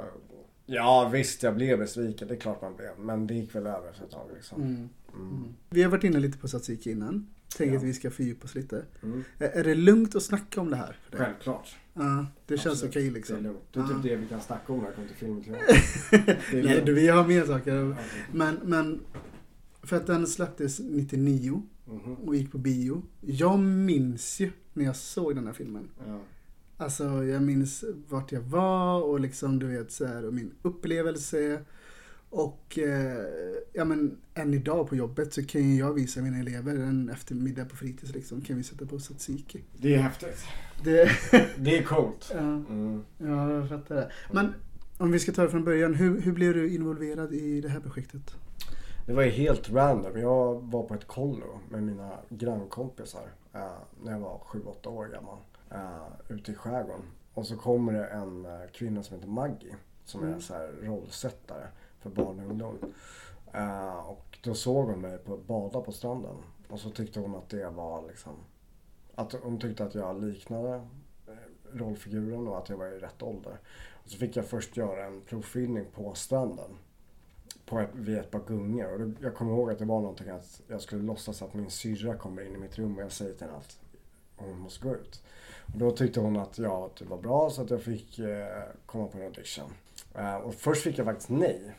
ja 0.66 1.08
visst, 1.12 1.42
jag 1.42 1.54
blev 1.54 1.78
besviken. 1.78 2.28
Det 2.28 2.34
är 2.34 2.38
klart 2.38 2.62
man 2.62 2.76
blev. 2.76 2.90
Men 2.98 3.26
det 3.26 3.34
gick 3.34 3.54
väl 3.54 3.66
över 3.66 3.90
efter 3.90 4.04
ett 4.04 4.10
tag 4.10 4.26
liksom. 4.34 4.62
Mm. 4.62 4.88
Mm. 5.14 5.30
Mm. 5.30 5.54
Vi 5.70 5.82
har 5.82 5.90
varit 5.90 6.04
inne 6.04 6.18
lite 6.18 6.38
på 6.38 6.48
Tsatsiki 6.48 6.90
innan. 6.90 7.26
Tänker 7.56 7.74
Ja. 7.74 7.78
att 7.80 7.84
vi 7.86 7.94
ska 7.94 8.10
fördjupa 8.10 8.44
oss 8.44 8.54
lite. 8.54 8.84
Mm. 9.02 9.24
Är 9.38 9.64
det 9.64 9.74
lugnt 9.74 10.14
att 10.14 10.22
snacka 10.22 10.60
om 10.60 10.70
det 10.70 10.76
här? 10.76 10.96
För 11.04 11.10
dig? 11.18 11.26
Självklart. 11.26 11.76
Ja, 11.94 12.26
det 12.46 12.58
känns 12.58 12.82
okej 12.82 13.02
Det 13.02 13.08
är 13.08 13.12
liksom. 13.12 13.42
lugnt. 13.42 13.58
Det 13.72 13.80
är 13.80 13.84
typ 13.84 14.02
det 14.02 14.16
vi 14.16 14.26
kan 14.26 14.40
snacka 14.40 14.72
om 14.72 14.78
när 14.78 14.86
det 14.86 14.94
kommer 14.94 15.08
till 15.08 15.16
film 15.16 15.42
Nej, 16.66 16.82
du, 16.86 16.94
vi 16.94 17.08
har 17.08 17.26
mer 17.26 17.44
saker. 17.44 17.90
Okej. 17.92 18.04
Men, 18.32 18.58
men 18.64 19.00
för 19.82 19.96
att 19.96 20.06
den 20.06 20.26
släpptes 20.26 20.80
99 20.80 21.62
Mhm. 21.86 22.14
och 22.14 22.36
gick 22.36 22.52
på 22.52 22.58
bio. 22.58 23.02
Jag 23.20 23.58
minns 23.58 24.40
ju 24.40 24.50
när 24.72 24.84
jag 24.84 24.96
såg 24.96 25.34
den 25.34 25.46
här 25.46 25.52
filmen. 25.52 25.88
Ja. 26.06 26.20
Alltså 26.76 27.04
jag 27.24 27.42
minns 27.42 27.84
vart 28.08 28.32
jag 28.32 28.40
var 28.40 29.02
och 29.02 29.20
liksom 29.20 29.58
du 29.58 29.66
vet 29.66 29.92
så 29.92 30.06
här 30.06 30.24
och 30.26 30.34
min 30.34 30.50
upplevelse. 30.62 31.64
Och 32.36 32.78
eh, 32.78 33.24
ja 33.72 33.84
men 33.84 34.18
än 34.34 34.54
idag 34.54 34.88
på 34.88 34.96
jobbet 34.96 35.32
så 35.34 35.44
kan 35.46 35.76
jag 35.76 35.92
visa 35.94 36.20
mina 36.22 36.38
elever 36.38 36.74
en 36.74 37.08
eftermiddag 37.10 37.64
på 37.64 37.76
fritids 37.76 38.12
liksom 38.14 38.40
kan 38.40 38.56
vi 38.56 38.62
sätta 38.62 38.86
på 38.86 38.98
Tsatsiki. 38.98 39.64
Det 39.76 39.94
är 39.94 39.98
häftigt. 39.98 40.44
Det, 40.84 41.08
Det 41.58 41.78
är 41.78 41.82
coolt. 41.82 42.30
ja, 42.34 42.38
Mm. 42.40 43.04
ja, 43.18 43.50
jag 43.52 43.68
fattar 43.68 43.94
det. 43.94 44.10
Men 44.32 44.54
om 44.98 45.10
vi 45.12 45.18
ska 45.18 45.32
ta 45.32 45.42
det 45.42 45.50
från 45.50 45.64
början, 45.64 45.94
hur, 45.94 46.20
hur 46.20 46.32
blev 46.32 46.54
du 46.54 46.74
involverad 46.74 47.32
i 47.34 47.60
det 47.60 47.68
här 47.68 47.80
projektet? 47.80 48.34
Det 49.06 49.12
var 49.12 49.22
ju 49.22 49.30
helt 49.30 49.70
random. 49.70 50.20
Jag 50.20 50.54
var 50.62 50.82
på 50.82 50.94
ett 50.94 51.06
kollo 51.06 51.58
med 51.70 51.82
mina 51.82 52.10
grannkompisar 52.28 53.28
eh, 53.52 53.60
när 54.02 54.12
jag 54.12 54.20
var 54.20 54.38
7-8 54.38 54.86
år 54.88 55.06
gammal. 55.06 55.38
Eh, 55.70 56.34
ute 56.36 56.52
i 56.52 56.54
skärgården. 56.54 57.02
Och 57.34 57.46
så 57.46 57.56
kommer 57.56 57.92
det 57.92 58.06
en 58.06 58.44
eh, 58.44 58.52
kvinna 58.72 59.02
som 59.02 59.16
heter 59.16 59.28
Maggie. 59.28 59.74
Som 60.04 60.22
är 60.22 60.26
Mm. 60.28 60.40
så 60.40 60.54
här 60.54 60.70
rollsättare 60.82 61.66
för 62.04 62.10
barn 62.10 62.40
och 62.40 62.50
ungdom. 62.50 62.78
Uh, 63.54 64.10
och 64.10 64.38
då 64.42 64.54
såg 64.54 64.86
hon 64.86 65.00
mig 65.00 65.18
på, 65.18 65.36
bada 65.36 65.80
på 65.80 65.92
stranden. 65.92 66.36
Och 66.68 66.80
så 66.80 66.90
tyckte 66.90 67.20
hon 67.20 67.34
att 67.34 67.48
det 67.48 67.70
var 67.70 68.08
liksom... 68.08 68.32
Att 69.14 69.32
hon 69.32 69.60
tyckte 69.60 69.84
att 69.84 69.94
jag 69.94 70.24
liknade 70.24 70.74
eh, 71.26 71.72
rollfiguren 71.72 72.48
och 72.48 72.58
att 72.58 72.68
jag 72.68 72.76
var 72.76 72.86
i 72.86 72.98
rätt 72.98 73.22
ålder. 73.22 73.58
Och 74.04 74.10
så 74.10 74.18
fick 74.18 74.36
jag 74.36 74.46
först 74.46 74.76
göra 74.76 75.06
en 75.06 75.20
provfilmning 75.20 75.86
på 75.94 76.14
stranden 76.14 76.70
på 77.66 77.78
ett, 77.78 77.90
vid 77.92 78.18
ett 78.18 78.30
par 78.30 78.40
gungor. 78.46 78.92
Och 78.92 79.00
det, 79.00 79.14
jag 79.22 79.34
kommer 79.34 79.52
ihåg 79.52 79.70
att 79.70 79.78
det 79.78 79.84
var 79.84 80.00
någonting 80.00 80.28
att 80.28 80.60
jag 80.68 80.80
skulle 80.80 81.02
låtsas 81.02 81.42
att 81.42 81.54
min 81.54 81.70
syrra 81.70 82.16
kommer 82.16 82.46
in 82.46 82.54
i 82.54 82.58
mitt 82.58 82.78
rum 82.78 82.96
och 82.96 83.02
jag 83.02 83.12
säger 83.12 83.34
till 83.34 83.46
henne 83.46 83.58
att 83.58 83.78
hon 84.36 84.58
måste 84.58 84.88
gå 84.88 84.94
ut. 84.94 85.22
Och 85.72 85.78
då 85.78 85.90
tyckte 85.90 86.20
hon 86.20 86.36
att 86.36 86.58
jag 86.58 86.94
typ 86.94 87.08
var 87.08 87.18
bra 87.18 87.50
så 87.50 87.62
att 87.62 87.70
jag 87.70 87.82
fick 87.82 88.18
eh, 88.18 88.62
komma 88.86 89.06
på 89.06 89.18
en 89.18 89.24
audition. 89.24 89.72
Eh, 90.14 90.36
och 90.36 90.54
först 90.54 90.82
fick 90.82 90.98
jag 90.98 91.06
faktiskt 91.06 91.30
nej. 91.30 91.74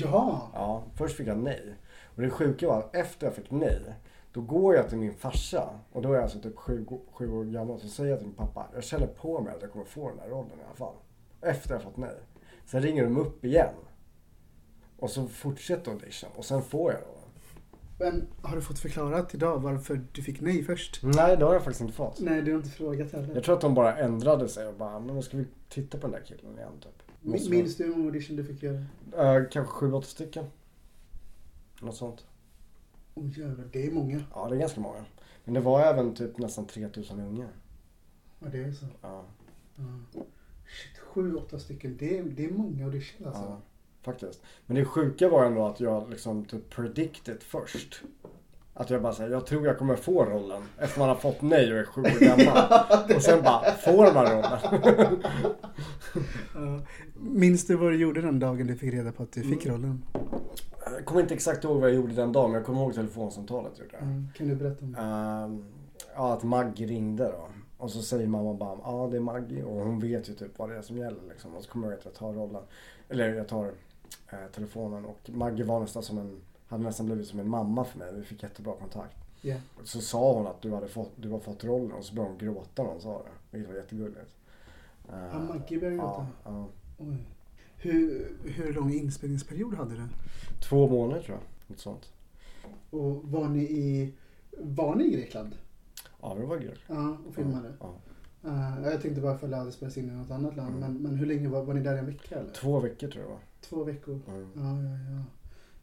Jaha! 0.00 0.40
Ja, 0.54 0.84
först 0.94 1.16
fick 1.16 1.26
jag 1.26 1.38
nej. 1.38 1.74
Och 2.16 2.22
det 2.22 2.30
sjuka 2.30 2.68
var 2.68 2.78
att 2.78 2.94
efter 2.94 3.26
jag 3.26 3.34
fick 3.34 3.50
nej, 3.50 3.94
då 4.32 4.40
går 4.40 4.74
jag 4.74 4.88
till 4.88 4.98
min 4.98 5.14
farsa 5.14 5.68
och 5.92 6.02
då 6.02 6.08
är 6.08 6.14
jag 6.14 6.22
alltså 6.22 6.40
typ 6.40 6.56
sju, 6.56 6.86
sju 7.12 7.32
år 7.32 7.44
gammal. 7.44 7.80
Så 7.80 7.88
säger 7.88 8.10
jag 8.10 8.18
till 8.18 8.28
min 8.28 8.36
pappa, 8.36 8.66
jag 8.74 8.84
känner 8.84 9.06
på 9.06 9.40
mig 9.40 9.54
att 9.54 9.62
jag 9.62 9.72
kommer 9.72 9.84
få 9.84 10.08
den 10.08 10.18
här 10.18 10.28
rollen 10.28 10.50
i 10.50 10.64
alla 10.66 10.74
fall. 10.74 10.94
Efter 11.40 11.74
jag 11.74 11.82
fått 11.82 11.96
nej. 11.96 12.16
Sen 12.66 12.82
ringer 12.82 13.04
de 13.04 13.16
upp 13.16 13.44
igen. 13.44 13.74
Och 14.98 15.10
så 15.10 15.26
fortsätter 15.26 15.92
audition 15.92 16.30
och 16.36 16.44
sen 16.44 16.62
får 16.62 16.92
jag 16.92 17.00
rollen. 17.00 17.14
Men 17.98 18.26
har 18.42 18.56
du 18.56 18.62
fått 18.62 18.78
förklarat 18.78 19.34
idag 19.34 19.58
varför 19.58 20.00
du 20.12 20.22
fick 20.22 20.40
nej 20.40 20.62
först? 20.64 21.00
Nej, 21.02 21.36
det 21.36 21.44
har 21.44 21.52
jag 21.52 21.62
faktiskt 21.62 21.80
inte 21.80 21.92
fått. 21.92 22.20
Nej, 22.20 22.42
du 22.42 22.50
har 22.52 22.58
inte 22.58 22.70
frågat 22.70 23.12
heller. 23.12 23.34
Jag 23.34 23.44
tror 23.44 23.54
att 23.54 23.60
de 23.60 23.74
bara 23.74 23.96
ändrade 23.96 24.48
sig 24.48 24.66
och 24.66 24.74
bara, 24.74 24.98
men 24.98 25.14
då 25.14 25.22
ska 25.22 25.36
vi 25.36 25.46
titta 25.68 25.98
på 25.98 26.06
den 26.06 26.10
där 26.10 26.26
killen 26.26 26.58
igen 26.58 26.72
typ. 26.80 27.07
Måste 27.22 27.50
Minns 27.50 27.76
du 27.76 27.84
hur 27.84 27.90
många 27.90 28.04
audition 28.04 28.36
du 28.36 28.44
fick 28.44 28.62
göra? 28.62 28.84
Eh, 29.16 29.44
kanske 29.50 29.72
sju, 29.72 29.92
åtta 29.92 30.06
stycken. 30.06 30.44
Något 31.80 31.96
sånt. 31.96 32.26
Oh, 33.14 33.38
jävlar, 33.38 33.68
det 33.72 33.86
är 33.86 33.90
många. 33.90 34.20
Ja, 34.34 34.48
det 34.48 34.56
är 34.56 34.60
ganska 34.60 34.80
många. 34.80 35.04
Men 35.44 35.54
det 35.54 35.60
var 35.60 35.80
även 35.80 36.14
typ 36.14 36.38
nästan 36.38 36.66
3000 36.66 37.20
unga. 37.20 37.48
Ja, 38.38 38.48
det 38.52 38.58
är 38.58 38.72
så. 38.72 38.86
Ja, 39.02 39.24
Ja. 39.76 39.84
Shit, 40.66 40.98
sju, 40.98 41.34
åtta 41.36 41.58
stycken. 41.58 41.96
Det 41.96 42.18
är, 42.18 42.22
det 42.22 42.44
är 42.44 42.50
många 42.50 42.84
audition 42.84 43.26
alltså. 43.26 43.42
ja, 43.42 43.60
faktiskt. 44.02 44.42
Men 44.66 44.76
det 44.76 44.84
sjuka 44.84 45.28
var 45.28 45.44
ändå 45.44 45.66
att 45.66 45.80
jag 45.80 46.10
liksom 46.10 46.44
typ 46.44 46.70
predicted 46.70 47.42
först. 47.42 48.02
Att 48.80 48.90
jag 48.90 49.02
bara 49.02 49.12
säger, 49.12 49.30
jag 49.30 49.46
tror 49.46 49.66
jag 49.66 49.78
kommer 49.78 49.96
få 49.96 50.24
rollen. 50.24 50.62
Efter 50.78 50.98
man 51.00 51.08
har 51.08 51.16
fått 51.16 51.42
nej 51.42 51.72
och 51.72 51.78
är 51.78 51.84
sju 51.84 52.00
år 52.00 52.20
gammal. 52.20 53.14
Och 53.16 53.22
sen 53.22 53.42
bara, 53.42 53.72
får 53.72 54.14
man 54.14 54.26
rollen? 54.26 55.22
Ja. 56.54 56.80
Minns 57.20 57.66
du 57.66 57.76
vad 57.76 57.92
du 57.92 57.96
gjorde 57.96 58.20
den 58.20 58.38
dagen 58.38 58.66
du 58.66 58.76
fick 58.76 58.94
reda 58.94 59.12
på 59.12 59.22
att 59.22 59.32
du 59.32 59.42
fick 59.42 59.66
Mm. 59.66 59.76
rollen? 59.76 60.04
Jag 60.96 61.04
kommer 61.04 61.20
inte 61.20 61.34
exakt 61.34 61.64
ihåg 61.64 61.80
vad 61.80 61.88
jag 61.90 61.96
gjorde 61.96 62.12
den 62.14 62.32
dagen, 62.32 62.50
men 62.50 62.58
jag 62.58 62.66
kommer 62.66 62.80
ihåg 62.82 62.94
telefonsamtalet 62.94 63.72
jag 63.76 63.84
gjorde. 63.84 63.96
Mm. 63.96 64.28
Kan 64.36 64.48
du 64.48 64.54
berätta 64.54 64.84
om 64.84 64.92
det? 64.92 65.00
Ehm, 65.00 65.64
ja, 66.14 66.32
att 66.32 66.42
Maggie 66.42 66.86
ringde 66.86 67.24
då. 67.24 67.48
Och 67.78 67.90
så 67.90 68.02
säger 68.02 68.26
mamma 68.26 68.54
bara, 68.54 68.78
ja 68.84 69.08
det 69.10 69.16
är 69.16 69.20
Maggie. 69.20 69.62
Och 69.64 69.80
hon 69.86 70.00
vet 70.00 70.28
ju 70.28 70.34
typ 70.34 70.58
vad 70.58 70.70
det 70.70 70.76
är 70.76 70.82
som 70.82 70.96
gäller 70.98 71.20
liksom. 71.28 71.54
Och 71.54 71.62
så 71.62 71.70
kommer 71.70 71.86
jag 71.86 71.92
ihåg 71.92 71.98
att 71.98 72.04
jag 72.04 72.14
tar 72.14 72.32
rollen. 72.32 72.62
Eller 73.08 73.34
jag 73.34 73.48
tar 73.48 73.64
eh, 74.30 74.38
telefonen. 74.54 75.04
Och 75.04 75.18
Maggie 75.26 75.64
var 75.64 75.80
nästan 75.80 76.02
som 76.02 76.18
en, 76.18 76.36
hade 76.68 76.82
nästan 76.82 77.06
blivit 77.06 77.26
som 77.26 77.40
en 77.40 77.48
mamma 77.48 77.84
för 77.84 77.98
mig. 77.98 78.14
Vi 78.14 78.22
fick 78.22 78.42
jättebra 78.42 78.74
kontakt. 78.74 79.16
Ja. 79.40 79.56
Så 79.84 80.00
sa 80.00 80.32
hon 80.32 80.46
att 80.46 80.62
du 80.62 80.74
hade 80.74 80.88
fått, 80.88 81.12
du 81.16 81.30
har 81.30 81.38
fått 81.38 81.64
rollen. 81.64 81.92
Och 81.92 82.04
så 82.04 82.14
började 82.14 82.32
hon 82.32 82.38
gråta 82.38 82.82
när 82.82 82.90
hon 82.90 83.00
sa 83.00 83.22
det. 83.22 83.56
Vilket 83.56 83.72
var 83.72 83.78
jättegulligt. 83.78 84.34
Uh, 85.08 85.14
Ja, 85.32 85.38
Maggie 85.38 85.80
började 85.80 85.96
gråta. 85.96 86.26
Ja, 86.44 86.50
ja. 86.50 86.68
Oj. 86.98 87.16
Hur, 87.76 88.32
hur 88.44 88.72
lång 88.72 88.92
inspelningsperiod 88.92 89.74
hade 89.74 89.94
du? 89.94 90.02
Två 90.68 90.88
månader 90.88 91.22
tror 91.22 91.38
jag. 91.38 91.70
Något 91.70 91.80
sånt. 91.80 92.12
Och 92.90 93.24
var 93.24 93.48
ni 93.48 93.62
i, 93.62 94.14
var 94.58 94.94
ni 94.94 95.04
i 95.04 95.10
Grekland? 95.10 95.54
Ja, 96.20 96.34
det 96.34 96.46
var 96.46 96.58
kul. 96.58 96.78
Ja, 96.86 97.16
och 97.28 97.34
filmade? 97.34 97.72
Ja. 97.80 97.94
Uh, 98.44 98.82
jag 98.84 99.02
tänkte 99.02 99.20
bara 99.20 99.34
ifall 99.34 99.50
det 99.50 99.56
hade 99.56 99.72
spelats 99.72 99.96
in 99.96 100.10
i 100.10 100.12
något 100.12 100.30
annat 100.30 100.56
land. 100.56 100.76
Mm. 100.76 100.80
Men, 100.80 101.02
men 101.02 101.16
hur 101.16 101.26
länge 101.26 101.48
var, 101.48 101.62
var 101.62 101.74
ni 101.74 101.80
där 101.80 101.96
en 101.96 102.06
vecka 102.06 102.36
eller? 102.36 102.52
Två 102.52 102.80
veckor 102.80 103.08
tror 103.08 103.22
jag 103.24 103.30
det 103.30 103.34
var. 103.34 103.40
Två 103.60 103.84
veckor? 103.84 104.20
Mm. 104.28 104.48
Ja, 104.54 104.82
ja, 104.82 105.16
ja. 105.16 105.22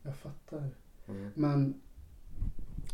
Jag 0.05 0.15
fattar. 0.15 0.69
Mm. 1.07 1.31
Men 1.35 1.81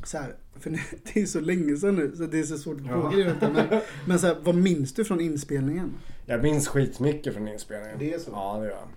så 0.03 0.17
här, 0.17 0.35
för 0.55 0.69
det 1.13 1.21
är 1.21 1.25
så 1.25 1.39
länge 1.39 1.75
sedan 1.77 1.95
nu 1.95 2.15
så 2.15 2.23
det 2.25 2.39
är 2.39 2.43
så 2.43 2.57
svårt 2.57 2.79
att 2.81 2.85
Ja. 2.87 3.11
fråga 3.11 3.23
detta. 3.33 3.49
Men, 3.49 3.81
men 4.07 4.19
så 4.19 4.27
här, 4.27 4.37
vad 4.43 4.55
minns 4.55 4.93
du 4.93 5.05
från 5.05 5.21
inspelningen? 5.21 5.93
Jag 6.25 6.41
minns 6.43 6.67
skitmycket 6.67 7.33
från 7.33 7.47
inspelningen. 7.47 7.99
Det 7.99 8.13
är 8.13 8.19
så? 8.19 8.31
Ja, 8.31 8.57
det 8.59 8.65
gör 8.65 8.71
jag. 8.73 8.87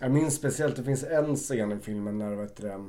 Jag 0.00 0.10
minns 0.10 0.34
speciellt, 0.34 0.76
det 0.76 0.84
finns 0.84 1.04
en 1.04 1.36
scen 1.36 1.72
i 1.72 1.78
filmen 1.78 2.18
när 2.18 2.34
vet 2.34 2.56
du, 2.56 2.84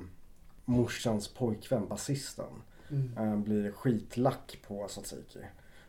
morsans 0.65 1.27
pojkvän, 1.27 1.87
basisten, 1.87 2.45
Mm. 2.89 3.17
eh, 3.17 3.37
blir 3.37 3.71
skitlack 3.71 4.57
på 4.67 4.87
Satsiki. 4.87 5.39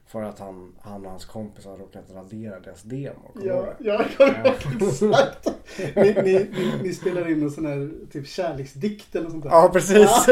För 0.06 0.22
att 0.22 0.38
han, 0.38 0.72
han 0.80 1.04
och 1.04 1.10
hans 1.10 1.24
kompisar 1.24 1.70
har 1.70 1.78
råkat 1.78 2.04
radera 2.14 2.60
deras 2.60 2.82
demo. 2.82 3.30
Ja, 3.42 3.74
kommer 4.16 4.46
ihåg 4.82 4.88
exakt. 4.88 5.48
Ni, 5.96 6.14
ni, 6.22 6.50
ni, 6.82 6.92
spelar 6.92 7.30
in 7.30 7.42
en 7.42 7.50
sån 7.50 7.66
här 7.66 7.90
typ 8.12 8.26
kärleksdikt 8.26 9.16
eller 9.16 9.30
sånt 9.30 9.42
där. 9.42 9.50
Ja, 9.50 9.70
precis. 9.72 10.26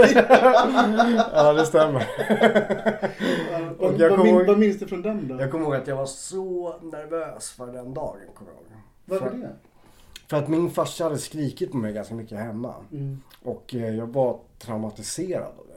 ja, 1.33 1.53
det 1.57 1.67
stämmer. 1.67 2.07
Ja, 3.53 3.75
vad, 3.79 4.01
jag 4.01 4.09
vad, 4.09 4.19
kommer 4.19 4.25
min, 4.25 4.35
ihåg- 4.35 4.47
vad 4.47 4.59
minns 4.59 4.79
du 4.79 4.87
från 4.87 5.03
den 5.03 5.29
då? 5.29 5.41
Jag 5.41 5.51
kommer 5.51 5.65
ihåg 5.65 5.75
att 5.75 5.87
jag 5.87 5.97
var 5.97 6.07
så 6.07 6.79
nervös 6.83 7.51
för 7.51 7.67
den 7.67 7.95
dagen. 7.95 8.17
Kommer 8.35 8.51
jag 8.51 8.61
ihåg. 8.61 8.83
Vad 9.05 9.21
var 9.21 9.29
för, 9.29 9.37
det? 9.37 9.57
för 10.27 10.37
att 10.37 10.49
min 10.49 10.71
farsa 10.71 11.05
hade 11.05 11.19
skrikit 11.19 11.71
på 11.71 11.77
mig 11.77 11.93
ganska 11.93 12.15
mycket 12.15 12.39
hemma. 12.39 12.75
Mm. 12.93 13.21
Och 13.43 13.75
eh, 13.75 13.95
jag 13.95 14.07
var 14.07 14.39
traumatiserad 14.59 15.43
av 15.59 15.67
det. 15.69 15.72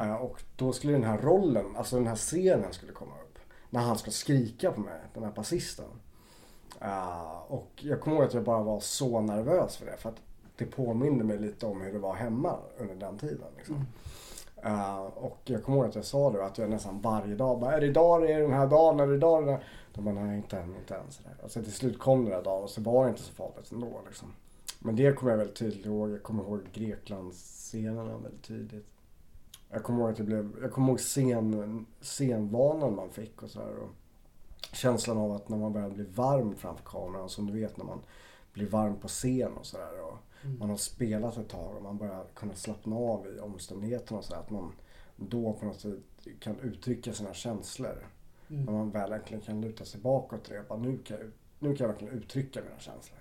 Mm. 0.00 0.16
Och 0.16 0.42
då 0.56 0.72
skulle 0.72 0.92
den 0.92 1.04
här 1.04 1.18
rollen, 1.18 1.76
alltså 1.76 1.96
den 1.96 2.06
här 2.06 2.16
scenen 2.16 2.72
skulle 2.72 2.92
komma 2.92 3.12
upp. 3.12 3.38
När 3.70 3.80
han 3.80 3.98
ska 3.98 4.10
skrika 4.10 4.72
på 4.72 4.80
mig, 4.80 5.00
den 5.14 5.24
här 5.24 5.32
basisten. 5.32 5.84
Eh, 6.80 7.38
och 7.48 7.70
jag 7.76 8.00
kommer 8.00 8.16
ihåg 8.16 8.26
att 8.26 8.34
jag 8.34 8.44
bara 8.44 8.62
var 8.62 8.80
så 8.80 9.20
nervös 9.20 9.76
för 9.76 9.86
det. 9.86 9.96
För 9.96 10.08
att 10.08 10.22
det 10.56 10.64
påminde 10.64 11.24
mig 11.24 11.38
lite 11.38 11.66
om 11.66 11.80
hur 11.80 11.92
det 11.92 11.98
var 11.98 12.14
hemma 12.14 12.56
under 12.78 12.94
den 12.94 13.18
tiden. 13.18 13.48
Liksom. 13.56 13.86
Eh, 14.62 15.00
och 15.00 15.40
jag 15.44 15.64
kommer 15.64 15.78
ihåg 15.78 15.86
att 15.86 15.94
jag 15.94 16.04
sa 16.04 16.30
det, 16.30 16.44
att 16.44 16.58
jag 16.58 16.70
nästan 16.70 17.00
varje 17.00 17.34
dag 17.34 17.60
bara, 17.60 17.72
är 17.72 17.80
det 17.80 17.86
idag 17.86 18.22
det 18.22 18.32
är 18.32 18.40
den 18.40 18.52
här 18.52 18.66
dagen, 18.66 19.00
är 19.00 19.06
det 19.06 19.14
idag 19.14 19.46
det 19.46 19.52
är? 19.52 19.64
De 19.94 20.04
bara, 20.04 20.14
nej 20.14 20.36
inte 20.36 20.58
än, 20.58 20.76
inte 20.76 20.96
än. 20.96 21.10
Sådär. 21.10 21.36
Och 21.42 21.50
sen 21.50 21.64
till 21.64 21.72
slut 21.72 21.98
kom 21.98 22.24
den 22.24 22.32
där 22.32 22.42
dagen 22.42 22.62
och 22.62 22.70
så 22.70 22.80
var 22.80 23.04
det 23.04 23.10
inte 23.10 23.22
så 23.22 23.32
farligt 23.32 23.72
ändå. 23.72 24.00
Liksom. 24.06 24.32
Men 24.78 24.96
det 24.96 25.12
kommer 25.12 25.32
jag 25.32 25.38
väldigt 25.38 25.56
tydligt 25.56 25.86
ihåg. 25.86 26.10
Jag 26.10 26.22
kommer 26.22 26.42
ihåg 26.42 26.60
Greklandsscenerna 26.72 28.18
väldigt 28.18 28.42
tydligt. 28.42 28.86
Jag 29.70 29.82
kommer 29.82 30.00
ihåg 30.00 30.10
att 30.10 30.18
jag 30.18 30.26
blev, 30.26 30.52
jag 30.62 30.72
kommer 30.72 30.88
ihåg 30.88 31.00
scen, 31.00 31.86
scenvanan 32.00 32.96
man 32.96 33.10
fick 33.10 33.42
och 33.42 33.50
sådär. 33.50 33.76
Och 33.76 33.90
känslan 34.72 35.18
av 35.18 35.32
att 35.32 35.48
när 35.48 35.56
man 35.56 35.72
börjar 35.72 35.90
bli 35.90 36.04
varm 36.04 36.56
framför 36.56 36.84
kameran, 36.84 37.28
som 37.28 37.46
du 37.46 37.52
vet 37.52 37.76
när 37.76 37.84
man 37.84 38.00
blir 38.52 38.66
varm 38.66 38.96
på 38.96 39.08
scen 39.08 39.52
och 39.52 39.66
sådär. 39.66 40.00
Och 40.02 40.18
man 40.58 40.70
har 40.70 40.76
spelat 40.76 41.36
ett 41.36 41.48
tag 41.48 41.76
och 41.76 41.82
man 41.82 41.98
börjar 41.98 42.24
kunna 42.34 42.54
slappna 42.54 42.96
av 42.96 43.26
i 43.26 43.40
omständigheterna 43.40 44.18
och 44.18 44.24
så 44.24 44.34
att 44.34 44.50
man 44.50 44.72
då 45.16 45.52
på 45.52 45.66
något 45.66 45.80
sätt 45.80 45.98
kan 46.40 46.60
uttrycka 46.60 47.12
sina 47.12 47.34
känslor. 47.34 48.06
Mm. 48.48 48.64
När 48.64 48.72
man 48.72 48.90
väl 48.90 49.12
äntligen 49.12 49.40
kan 49.40 49.60
luta 49.60 49.84
sig 49.84 50.00
bakåt 50.00 50.48
och. 50.48 50.54
Bara, 50.68 50.78
nu, 50.78 50.98
kan 50.98 51.16
jag, 51.18 51.30
nu 51.58 51.76
kan 51.76 51.84
jag 51.86 51.92
verkligen 51.92 52.14
uttrycka 52.14 52.60
mina 52.62 52.78
känslor. 52.78 53.18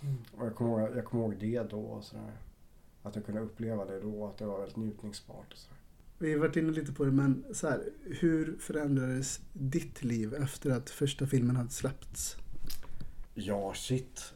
Mm. 0.00 0.16
Och 0.38 0.46
jag 0.46 0.54
kommer, 0.54 0.80
ihåg, 0.80 0.96
jag 0.96 1.04
kommer 1.04 1.24
ihåg 1.24 1.36
det 1.36 1.62
då 1.62 1.80
och 1.80 2.04
sådär. 2.04 2.32
Att 3.02 3.16
jag 3.16 3.26
kunde 3.26 3.40
uppleva 3.40 3.84
det 3.84 4.00
då, 4.00 4.26
att 4.26 4.38
det 4.38 4.46
var 4.46 4.58
väldigt 4.58 4.76
njutningsbart. 4.76 5.52
Och 5.52 5.58
sådär. 5.58 5.77
Vi 6.18 6.32
har 6.32 6.38
varit 6.38 6.56
inne 6.56 6.72
lite 6.72 6.92
på 6.92 7.04
det, 7.04 7.10
men 7.10 7.44
så 7.52 7.68
här, 7.68 7.82
hur 8.04 8.56
förändrades 8.60 9.40
ditt 9.52 10.04
liv 10.04 10.34
efter 10.34 10.70
att 10.70 10.90
första 10.90 11.26
filmen 11.26 11.56
hade 11.56 11.70
släppts? 11.70 12.36
Ja, 13.34 13.74
shit. 13.74 14.32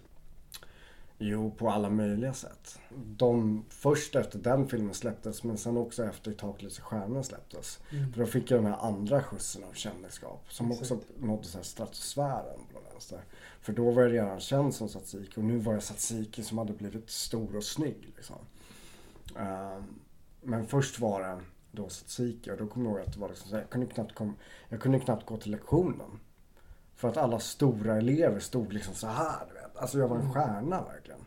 Jo, 1.19 1.51
på 1.51 1.71
alla 1.71 1.91
möjliga 1.91 2.35
sätt. 2.35 2.79
De, 3.17 3.65
först 3.69 4.17
efter 4.17 4.39
den 4.39 4.69
filmen 4.69 4.95
släpptes, 4.95 5.45
men 5.45 5.59
sen 5.59 5.77
också 5.77 6.05
efter 6.05 6.33
Taket 6.33 6.79
i 6.79 6.81
stjärnorna 6.81 7.23
släpptes. 7.23 7.81
Mm. 7.91 8.13
För 8.13 8.21
då 8.21 8.27
fick 8.27 8.51
jag 8.51 8.59
den 8.63 8.73
här 8.73 8.87
andra 8.87 9.23
skjutsen 9.23 9.65
av 9.65 9.73
kändisskap. 9.73 10.45
Som 10.49 10.71
Exakt. 10.71 10.93
också 10.93 11.07
nådde 11.19 11.45
så 11.45 11.59
här 11.59 11.65
stratosfären 11.65 12.61
på 12.73 12.79
den 12.79 12.93
vänster. 12.93 13.21
För 13.61 13.73
då 13.73 13.91
var 13.91 14.03
jag 14.03 14.13
redan 14.13 14.41
känd 14.41 14.75
som 14.75 14.89
Satsiki 14.89 15.41
och 15.41 15.45
nu 15.45 15.59
var 15.59 15.73
jag 15.73 15.83
Satsiki 15.83 16.43
som 16.43 16.59
hade 16.59 16.73
blivit 16.73 17.11
stor 17.11 17.57
och 17.57 17.65
snygg. 17.65 18.13
Liksom. 18.17 18.39
Ehm, 19.37 19.83
men 20.43 20.67
först 20.67 21.01
var 21.01 21.21
det 21.21 21.41
då 21.73 21.89
Satsiki 21.89 22.51
och 22.51 22.57
då 22.57 22.67
kommer 22.67 22.87
jag 22.87 22.99
ihåg 22.99 23.07
att 23.07 23.13
det 23.13 23.21
var 23.21 23.29
liksom 23.29 23.49
så 23.49 23.55
här, 23.55 23.63
jag, 23.63 23.71
kunde 23.71 23.87
knappt 23.87 24.15
kom, 24.15 24.37
jag 24.69 24.81
kunde 24.81 24.99
knappt 24.99 25.27
gå 25.27 25.37
till 25.37 25.51
lektionen. 25.51 26.21
För 26.95 27.09
att 27.09 27.17
alla 27.17 27.39
stora 27.39 27.97
elever 27.97 28.41
stod 28.41 28.73
liksom 28.73 28.95
så 28.95 29.07
här. 29.07 29.47
Du 29.49 29.55
vet. 29.55 29.77
Alltså 29.77 29.99
jag 29.99 30.09
var 30.09 30.17
en 30.17 30.33
stjärna 30.33 30.85
verkligen. 30.85 31.21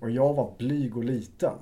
Och 0.00 0.10
jag 0.10 0.34
var 0.34 0.54
blyg 0.58 0.96
och 0.96 1.04
liten. 1.04 1.54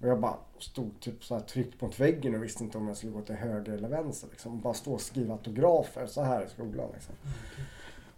Och 0.00 0.08
jag 0.08 0.20
bara 0.20 0.36
stod 0.58 1.00
typ 1.00 1.24
så 1.24 1.34
här 1.34 1.42
tryckt 1.42 1.80
mot 1.80 2.00
väggen 2.00 2.34
och 2.34 2.42
visste 2.42 2.64
inte 2.64 2.78
om 2.78 2.88
jag 2.88 2.96
skulle 2.96 3.12
gå 3.12 3.20
till 3.20 3.34
höger 3.34 3.72
eller 3.72 3.88
vänster. 3.88 4.28
Liksom. 4.30 4.60
Bara 4.60 4.74
stå 4.74 4.92
och 4.92 5.00
skriva 5.00 5.32
autografer 5.34 6.06
så 6.06 6.22
här 6.22 6.44
i 6.44 6.48
skolan. 6.48 6.88
Liksom. 6.94 7.14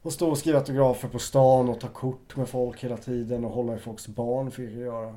Och 0.03 0.13
stå 0.13 0.31
och 0.31 0.39
skriva 0.39 0.59
autografer 0.59 1.09
på 1.09 1.19
stan 1.19 1.69
och 1.69 1.81
ta 1.81 1.89
kort 1.89 2.37
med 2.37 2.49
folk 2.49 2.85
hela 2.85 2.97
tiden 2.97 3.45
och 3.45 3.51
hålla 3.51 3.75
i 3.75 3.79
folks 3.79 4.09
barn 4.09 4.51
fick 4.51 4.71
jag 4.71 4.81
göra. 4.81 5.15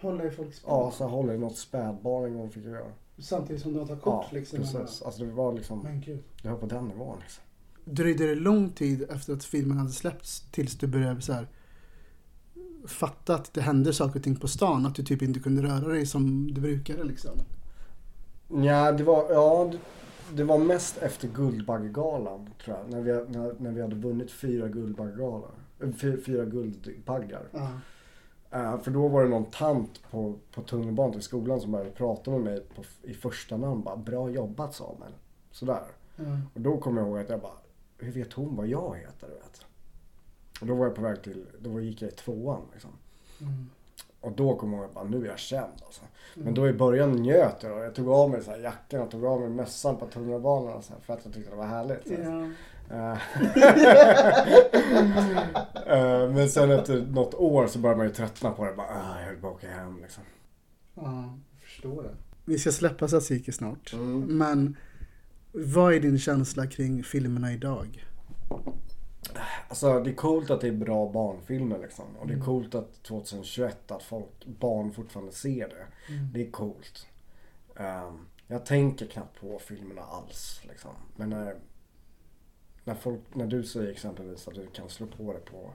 Hålla 0.00 0.24
i 0.24 0.30
folks 0.30 0.62
Ja, 0.66 0.90
så 0.90 1.04
hålla 1.04 1.34
i 1.34 1.38
något 1.38 1.58
spädbarn 1.58 2.24
en 2.24 2.38
gång 2.38 2.50
fick 2.50 2.64
jag 2.64 2.72
göra. 2.72 2.92
Samtidigt 3.18 3.62
som 3.62 3.72
du 3.72 3.86
tar 3.86 3.96
kort 3.96 4.24
Ja, 4.30 4.38
liksom. 4.38 4.58
precis. 4.58 5.02
Alltså 5.02 5.24
det 5.24 5.32
var 5.32 5.52
liksom, 5.52 5.78
Men 5.82 6.00
gud. 6.00 6.22
det 6.42 6.48
var 6.48 6.56
på 6.56 6.66
den 6.66 6.88
nivån 6.88 7.18
liksom. 7.20 7.42
Dröjde 7.84 8.26
det 8.26 8.34
lång 8.34 8.70
tid 8.70 9.02
efter 9.10 9.32
att 9.32 9.44
filmen 9.44 9.76
hade 9.78 9.90
släppts 9.92 10.40
tills 10.50 10.78
du 10.78 10.86
började 10.86 11.20
så 11.20 11.32
här 11.32 11.48
fatta 12.86 13.34
att 13.34 13.54
det 13.54 13.60
hände 13.60 13.92
saker 13.92 14.18
och 14.18 14.24
ting 14.24 14.36
på 14.36 14.48
stan? 14.48 14.86
Att 14.86 14.94
du 14.94 15.02
typ 15.02 15.22
inte 15.22 15.40
kunde 15.40 15.62
röra 15.62 15.88
dig 15.88 16.06
som 16.06 16.54
du 16.54 16.60
brukade 16.60 17.04
liksom? 17.04 17.30
Ja, 18.64 18.92
det 18.92 19.04
var, 19.04 19.26
ja, 19.32 19.72
det, 20.34 20.44
var 20.44 20.58
mest 20.58 20.98
efter 20.98 21.28
Guldbaggegalan 21.28 22.48
tror 22.64 22.76
jag. 22.76 22.90
När 22.90 23.00
vi, 23.00 23.12
när, 23.38 23.54
när 23.58 23.70
vi 23.70 23.82
hade 23.82 23.94
vunnit 23.94 24.30
fyra 24.30 24.68
Guldbaggegalor. 24.68 25.50
äh, 25.82 25.90
Fyra, 25.92 26.16
fyra 26.26 26.44
Guldbaggar. 26.44 27.42
Ja. 27.52 27.58
Eh, 27.60 27.68
för 28.82 28.90
då 28.90 29.08
var 29.08 29.22
det 29.22 29.28
någon 29.28 29.44
tant 29.44 30.10
på, 30.10 30.34
på 30.54 30.62
tunnelbanan 30.62 31.12
till 31.12 31.22
skolan 31.22 31.60
som 31.60 31.72
började 31.72 31.90
prata 31.90 32.30
med 32.30 32.40
mig 32.40 32.60
på, 32.60 32.82
i 33.02 33.14
första 33.14 33.56
namn. 33.56 33.82
Bara, 33.82 33.96
Bra 33.96 34.30
jobbat 34.30 34.74
Samuel. 34.74 35.12
Sådär. 35.50 35.84
Ja. 36.16 36.24
Och 36.54 36.60
då 36.60 36.78
kom 36.78 36.96
jag 36.96 37.06
ihåg 37.06 37.18
att 37.18 37.28
jag 37.28 37.40
bara, 37.40 37.52
hur 37.98 38.12
vet 38.12 38.32
hon 38.32 38.56
vad 38.56 38.66
jag 38.66 38.96
heter? 38.96 39.28
Du 39.28 39.34
vet? 39.34 39.64
Och 40.60 40.66
då 40.66 40.74
var 40.74 40.86
jag 40.86 40.94
på 40.94 41.02
väg 41.02 41.22
till, 41.22 41.46
då 41.60 41.80
gick 41.80 42.02
jag 42.02 42.10
i 42.10 42.14
tvåan 42.14 42.62
liksom. 42.72 42.90
Mm. 43.40 43.70
Och 44.20 44.32
då 44.32 44.56
kom 44.56 44.72
jag 44.72 44.78
ihåg 44.78 44.88
att 44.88 44.94
bara, 44.94 45.04
nu 45.04 45.24
är 45.24 45.28
jag 45.28 45.38
känd 45.38 45.82
alltså. 45.84 46.02
Men 46.34 46.54
då 46.54 46.68
i 46.68 46.72
början 46.72 47.12
njöt 47.12 47.62
jag. 47.62 47.84
Jag 47.84 47.94
tog 47.94 48.08
av 48.08 48.30
mig 48.30 48.42
så 48.42 48.56
jackan 48.62 49.00
och 49.00 49.10
tog 49.10 49.24
av 49.24 49.40
mig 49.40 49.50
mössan 49.50 49.96
på 49.96 50.06
tunnelbanan 50.06 50.82
så 50.82 50.92
här, 50.92 51.00
för 51.00 51.14
att 51.14 51.24
jag 51.24 51.34
tyckte 51.34 51.50
det 51.50 51.56
var 51.56 51.66
härligt. 51.66 52.08
Så 52.08 52.14
Eh, 52.92 53.12
eh, 55.86 56.30
Men 56.30 56.48
sen 56.48 56.70
efter 56.70 57.06
något 57.06 57.34
år 57.34 57.66
så 57.66 57.78
började 57.78 57.98
man 57.98 58.06
ju 58.06 58.12
tröttna 58.12 58.50
på 58.50 58.64
det. 58.64 58.72
Bara, 58.72 58.86
ah, 58.86 59.20
jag 59.22 59.30
vill 59.30 59.40
bara 59.40 59.52
åka 59.52 59.70
hem 59.70 59.98
liksom. 60.02 60.22
Ja, 60.94 61.38
jag 61.52 61.62
förstår 61.62 62.02
det. 62.02 62.16
Vi 62.44 62.58
ska 62.58 62.72
släppa 62.72 63.08
Tsatsiki 63.08 63.52
snart. 63.52 63.92
Mm. 63.92 64.20
Men 64.20 64.76
vad 65.52 65.94
är 65.94 66.00
din 66.00 66.18
känsla 66.18 66.66
kring 66.66 67.04
filmerna 67.04 67.52
idag? 67.52 68.06
Alltså 69.68 70.00
det 70.00 70.10
är 70.10 70.14
coolt 70.14 70.50
att 70.50 70.60
det 70.60 70.68
är 70.68 70.72
bra 70.72 71.12
barnfilmer 71.12 71.78
liksom. 71.78 72.04
Och 72.18 72.26
det 72.26 72.34
är 72.34 72.40
coolt 72.40 72.74
att 72.74 73.02
2021 73.02 73.90
att 73.90 74.02
folk, 74.02 74.46
barn 74.46 74.92
fortfarande 74.92 75.32
ser 75.32 75.68
det. 75.68 75.86
Det 76.32 76.46
är 76.46 76.50
coolt. 76.50 77.06
Ehm, 77.76 78.26
jag 78.46 78.66
tänker 78.66 79.06
knappt 79.06 79.40
på 79.40 79.58
filmerna 79.58 80.02
alls 80.02 80.60
liksom. 80.68 80.90
Men 81.16 81.30
när, 81.30 81.56
när, 82.84 82.94
folk, 82.94 83.20
när 83.34 83.46
du 83.46 83.62
säger 83.64 83.90
exempelvis 83.90 84.48
att 84.48 84.54
du 84.54 84.66
kan 84.66 84.88
slå 84.88 85.06
på 85.06 85.32
det 85.32 85.50
på 85.50 85.70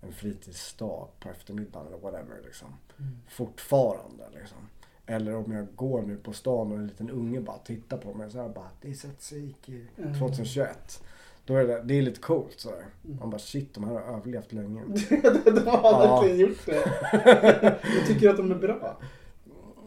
en 0.00 0.12
fritidsdag 0.12 1.08
på 1.20 1.28
eftermiddagen 1.28 1.86
eller 1.86 1.98
whatever 1.98 2.40
liksom. 2.44 2.68
Fortfarande 3.28 4.24
liksom. 4.40 4.58
Eller 5.06 5.34
om 5.34 5.52
jag 5.52 5.66
går 5.76 6.02
nu 6.02 6.16
på 6.16 6.32
stan 6.32 6.72
och 6.72 6.78
en 6.78 6.86
liten 6.86 7.10
unge 7.10 7.40
bara 7.40 7.58
tittar 7.58 7.96
på 7.96 8.14
mig 8.14 8.30
så 8.30 8.40
här 8.42 8.48
bara 8.48 8.70
Det 8.80 8.88
är 8.90 8.94
Tsatsiki 8.94 9.86
2021. 10.18 11.02
Då 11.44 11.56
är 11.56 11.66
det, 11.66 11.82
det 11.82 11.98
är 11.98 12.02
lite 12.02 12.20
coolt 12.20 12.60
så 12.60 12.70
här. 12.70 12.84
Man 13.20 13.30
bara 13.30 13.38
shit 13.38 13.74
de 13.74 13.84
här 13.84 13.92
har 13.92 14.16
överlevt 14.16 14.52
länge. 14.52 14.82
de 15.44 15.50
har 15.66 15.80
Ja. 15.82 16.20
verkligen 16.20 16.38
gjort 16.48 16.66
det. 16.66 16.82
jag 17.98 18.06
tycker 18.06 18.30
att 18.30 18.36
de 18.36 18.50
är 18.50 18.54
bra. 18.58 18.98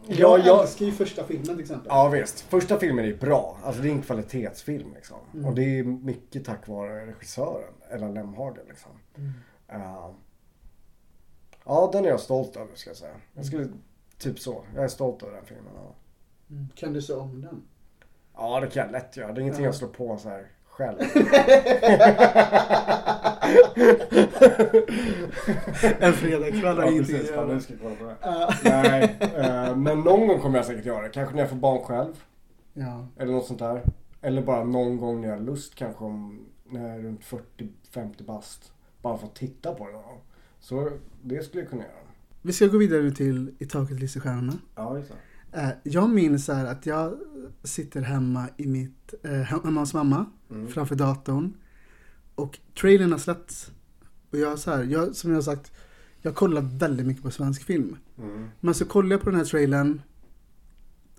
Ja, 0.08 0.38
Jag 0.38 0.62
älskar 0.62 0.86
ju 0.86 0.92
första 0.92 1.24
filmen 1.24 1.46
till 1.46 1.60
exempel. 1.60 1.86
Ja 1.90 2.08
visst. 2.08 2.40
Första 2.40 2.78
filmen 2.78 3.04
är 3.04 3.14
bra. 3.14 3.58
Alltså 3.64 3.82
det 3.82 3.88
är 3.88 3.92
en 3.92 4.02
kvalitetsfilm 4.02 4.94
liksom. 4.94 5.16
Mm. 5.34 5.46
Och 5.46 5.54
det 5.54 5.78
är 5.78 5.84
mycket 5.84 6.44
tack 6.44 6.68
vare 6.68 7.06
regissören, 7.06 7.74
Ella 7.90 8.08
Lemhage 8.08 8.58
liksom. 8.68 8.90
Mm. 9.16 9.32
Eh, 9.68 10.10
ja, 11.64 11.90
den 11.92 12.04
är 12.04 12.08
jag 12.08 12.20
stolt 12.20 12.56
över 12.56 12.74
ska 12.74 12.90
jag 12.90 12.96
säga. 12.96 13.14
Jag 13.34 13.46
skulle, 13.46 13.68
typ 14.18 14.38
så. 14.38 14.64
Jag 14.74 14.84
är 14.84 14.88
stolt 14.88 15.22
över 15.22 15.32
den 15.36 15.44
filmen. 15.46 15.72
Ja, 15.76 15.94
Mm. 16.50 16.68
Kan 16.74 16.92
du 16.92 17.02
se 17.02 17.12
om 17.12 17.40
den? 17.42 17.62
ja 18.34 18.60
det 18.60 18.66
kan 18.66 18.82
jag 18.82 18.92
lätt 18.92 19.16
göra. 19.16 19.32
Det 19.32 19.40
är 19.40 19.42
ingenting 19.42 19.64
Ja. 19.64 19.68
jag 19.68 19.74
slår 19.74 19.88
på 19.88 20.16
så 20.16 20.28
här 20.28 20.46
själv. 20.76 20.98
En 26.00 26.12
fredagkväll 26.12 26.76
har 26.76 26.90
ingenting 26.92 27.16
att 27.16 27.26
göra. 27.26 27.60
ska 27.60 27.72
jag 27.72 27.82
kolla 27.82 27.94
på 27.94 28.04
det. 28.04 28.16
Nej, 28.64 29.16
eh, 29.20 29.76
men 29.76 30.00
någon 30.00 30.26
gång 30.26 30.40
kommer 30.40 30.58
jag 30.58 30.66
säkert 30.66 30.84
göra 30.84 31.02
det. 31.02 31.08
Kanske 31.08 31.34
när 31.34 31.42
jag 31.42 31.50
får 31.50 31.56
barn 31.56 31.84
själv. 31.84 32.24
Ja. 32.74 33.06
Eller 33.18 33.32
något 33.32 33.46
sånt 33.46 33.58
där. 33.58 33.82
Eller 34.22 34.42
bara 34.42 34.64
någon 34.64 34.96
gång 34.96 35.20
när 35.20 35.28
jag 35.28 35.36
har 35.36 35.42
lust 35.42 35.74
kanske 35.74 36.04
om, 36.04 36.46
när 36.64 36.88
jag 36.88 36.98
är 36.98 37.02
runt 37.02 37.20
40-50 37.92 38.24
bast. 38.24 38.72
Bara 39.02 39.18
för 39.18 39.26
att 39.26 39.34
titta 39.34 39.74
på 39.74 39.86
det 39.86 39.92
någon 39.92 40.02
gång. 40.02 40.20
Så 40.60 40.90
det 41.22 41.42
skulle 41.44 41.62
jag 41.62 41.70
kunna 41.70 41.82
göra. 41.82 41.92
Vi 42.42 42.52
ska 42.52 42.66
gå 42.66 42.78
vidare 42.78 43.10
till 43.10 43.54
I 43.58 43.66
taket 43.66 44.00
lyser 44.00 44.20
stjärnorna. 44.20 44.52
Ja. 44.74 44.98
Eh, 44.98 45.04
Jag 45.82 46.10
minns 46.10 46.48
att 46.48 46.86
jag 46.86 47.18
sitter 47.62 48.00
hemma 48.00 48.48
i 48.56 48.66
mitt, 48.66 49.14
eh, 49.22 49.30
hemma 49.32 49.80
hos 49.80 49.94
mamma 49.94 50.26
Mm. 50.50 50.68
framför 50.68 50.94
datorn. 50.94 51.56
Och 52.34 52.58
trailern 52.80 53.12
har 53.12 53.18
släppts. 53.18 53.70
Och 54.30 54.38
jag 54.38 54.58
så 54.58 54.70
här, 54.70 54.84
jag, 54.84 55.16
som 55.16 55.30
jag 55.30 55.36
har 55.36 55.42
sagt, 55.42 55.72
jag 56.22 56.34
kollar 56.34 56.60
väldigt 56.78 57.06
mycket 57.06 57.22
på 57.22 57.30
svensk 57.30 57.62
film. 57.64 57.96
Mm. 58.18 58.48
Men 58.60 58.74
så 58.74 58.84
kollade 58.84 59.14
jag 59.14 59.20
på 59.22 59.30
den 59.30 59.38
här 59.38 59.46
trailern. 59.46 60.02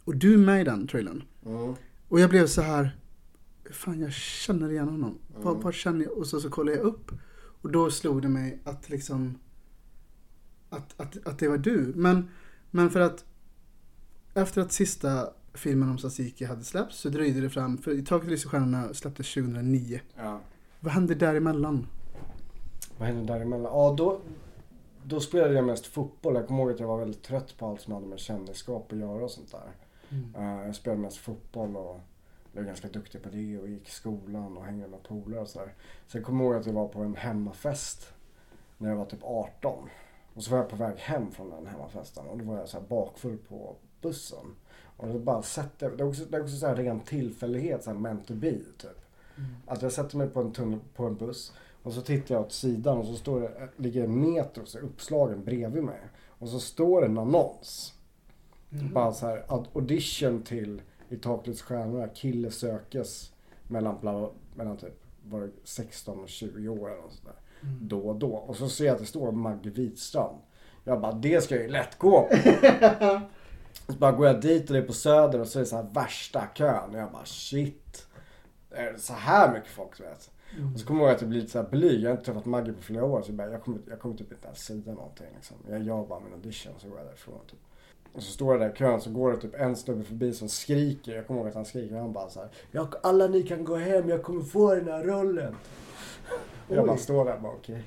Och 0.03 0.15
du 0.15 0.33
är 0.33 0.37
med 0.37 0.61
i 0.61 0.63
den 0.63 0.87
trailern. 0.87 1.23
Mm. 1.45 1.73
Och 2.07 2.19
jag 2.19 2.29
blev 2.29 2.47
så 2.47 2.61
här, 2.61 2.97
fan 3.71 3.99
jag 3.99 4.13
känner 4.13 4.69
igen 4.71 4.87
honom. 4.89 5.17
Vad, 5.35 5.57
vad 5.61 5.73
känner 5.73 6.05
jag? 6.05 6.17
Och 6.17 6.27
så, 6.27 6.39
så 6.39 6.49
kollade 6.49 6.77
jag 6.77 6.85
upp. 6.85 7.11
Och 7.61 7.71
då 7.71 7.91
slog 7.91 8.21
det 8.21 8.29
mig 8.29 8.59
att 8.63 8.89
liksom, 8.89 9.39
att, 10.69 11.01
att, 11.01 11.27
att 11.27 11.39
det 11.39 11.47
var 11.47 11.57
du. 11.57 11.93
Men, 11.95 12.29
men 12.71 12.89
för 12.89 12.99
att, 12.99 13.25
efter 14.37 14.61
att 14.61 14.71
sista 14.71 15.29
filmen 15.53 15.89
om 15.89 15.97
Tsatsiki 15.97 16.45
hade 16.45 16.63
släppts 16.63 16.97
så 16.97 17.09
dröjde 17.09 17.41
det 17.41 17.49
fram, 17.49 17.77
för 17.77 17.91
I 17.91 18.01
taket 18.01 18.29
lyser 18.29 18.49
stjärnorna 18.49 18.93
släpptes 18.93 19.33
2009. 19.33 19.99
Ja. 20.15 20.39
Vad 20.79 20.93
hände 20.93 21.15
däremellan? 21.15 21.87
Vad 22.97 23.07
hände 23.07 23.33
däremellan? 23.33 23.71
Ja, 23.73 23.95
då, 23.97 24.19
då 25.03 25.19
spelade 25.19 25.53
jag 25.53 25.65
mest 25.65 25.85
fotboll. 25.85 26.35
Jag 26.35 26.47
kommer 26.47 26.63
ihåg 26.63 26.71
att 26.71 26.79
jag 26.79 26.87
var 26.87 26.97
väldigt 26.97 27.23
trött 27.23 27.57
på 27.57 27.67
allt 27.67 27.81
som 27.81 27.93
hade 27.93 28.07
med 28.07 28.19
kändisskap 28.19 28.91
att 28.91 28.97
göra 28.97 29.23
och 29.23 29.31
sånt 29.31 29.51
där. 29.51 29.71
Eh, 30.37 30.65
jag 30.65 30.75
spelade 30.75 31.01
mest 31.01 31.17
fotboll 31.17 31.75
och 31.75 31.99
blev 32.53 32.65
ganska 32.65 32.87
duktig 32.87 33.23
på 33.23 33.29
det 33.29 33.59
och 33.59 33.67
gick 33.67 33.87
i 33.87 33.91
skolan 33.91 34.57
och 34.57 34.65
hängde 34.65 34.87
med 34.87 35.03
polare 35.03 35.41
och 35.41 35.47
sådär. 35.47 35.73
Sen 36.07 36.23
kommer 36.23 36.43
jag 36.43 36.51
ihåg 36.51 36.61
att 36.61 36.65
jag 36.65 36.73
var 36.73 36.87
på 36.87 36.99
en 36.99 37.15
hemmafest 37.15 38.13
när 38.77 38.89
jag 38.89 38.95
var 38.95 39.05
typ 39.05 39.23
18. 39.23 39.89
Och 40.33 40.43
så 40.43 40.51
var 40.51 40.57
jag 40.57 40.69
på 40.69 40.75
väg 40.75 40.97
hem 40.97 41.31
från 41.31 41.49
den 41.49 41.67
hemmafesten 41.67 42.27
och 42.27 42.37
då 42.37 42.45
var 42.45 42.57
jag 42.57 42.69
så 42.69 42.79
här 42.79 42.87
bakfull 42.87 43.37
på 43.37 43.75
bussen. 44.01 44.55
Och 44.97 45.07
det 45.07 45.19
bara 45.19 45.41
sätter, 45.41 45.89
det 45.89 46.03
är 46.03 46.07
också, 46.07 46.25
det 46.25 46.37
är 46.37 46.41
också 46.41 46.55
så 46.55 46.67
här 46.67 46.75
ren 46.75 46.99
tillfällighet, 46.99 47.83
så 47.83 47.89
här 47.89 47.97
meant 47.97 48.27
to 48.27 48.33
be 48.33 48.51
typ. 48.51 49.05
Att 49.65 49.81
jag 49.81 49.91
sätter 49.91 50.17
mig 50.17 50.27
på 50.27 50.41
en, 50.41 50.51
tunnel, 50.51 50.79
på 50.95 51.05
en 51.05 51.15
buss 51.15 51.53
och 51.83 51.93
så 51.93 52.01
tittar 52.01 52.35
jag 52.35 52.41
åt 52.41 52.51
sidan 52.51 52.97
och 52.97 53.05
så 53.05 53.15
står 53.15 53.41
det, 53.41 53.69
ligger 53.77 54.03
en 54.03 54.31
metro 54.31 54.65
så 54.65 54.77
här 54.77 54.85
uppslagen 54.85 55.43
bredvid 55.43 55.83
mig. 55.83 55.99
Och 56.27 56.49
så 56.49 56.59
står 56.59 57.01
det 57.01 57.07
en 57.07 57.17
annons. 57.17 57.93
Bara 58.93 59.13
så 59.13 59.25
här, 59.27 59.43
audition 59.73 60.43
till 60.43 60.81
I 61.09 61.17
taklets 61.17 61.61
stjärnor, 61.61 62.09
kille 62.15 62.51
sökes 62.51 63.33
mellan, 63.67 63.99
bla, 64.01 64.29
mellan 64.55 64.77
typ 64.77 65.03
var 65.23 65.41
det 65.41 65.49
16 65.63 66.19
och 66.19 66.29
20 66.29 66.69
år 66.69 66.91
eller 66.91 67.01
något 67.01 67.11
sånt 67.11 67.25
där. 67.25 67.35
Då 67.81 67.99
och 67.99 68.15
då. 68.15 68.35
Och 68.35 68.55
så 68.55 68.69
ser 68.69 68.85
jag 68.85 68.93
att 68.93 68.99
det 68.99 69.05
står 69.05 69.31
Maggie 69.31 69.71
Wikstrand. 69.71 70.37
Jag 70.83 71.01
bara, 71.01 71.11
det 71.11 71.43
ska 71.43 71.55
jag 71.55 71.63
ju 71.63 71.69
lätt 71.69 71.97
gå 71.97 72.21
på. 72.21 72.35
så 73.87 73.93
bara 73.93 74.11
går 74.11 74.27
jag 74.27 74.41
dit 74.41 74.69
och 74.69 74.73
det 74.73 74.79
är 74.79 74.87
på 74.87 74.93
Söder 74.93 75.39
och 75.39 75.47
så 75.47 75.59
är 75.59 75.63
det 75.63 75.69
så 75.69 75.75
här 75.75 75.87
värsta 75.93 76.47
kön. 76.53 76.89
Och 76.89 76.97
jag 76.97 77.11
bara, 77.11 77.25
shit. 77.25 78.07
Är 78.71 78.91
det 78.91 78.99
så 78.99 79.13
här 79.13 79.53
mycket 79.53 79.69
folk 79.69 79.99
vet? 79.99 80.31
Och 80.73 80.79
så 80.79 80.85
kommer 80.85 80.99
jag 80.99 81.07
ihåg 81.07 81.15
att 81.15 81.21
jag 81.21 81.29
blir 81.29 81.39
lite 81.39 81.51
så 81.51 81.61
här 81.61 81.69
blyg. 81.69 82.01
Jag 82.01 82.09
har 82.09 82.11
inte 82.11 82.25
träffat 82.25 82.45
Maggie 82.45 82.73
på 82.73 82.81
flera 82.81 83.05
år. 83.05 83.21
Så 83.21 83.29
jag, 83.29 83.35
bara, 83.35 83.51
jag, 83.51 83.63
kommer, 83.63 83.79
jag 83.89 83.99
kommer 83.99 84.15
typ 84.15 84.31
inte 84.31 84.45
ens 84.45 84.65
säga 84.65 84.93
någonting. 84.93 85.27
Liksom. 85.35 85.57
Jag 85.69 85.83
gör 85.83 86.05
bara 86.05 86.19
min 86.19 86.33
audition 86.33 86.73
och 86.75 86.81
så 86.81 86.89
går 86.89 86.97
jag 86.97 87.07
därifrån. 87.07 87.39
Typ. 87.49 87.59
Och 88.13 88.23
så 88.23 88.31
står 88.31 88.53
jag 88.53 88.61
där 88.61 88.75
i 88.75 88.77
kön 88.77 89.01
så 89.01 89.09
går 89.09 89.31
det 89.31 89.37
typ 89.37 89.55
en 89.55 89.75
snubbe 89.75 90.03
förbi 90.03 90.33
som 90.33 90.49
skriker. 90.49 91.15
Jag 91.15 91.27
kommer 91.27 91.39
ihåg 91.39 91.49
att 91.49 91.55
han 91.55 91.65
skriker. 91.65 91.95
Och 91.95 92.01
han 92.01 92.13
bara 92.13 92.29
så 92.29 92.39
här. 92.39 92.49
Jag, 92.71 92.95
alla 93.03 93.27
ni 93.27 93.43
kan 93.43 93.63
gå 93.63 93.75
hem, 93.75 94.09
jag 94.09 94.23
kommer 94.23 94.43
få 94.43 94.75
den 94.75 94.87
här 94.87 95.03
rollen. 95.03 95.55
Jag 96.67 96.87
bara 96.87 96.97
står 96.97 97.25
där 97.25 97.35
och 97.35 97.41
bara 97.41 97.53
okej. 97.53 97.83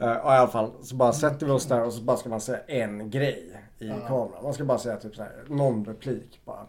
Eh, 0.00 0.16
och 0.16 0.32
i 0.32 0.36
alla 0.36 0.48
fall 0.48 0.70
så 0.82 0.96
bara 0.96 1.12
sätter 1.12 1.46
vi 1.46 1.52
oss 1.52 1.66
där 1.66 1.84
och 1.84 1.92
så 1.92 2.02
bara 2.02 2.16
ska 2.16 2.28
man 2.28 2.40
säga 2.40 2.58
en 2.58 3.10
grej 3.10 3.65
i 3.78 3.88
kameran. 3.88 4.42
Man 4.42 4.54
ska 4.54 4.64
bara 4.64 4.78
säga 4.78 4.96
typ 4.96 5.16
så 5.16 5.22
här, 5.22 5.44
någon 5.48 5.84
replik 5.84 6.40
bara. 6.44 6.66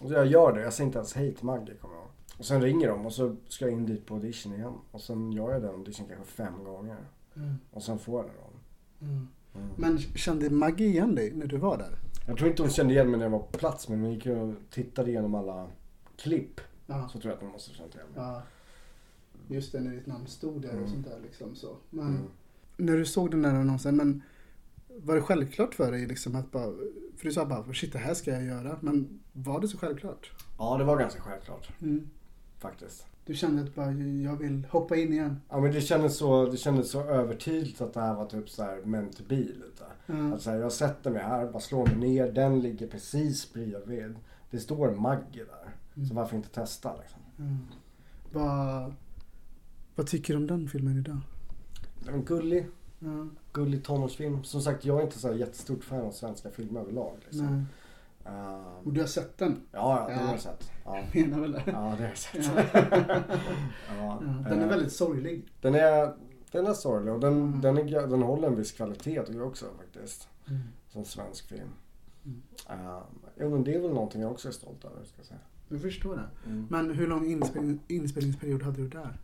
Och 0.00 0.08
så 0.08 0.14
jag 0.14 0.26
gör 0.26 0.52
det. 0.52 0.60
Jag 0.60 0.72
säger 0.72 0.86
inte 0.86 0.98
ens 0.98 1.14
hej 1.14 1.34
till 1.34 1.44
Maggie 1.44 1.74
kommer 1.74 1.94
jag 1.94 2.02
ihåg. 2.02 2.10
Och 2.38 2.44
sen 2.46 2.62
ringer 2.62 2.88
de 2.88 3.06
och 3.06 3.12
så 3.12 3.36
ska 3.48 3.64
jag 3.64 3.72
in 3.72 3.86
dit 3.86 4.06
på 4.06 4.14
audition 4.14 4.54
igen. 4.54 4.72
Och 4.90 5.00
sen 5.00 5.32
gör 5.32 5.52
jag 5.52 5.62
den 5.62 5.70
audition 5.74 6.06
kanske 6.06 6.24
fem 6.26 6.64
gånger. 6.64 6.96
Och 7.70 7.82
sen 7.82 7.98
får 7.98 8.20
jag 8.20 8.30
den 8.30 8.34
rollen. 8.44 9.28
Men 9.76 9.98
kände 9.98 10.50
Maggie 10.50 10.88
igen 10.88 11.14
dig 11.14 11.32
när 11.34 11.46
du 11.46 11.56
var 11.56 11.78
där? 11.78 11.98
Jag 12.26 12.36
tror 12.38 12.50
inte 12.50 12.62
hon 12.62 12.70
kände 12.70 12.94
igen 12.94 13.10
mig 13.10 13.18
när 13.18 13.24
jag 13.26 13.30
var 13.30 13.38
på 13.38 13.58
plats 13.58 13.88
men 13.88 14.02
vi 14.02 14.08
gick 14.10 14.26
och 14.26 14.54
tittade 14.70 15.10
igenom 15.10 15.34
alla 15.34 15.68
klipp. 16.16 16.60
Ja. 16.86 17.08
Så 17.08 17.20
tror 17.20 17.30
jag 17.32 17.36
att 17.36 17.42
hon 17.42 17.52
måste 17.52 17.70
ha 17.70 17.76
känt 17.76 17.94
igen 17.94 18.06
mig. 18.14 18.24
Ja. 18.24 18.42
Just 19.48 19.72
det, 19.72 19.80
när 19.80 19.90
ditt 19.90 20.06
namn 20.06 20.26
stod 20.26 20.62
där 20.62 20.82
och 20.82 20.88
sånt 20.88 21.06
där 21.06 21.18
liksom 21.22 21.54
så. 21.54 21.76
Men 21.90 22.06
Mm. 22.08 22.22
när 22.76 22.96
du 22.96 23.04
såg 23.06 23.30
den 23.30 23.42
där 23.42 23.54
annonsen, 23.54 23.96
men 23.96 24.22
var 24.96 25.14
det 25.14 25.22
självklart 25.22 25.74
för 25.74 25.92
dig 25.92 26.06
liksom 26.06 26.34
att 26.36 26.50
bara, 26.52 26.72
för 27.16 27.24
du 27.24 27.32
sa 27.32 27.44
bara 27.46 27.72
shit 27.74 27.92
det 27.92 27.98
här 27.98 28.14
ska 28.14 28.30
jag 28.30 28.44
göra, 28.44 28.78
men 28.80 29.20
var 29.32 29.60
det 29.60 29.68
så 29.68 29.78
självklart? 29.78 30.30
Ja 30.58 30.76
det 30.78 30.84
var 30.84 30.98
ganska 30.98 31.20
självklart 31.20 31.68
Mm. 31.82 32.10
faktiskt. 32.58 33.06
Du 33.26 33.34
kände 33.34 33.62
att 33.62 33.74
bara, 33.74 33.92
jag 33.92 34.36
vill 34.36 34.66
hoppa 34.70 34.96
in 34.96 35.12
igen? 35.12 35.40
Ja 35.48 35.60
men 35.60 35.72
det 35.72 35.80
kändes 35.80 36.16
så, 36.16 36.46
det 36.46 36.56
kändes 36.56 36.90
så 36.90 37.00
övertydligt 37.04 37.80
att 37.80 37.94
det 37.94 38.00
här 38.00 38.14
var 38.14 38.26
typ 38.26 38.50
så 38.50 38.62
här 38.62 38.80
meant 38.84 39.16
to 39.16 39.22
be 39.28 39.36
lite. 39.36 39.84
Ja. 40.06 40.34
Att 40.34 40.42
så 40.42 40.50
här, 40.50 40.58
jag 40.58 40.72
sätter 40.72 41.10
mig 41.10 41.22
här, 41.22 41.46
bara 41.52 41.60
slår 41.60 41.86
mig 41.86 41.96
ner, 41.96 42.32
den 42.32 42.60
ligger 42.60 42.86
precis 42.86 43.52
bredvid. 43.52 44.14
Det 44.50 44.58
står 44.58 44.88
en 44.92 45.02
Maggie 45.02 45.44
där. 45.44 46.04
Så 46.08 46.14
varför 46.14 46.36
inte 46.36 46.48
testa 46.48 46.96
liksom? 46.96 47.20
Vad, 48.32 48.94
vad 49.94 50.06
tycker 50.06 50.34
du 50.34 50.40
om 50.40 50.46
den 50.46 50.68
filmen 50.68 50.98
idag? 50.98 51.18
Den 52.04 52.14
är 52.14 52.18
gullig. 52.22 52.66
Ja, 53.02 53.26
Gullig 53.52 53.84
tonårsfilm. 53.84 54.44
Som 54.44 54.60
sagt, 54.60 54.84
jag 54.84 54.98
är 54.98 55.02
inte 55.04 55.18
så 55.18 55.28
här 55.28 55.34
jättestort 55.34 55.84
fan 55.84 56.00
av 56.00 56.10
svenska 56.10 56.50
filmer 56.50 56.80
överlag. 56.80 57.16
Liksom. 57.24 57.46
nej. 57.56 57.64
Ehm, 58.34 58.64
Och 58.84 58.92
du 58.92 59.00
har 59.00 59.08
sett 59.08 59.38
den? 59.38 59.60
ja, 59.72 60.00
ja, 60.00 60.06
det 60.08 60.12
Ja. 60.14 60.26
har 60.26 60.32
jag 60.32 60.40
sett. 60.40 60.70
Ja, 60.84 60.98
Jag 61.12 61.14
menar 61.26 61.40
väl 61.40 61.52
det. 61.52 61.62
ja 61.66 61.72
det 61.72 61.78
har 61.78 62.00
jag 62.02 62.16
sett. 62.18 62.50
Ja. 63.98 64.18
den 64.48 64.58
är 64.58 64.62
eh, 64.62 64.68
väldigt 64.68 64.92
sorglig. 64.92 65.46
Den 65.60 65.74
är, 65.74 66.14
den 66.52 66.66
är 66.66 66.72
sorglig 66.72 67.14
och 67.14 67.20
den, 67.20 67.32
Mm. 67.32 67.60
den, 67.60 67.78
är, 67.78 68.06
den 68.06 68.22
håller 68.22 68.48
en 68.48 68.56
viss 68.56 68.72
kvalitet 68.72 69.20
också 69.42 69.66
faktiskt. 69.78 70.28
Mm. 70.48 70.60
Som 70.88 71.04
svensk 71.04 71.48
film. 71.48 71.68
Mm. 72.24 72.42
Uh, 72.86 73.00
jo 73.40 73.50
men 73.50 73.64
det 73.64 73.74
är 73.74 73.80
väl 73.80 73.92
någonting 73.92 74.20
jag 74.22 74.30
också 74.30 74.48
är 74.48 74.52
stolt 74.52 74.84
över 74.84 75.04
ska 75.04 75.14
jag 75.16 75.26
säga. 75.26 75.40
Jag 75.68 75.82
förstår 75.82 76.16
det. 76.16 76.50
Mm. 76.50 76.66
Men 76.70 76.90
hur 76.90 77.06
lång 77.06 77.26
inspelning, 77.26 77.80
inspelningsperiod 77.88 78.62
hade 78.62 78.76
du 78.76 78.88
där? 78.88 79.18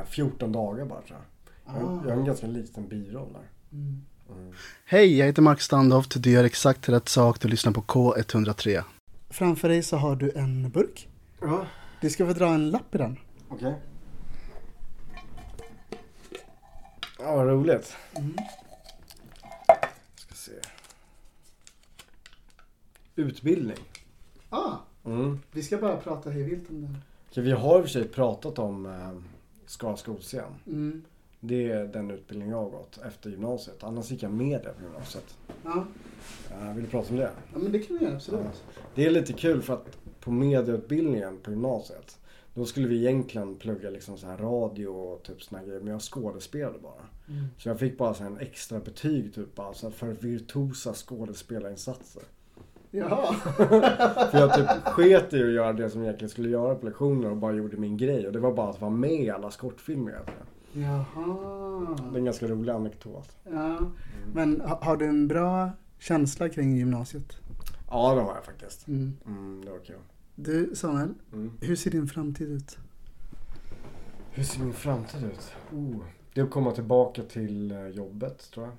Eh, 0.00 0.04
14 0.06 0.52
dagar 0.52 0.84
bara 0.84 1.00
tror 1.02 1.18
jag. 1.18 1.24
Jag, 1.66 1.74
jag 1.76 2.10
har 2.10 2.10
en 2.20 2.24
ganska 2.24 2.46
liten 2.46 2.88
biroll 2.88 3.32
där. 3.32 3.48
Mm. 3.72 4.04
Mm. 4.30 4.52
Hej, 4.84 5.18
jag 5.18 5.26
heter 5.26 5.42
Mark 5.42 5.60
Standoft. 5.60 6.22
Du 6.22 6.30
gör 6.30 6.44
exakt 6.44 6.88
rätt 6.88 7.08
sak. 7.08 7.40
Du 7.40 7.48
lyssnar 7.48 7.72
på 7.72 7.82
K103. 7.82 8.82
Framför 9.30 9.68
dig 9.68 9.82
så 9.82 9.96
har 9.96 10.16
du 10.16 10.30
en 10.34 10.70
burk. 10.70 11.08
Ja, 11.40 11.66
Du 12.00 12.10
ska 12.10 12.26
få 12.26 12.32
dra 12.32 12.46
en 12.48 12.70
lapp 12.70 12.94
i 12.94 12.98
den. 12.98 13.16
okej. 13.48 13.74
Ja, 17.18 17.36
vad 17.36 17.46
roligt. 17.46 17.96
Mm. 18.16 18.36
Ska 20.16 20.34
se. 20.34 20.52
Utbildning. 23.16 23.76
Ah, 24.50 24.72
Mm. 25.04 25.40
vi 25.52 25.62
ska 25.62 25.78
bara 25.78 25.96
prata 25.96 26.30
hej 26.30 26.42
vilt 26.42 26.70
om 26.70 26.80
det 26.80 26.86
här. 26.86 26.96
Okej, 27.30 27.42
vi 27.42 27.52
har 27.52 27.78
i 27.78 27.80
och 27.80 27.84
för 27.84 27.90
sig 27.90 28.08
pratat 28.08 28.58
om 28.58 28.86
eh, 28.86 29.10
Skara 29.66 29.96
skolscen. 29.96 30.52
Mm. 30.66 31.02
Det 31.46 31.70
är 31.70 31.84
den 31.84 32.10
utbildning 32.10 32.50
jag 32.50 32.56
har 32.56 32.70
gått 32.70 32.98
efter 33.06 33.30
gymnasiet. 33.30 33.84
Annars 33.84 34.10
gick 34.10 34.22
jag 34.22 34.32
media 34.32 34.70
på 34.72 34.82
gymnasiet. 34.82 35.38
Ja. 35.64 35.84
Uh, 36.62 36.74
vill 36.74 36.84
du 36.84 36.90
prata 36.90 37.10
om 37.10 37.16
det? 37.16 37.30
ja, 37.52 37.58
men 37.58 37.72
det 37.72 37.78
kan 37.78 37.98
vi 37.98 38.04
göra 38.04 38.14
absolut. 38.14 38.64
Det 38.94 39.06
är 39.06 39.10
lite 39.10 39.32
kul 39.32 39.62
för 39.62 39.74
att 39.74 39.98
på 40.20 40.30
mediautbildningen 40.30 41.38
på 41.42 41.50
gymnasiet 41.50 42.18
då 42.54 42.64
skulle 42.64 42.88
vi 42.88 42.98
egentligen 42.98 43.56
plugga 43.56 43.90
liksom 43.90 44.18
så 44.18 44.26
här 44.26 44.36
radio 44.36 44.86
och 44.86 45.22
typ 45.22 45.42
såna 45.42 45.64
grejer. 45.64 45.80
Men 45.80 45.92
jag 45.92 46.02
skådespelade 46.02 46.78
bara. 46.78 47.04
Mm. 47.28 47.44
Så 47.58 47.68
jag 47.68 47.78
fick 47.78 47.98
bara 47.98 48.14
så 48.14 48.24
en 48.24 48.38
extra 48.38 48.80
betyg 48.80 49.34
typ 49.34 49.54
bara, 49.54 49.74
så 49.74 49.86
här 49.86 49.94
för 49.94 50.06
virtuosa 50.06 50.94
skådespelarinsatser. 50.94 52.22
Jaha. 52.90 53.34
För 54.30 54.38
jag 54.38 54.54
typ 54.54 54.84
sket 54.84 55.32
i 55.32 55.42
att 55.42 55.52
göra 55.52 55.72
det 55.72 55.90
som 55.90 56.00
jag 56.00 56.06
egentligen 56.06 56.30
skulle 56.30 56.48
göra 56.48 56.74
på 56.74 56.86
lektioner 56.86 57.30
och 57.30 57.36
bara 57.36 57.52
gjorde 57.52 57.76
min 57.76 57.96
grej. 57.96 58.26
Och 58.26 58.32
det 58.32 58.38
var 58.38 58.52
bara 58.52 58.70
att 58.70 58.80
vara 58.80 58.90
med 58.90 59.20
i 59.20 59.30
alla 59.30 59.50
kortfilmer 59.50 60.10
egentligen. 60.10 60.46
Jaha. 60.74 61.96
Det 62.10 62.16
är 62.16 62.18
en 62.18 62.24
ganska 62.24 62.46
rolig 62.48 62.72
anekdot. 62.72 63.36
Ja. 63.44 63.78
Men 64.34 64.60
ha, 64.60 64.84
har 64.84 64.96
du 64.96 65.06
en 65.06 65.28
bra 65.28 65.70
känsla 65.98 66.48
kring 66.48 66.76
gymnasiet? 66.76 67.36
Ja 67.90 68.14
det 68.14 68.20
har 68.20 68.34
jag 68.34 68.44
faktiskt. 68.44 68.88
Mm. 68.88 69.16
Mm, 69.26 69.64
det 69.64 69.70
var 69.70 69.78
kul. 69.78 69.96
Du 70.34 70.74
Samuel, 70.74 71.14
Mm. 71.32 71.52
hur 71.60 71.76
ser 71.76 71.90
din 71.90 72.06
framtid 72.08 72.48
ut? 72.48 72.78
Hur 74.30 74.44
ser 74.44 74.60
min 74.60 74.72
framtid 74.72 75.24
ut? 75.24 75.52
Oh. 75.72 75.96
Det 76.34 76.40
är 76.40 76.44
att 76.44 76.50
komma 76.50 76.72
tillbaka 76.72 77.22
till 77.22 77.70
eh, 77.72 77.86
jobbet 77.86 78.50
tror 78.50 78.66
jag. 78.66 78.74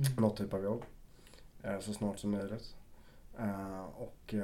Mm. 0.00 0.12
Något 0.22 0.36
typ 0.36 0.54
av 0.54 0.62
jobb. 0.64 0.82
Eh, 1.62 1.78
Så 1.80 1.92
snart 1.92 2.18
som 2.18 2.30
möjligt. 2.30 2.74
Eh, 3.38 3.80
Och 3.98 4.34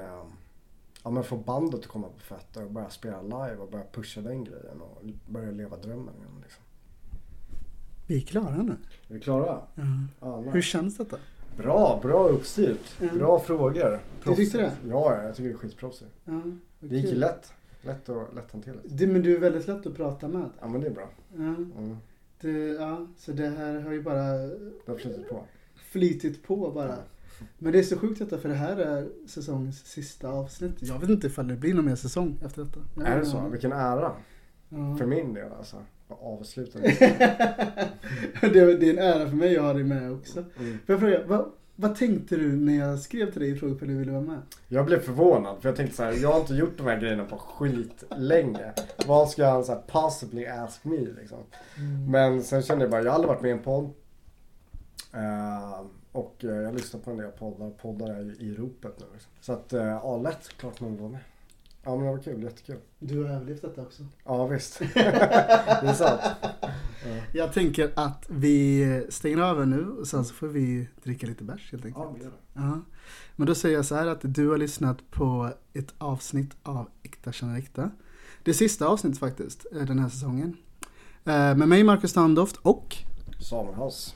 ja, 1.04 1.10
men 1.10 1.24
få 1.24 1.36
bandet 1.36 1.80
att 1.80 1.86
komma 1.86 2.08
på 2.08 2.18
fötter 2.20 2.64
och 2.64 2.70
börja 2.70 2.90
spela 2.90 3.22
live 3.22 3.56
och 3.56 3.70
börja 3.70 3.84
pusha 3.92 4.20
den 4.20 4.44
grejen 4.44 4.80
och 4.80 5.02
börja 5.28 5.50
leva 5.50 5.76
drömmen 5.76 6.14
igen. 6.14 6.40
Liksom. 6.42 6.62
Vi 8.10 8.16
är 8.16 8.20
klara 8.20 8.62
nu. 8.62 8.72
Är 9.08 9.14
vi 9.14 9.20
klara? 9.20 9.58
Ja. 9.74 9.82
Ja, 10.20 10.40
nice. 10.40 10.50
Hur 10.50 10.62
känns 10.62 10.96
detta? 10.96 11.16
Bra, 11.56 12.00
bra 12.02 12.28
uppstyrt. 12.28 13.00
Mm. 13.00 13.18
Bra 13.18 13.40
frågor. 13.40 14.00
Du 14.24 14.34
tyckte 14.34 14.58
det? 14.58 14.72
Ja, 14.88 15.16
ja, 15.16 15.22
jag 15.22 15.36
tycker 15.36 15.48
det 15.48 15.54
är 15.54 15.58
skitproffsigt. 15.58 16.10
Ja, 16.24 16.40
Det 16.80 16.96
gick 16.96 17.16
lätt. 17.16 17.52
Lätt 17.82 18.08
och 18.08 18.34
lätthanterligt. 18.34 18.84
Du, 18.88 19.06
men 19.06 19.22
du 19.22 19.36
är 19.36 19.40
väldigt 19.40 19.66
lätt 19.68 19.86
att 19.86 19.96
prata 19.96 20.28
med. 20.28 20.50
Ja, 20.60 20.68
men 20.68 20.80
det 20.80 20.86
är 20.86 20.90
bra. 20.90 21.08
Ja, 21.32 21.36
Mm. 21.38 21.96
du, 22.40 22.66
ja, 22.74 23.06
så 23.18 23.32
det 23.32 23.48
här 23.48 23.80
har 23.80 23.92
ju 23.92 24.02
bara 24.02 24.22
Det 24.32 24.58
har 24.92 24.96
flutit 24.98 25.28
på. 25.28 25.44
flytit 25.76 26.42
på 26.42 26.70
bara. 26.70 26.94
Men 27.58 27.72
det 27.72 27.78
är 27.78 27.82
så 27.82 27.98
sjukt 27.98 28.18
detta 28.18 28.38
för 28.38 28.48
det 28.48 28.54
här 28.54 28.76
är 28.76 29.08
säsongens 29.28 29.86
sista 29.86 30.28
avsnitt. 30.28 30.74
Jag 30.82 30.98
vet 30.98 31.10
inte 31.10 31.26
ifall 31.26 31.48
det 31.48 31.56
blir 31.56 31.74
någon 31.74 31.84
mer 31.84 31.96
säsong 31.96 32.38
efter 32.44 32.64
detta. 32.64 33.10
Är 33.10 33.18
det 33.18 33.26
så? 33.26 33.48
Vilken 33.48 33.72
ära. 33.72 34.12
Ja. 34.72 34.96
För 34.98 35.06
min 35.06 35.34
del 35.34 35.52
alltså. 35.58 35.76
Avsluta 36.08 36.78
det. 36.82 36.88
det, 38.40 38.58
är- 38.60 38.90
en 38.90 38.98
ära 38.98 39.28
för 39.28 39.36
mig 39.36 39.56
att 39.56 39.62
ha 39.64 39.72
dig 39.72 39.84
med 39.84 40.12
också. 40.12 40.44
Mm. 40.58 40.78
Får 40.86 40.92
jag 40.94 41.00
fråga, 41.00 41.20
vad, 41.26 41.52
vad 41.76 41.96
tänkte 41.96 42.36
du 42.36 42.56
när 42.56 42.78
jag 42.78 42.98
skrev 42.98 43.32
till 43.32 43.40
dig 43.40 43.52
och 43.52 43.58
frågade 43.58 43.80
om 43.82 43.88
du 43.88 43.96
ville 43.98 44.12
vara 44.12 44.22
med? 44.22 44.38
Jag 44.68 44.86
blev 44.86 45.00
förvånad 45.00 45.56
för 45.60 45.68
jag 45.68 45.76
tänkte 45.76 45.96
så 45.96 46.02
här, 46.02 46.12
jag 46.12 46.32
har 46.32 46.40
inte 46.40 46.54
gjort 46.54 46.76
de 46.78 46.86
här 46.86 47.00
grejerna 47.00 47.24
på 47.24 47.36
skit 47.38 48.04
länge. 48.16 48.72
Vad 49.06 49.30
ska 49.30 49.46
han 49.46 49.64
så 49.64 49.72
här 49.72 49.80
possibly 49.86 50.46
ask 50.46 50.84
me 50.84 50.98
liksom? 50.98 51.38
Men 52.10 52.42
sen 52.42 52.62
kände 52.62 52.84
jag 52.84 52.90
bara, 52.90 53.02
jag 53.02 53.10
har 53.10 53.14
aldrig 53.14 53.28
varit 53.28 53.42
med 53.42 53.48
i 53.48 53.52
en 53.52 53.58
podd. 53.62 53.90
Eh, 55.14 55.80
och 56.12 56.44
eh, 56.44 56.50
jag 56.50 56.74
lyssnar 56.74 57.00
på 57.00 57.10
en 57.10 57.16
del 57.16 57.30
poddar. 57.30 57.70
Poddar 57.70 58.08
är 58.14 58.20
ju 58.20 58.32
i 58.38 58.54
ropet 58.54 58.94
nu. 59.00 59.06
Liksom. 59.12 59.30
Så 59.40 59.52
att, 59.52 59.72
eh, 59.72 59.84
ja 59.84 60.16
lätt. 60.16 60.48
Klart 60.56 60.80
man 60.80 60.90
vill 60.90 61.00
vara 61.00 61.10
med. 61.10 61.20
Ja 61.82 61.96
men 61.96 62.04
det 62.04 62.10
var 62.10 62.18
kul, 62.18 62.42
jättekul. 62.42 62.78
Du 62.98 63.22
har 63.24 63.30
överlevt 63.30 63.62
detta 63.62 63.82
också. 63.82 64.02
Ja 64.24 64.46
visst. 64.46 64.78
det 64.94 65.00
är 65.82 65.92
sant. 65.92 66.20
Jag 67.32 67.52
tänker 67.52 67.92
att 67.96 68.26
vi 68.28 69.06
stänger 69.08 69.36
här 69.36 69.66
nu 69.66 69.88
och 69.90 70.06
sen 70.06 70.24
så 70.24 70.34
får 70.34 70.48
vi 70.48 70.88
dricka 71.02 71.26
lite 71.26 71.44
bärs 71.44 71.72
helt 71.72 71.84
enkelt. 71.84 72.04
Ja, 72.04 72.14
vi 72.18 72.22
gör 72.24 72.30
det. 72.30 72.36
Ja. 72.60 72.80
Men 73.36 73.46
då 73.46 73.54
säger 73.54 73.76
jag 73.76 73.84
så 73.84 73.94
här 73.94 74.06
att 74.06 74.20
du 74.22 74.48
har 74.48 74.56
lyssnat 74.58 75.10
på 75.10 75.50
ett 75.72 75.94
avsnitt 75.98 76.56
av 76.62 76.88
Äkta 77.02 77.32
känner 77.32 77.58
äkta. 77.58 77.90
Det 78.42 78.54
sista 78.54 78.86
avsnittet 78.86 79.18
faktiskt, 79.18 79.66
eh, 79.72 79.82
den 79.82 79.98
här 79.98 80.08
säsongen. 80.08 80.56
Eh, 81.24 81.54
Med 81.56 81.68
mig 81.68 81.84
Marcus 81.84 82.10
Standoft 82.10 82.56
och 82.56 82.96
Samuel 83.40 83.74
House. 83.74 84.14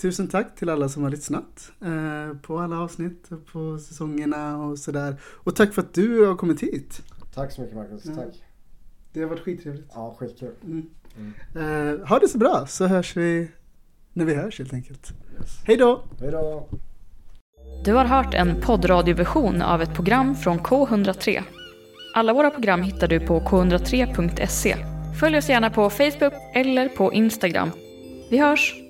Tusen 0.00 0.28
tack 0.28 0.56
till 0.56 0.68
alla 0.68 0.88
som 0.88 1.02
har 1.02 1.10
lyssnat 1.10 1.72
eh, 1.80 2.36
på 2.42 2.58
alla 2.58 2.78
avsnitt, 2.80 3.30
på 3.52 3.78
säsongerna 3.78 4.56
och 4.58 4.78
sådär. 4.78 5.16
Och 5.24 5.56
tack 5.56 5.74
för 5.74 5.82
att 5.82 5.94
du 5.94 6.26
har 6.26 6.36
kommit 6.36 6.62
hit. 6.62 7.02
Tack 7.34 7.52
så 7.52 7.60
mycket 7.60 7.76
Marcus. 7.76 8.04
Ja. 8.04 8.14
Tack. 8.14 8.44
Det 9.12 9.20
har 9.20 9.28
varit 9.28 9.40
skittrevligt. 9.40 9.90
Ja, 9.94 10.16
skitkul. 10.18 10.54
Mm. 10.64 10.86
Eh, 11.54 12.08
ha 12.08 12.18
det 12.18 12.28
så 12.28 12.38
bra 12.38 12.66
så 12.66 12.86
hörs 12.86 13.16
vi 13.16 13.50
när 14.12 14.24
vi 14.24 14.34
hörs 14.34 14.58
helt 14.58 14.72
enkelt. 14.72 15.12
Hej 15.66 15.76
då! 15.76 16.02
Hej 16.20 16.30
då. 16.30 16.68
Du 17.84 17.92
har 17.94 18.04
hört 18.04 18.34
en 18.34 18.60
poddradioversion 18.60 19.62
av 19.62 19.82
ett 19.82 19.94
program 19.94 20.34
från 20.34 20.58
K103. 20.58 21.42
Alla 22.14 22.32
våra 22.32 22.50
program 22.50 22.82
hittar 22.82 23.08
du 23.08 23.20
på 23.20 23.40
k103.se. 23.40 24.76
Följ 25.20 25.38
oss 25.38 25.48
gärna 25.48 25.70
på 25.70 25.90
Facebook 25.90 26.34
eller 26.54 26.88
på 26.88 27.12
Instagram. 27.12 27.70
Vi 28.30 28.38
hörs! 28.38 28.89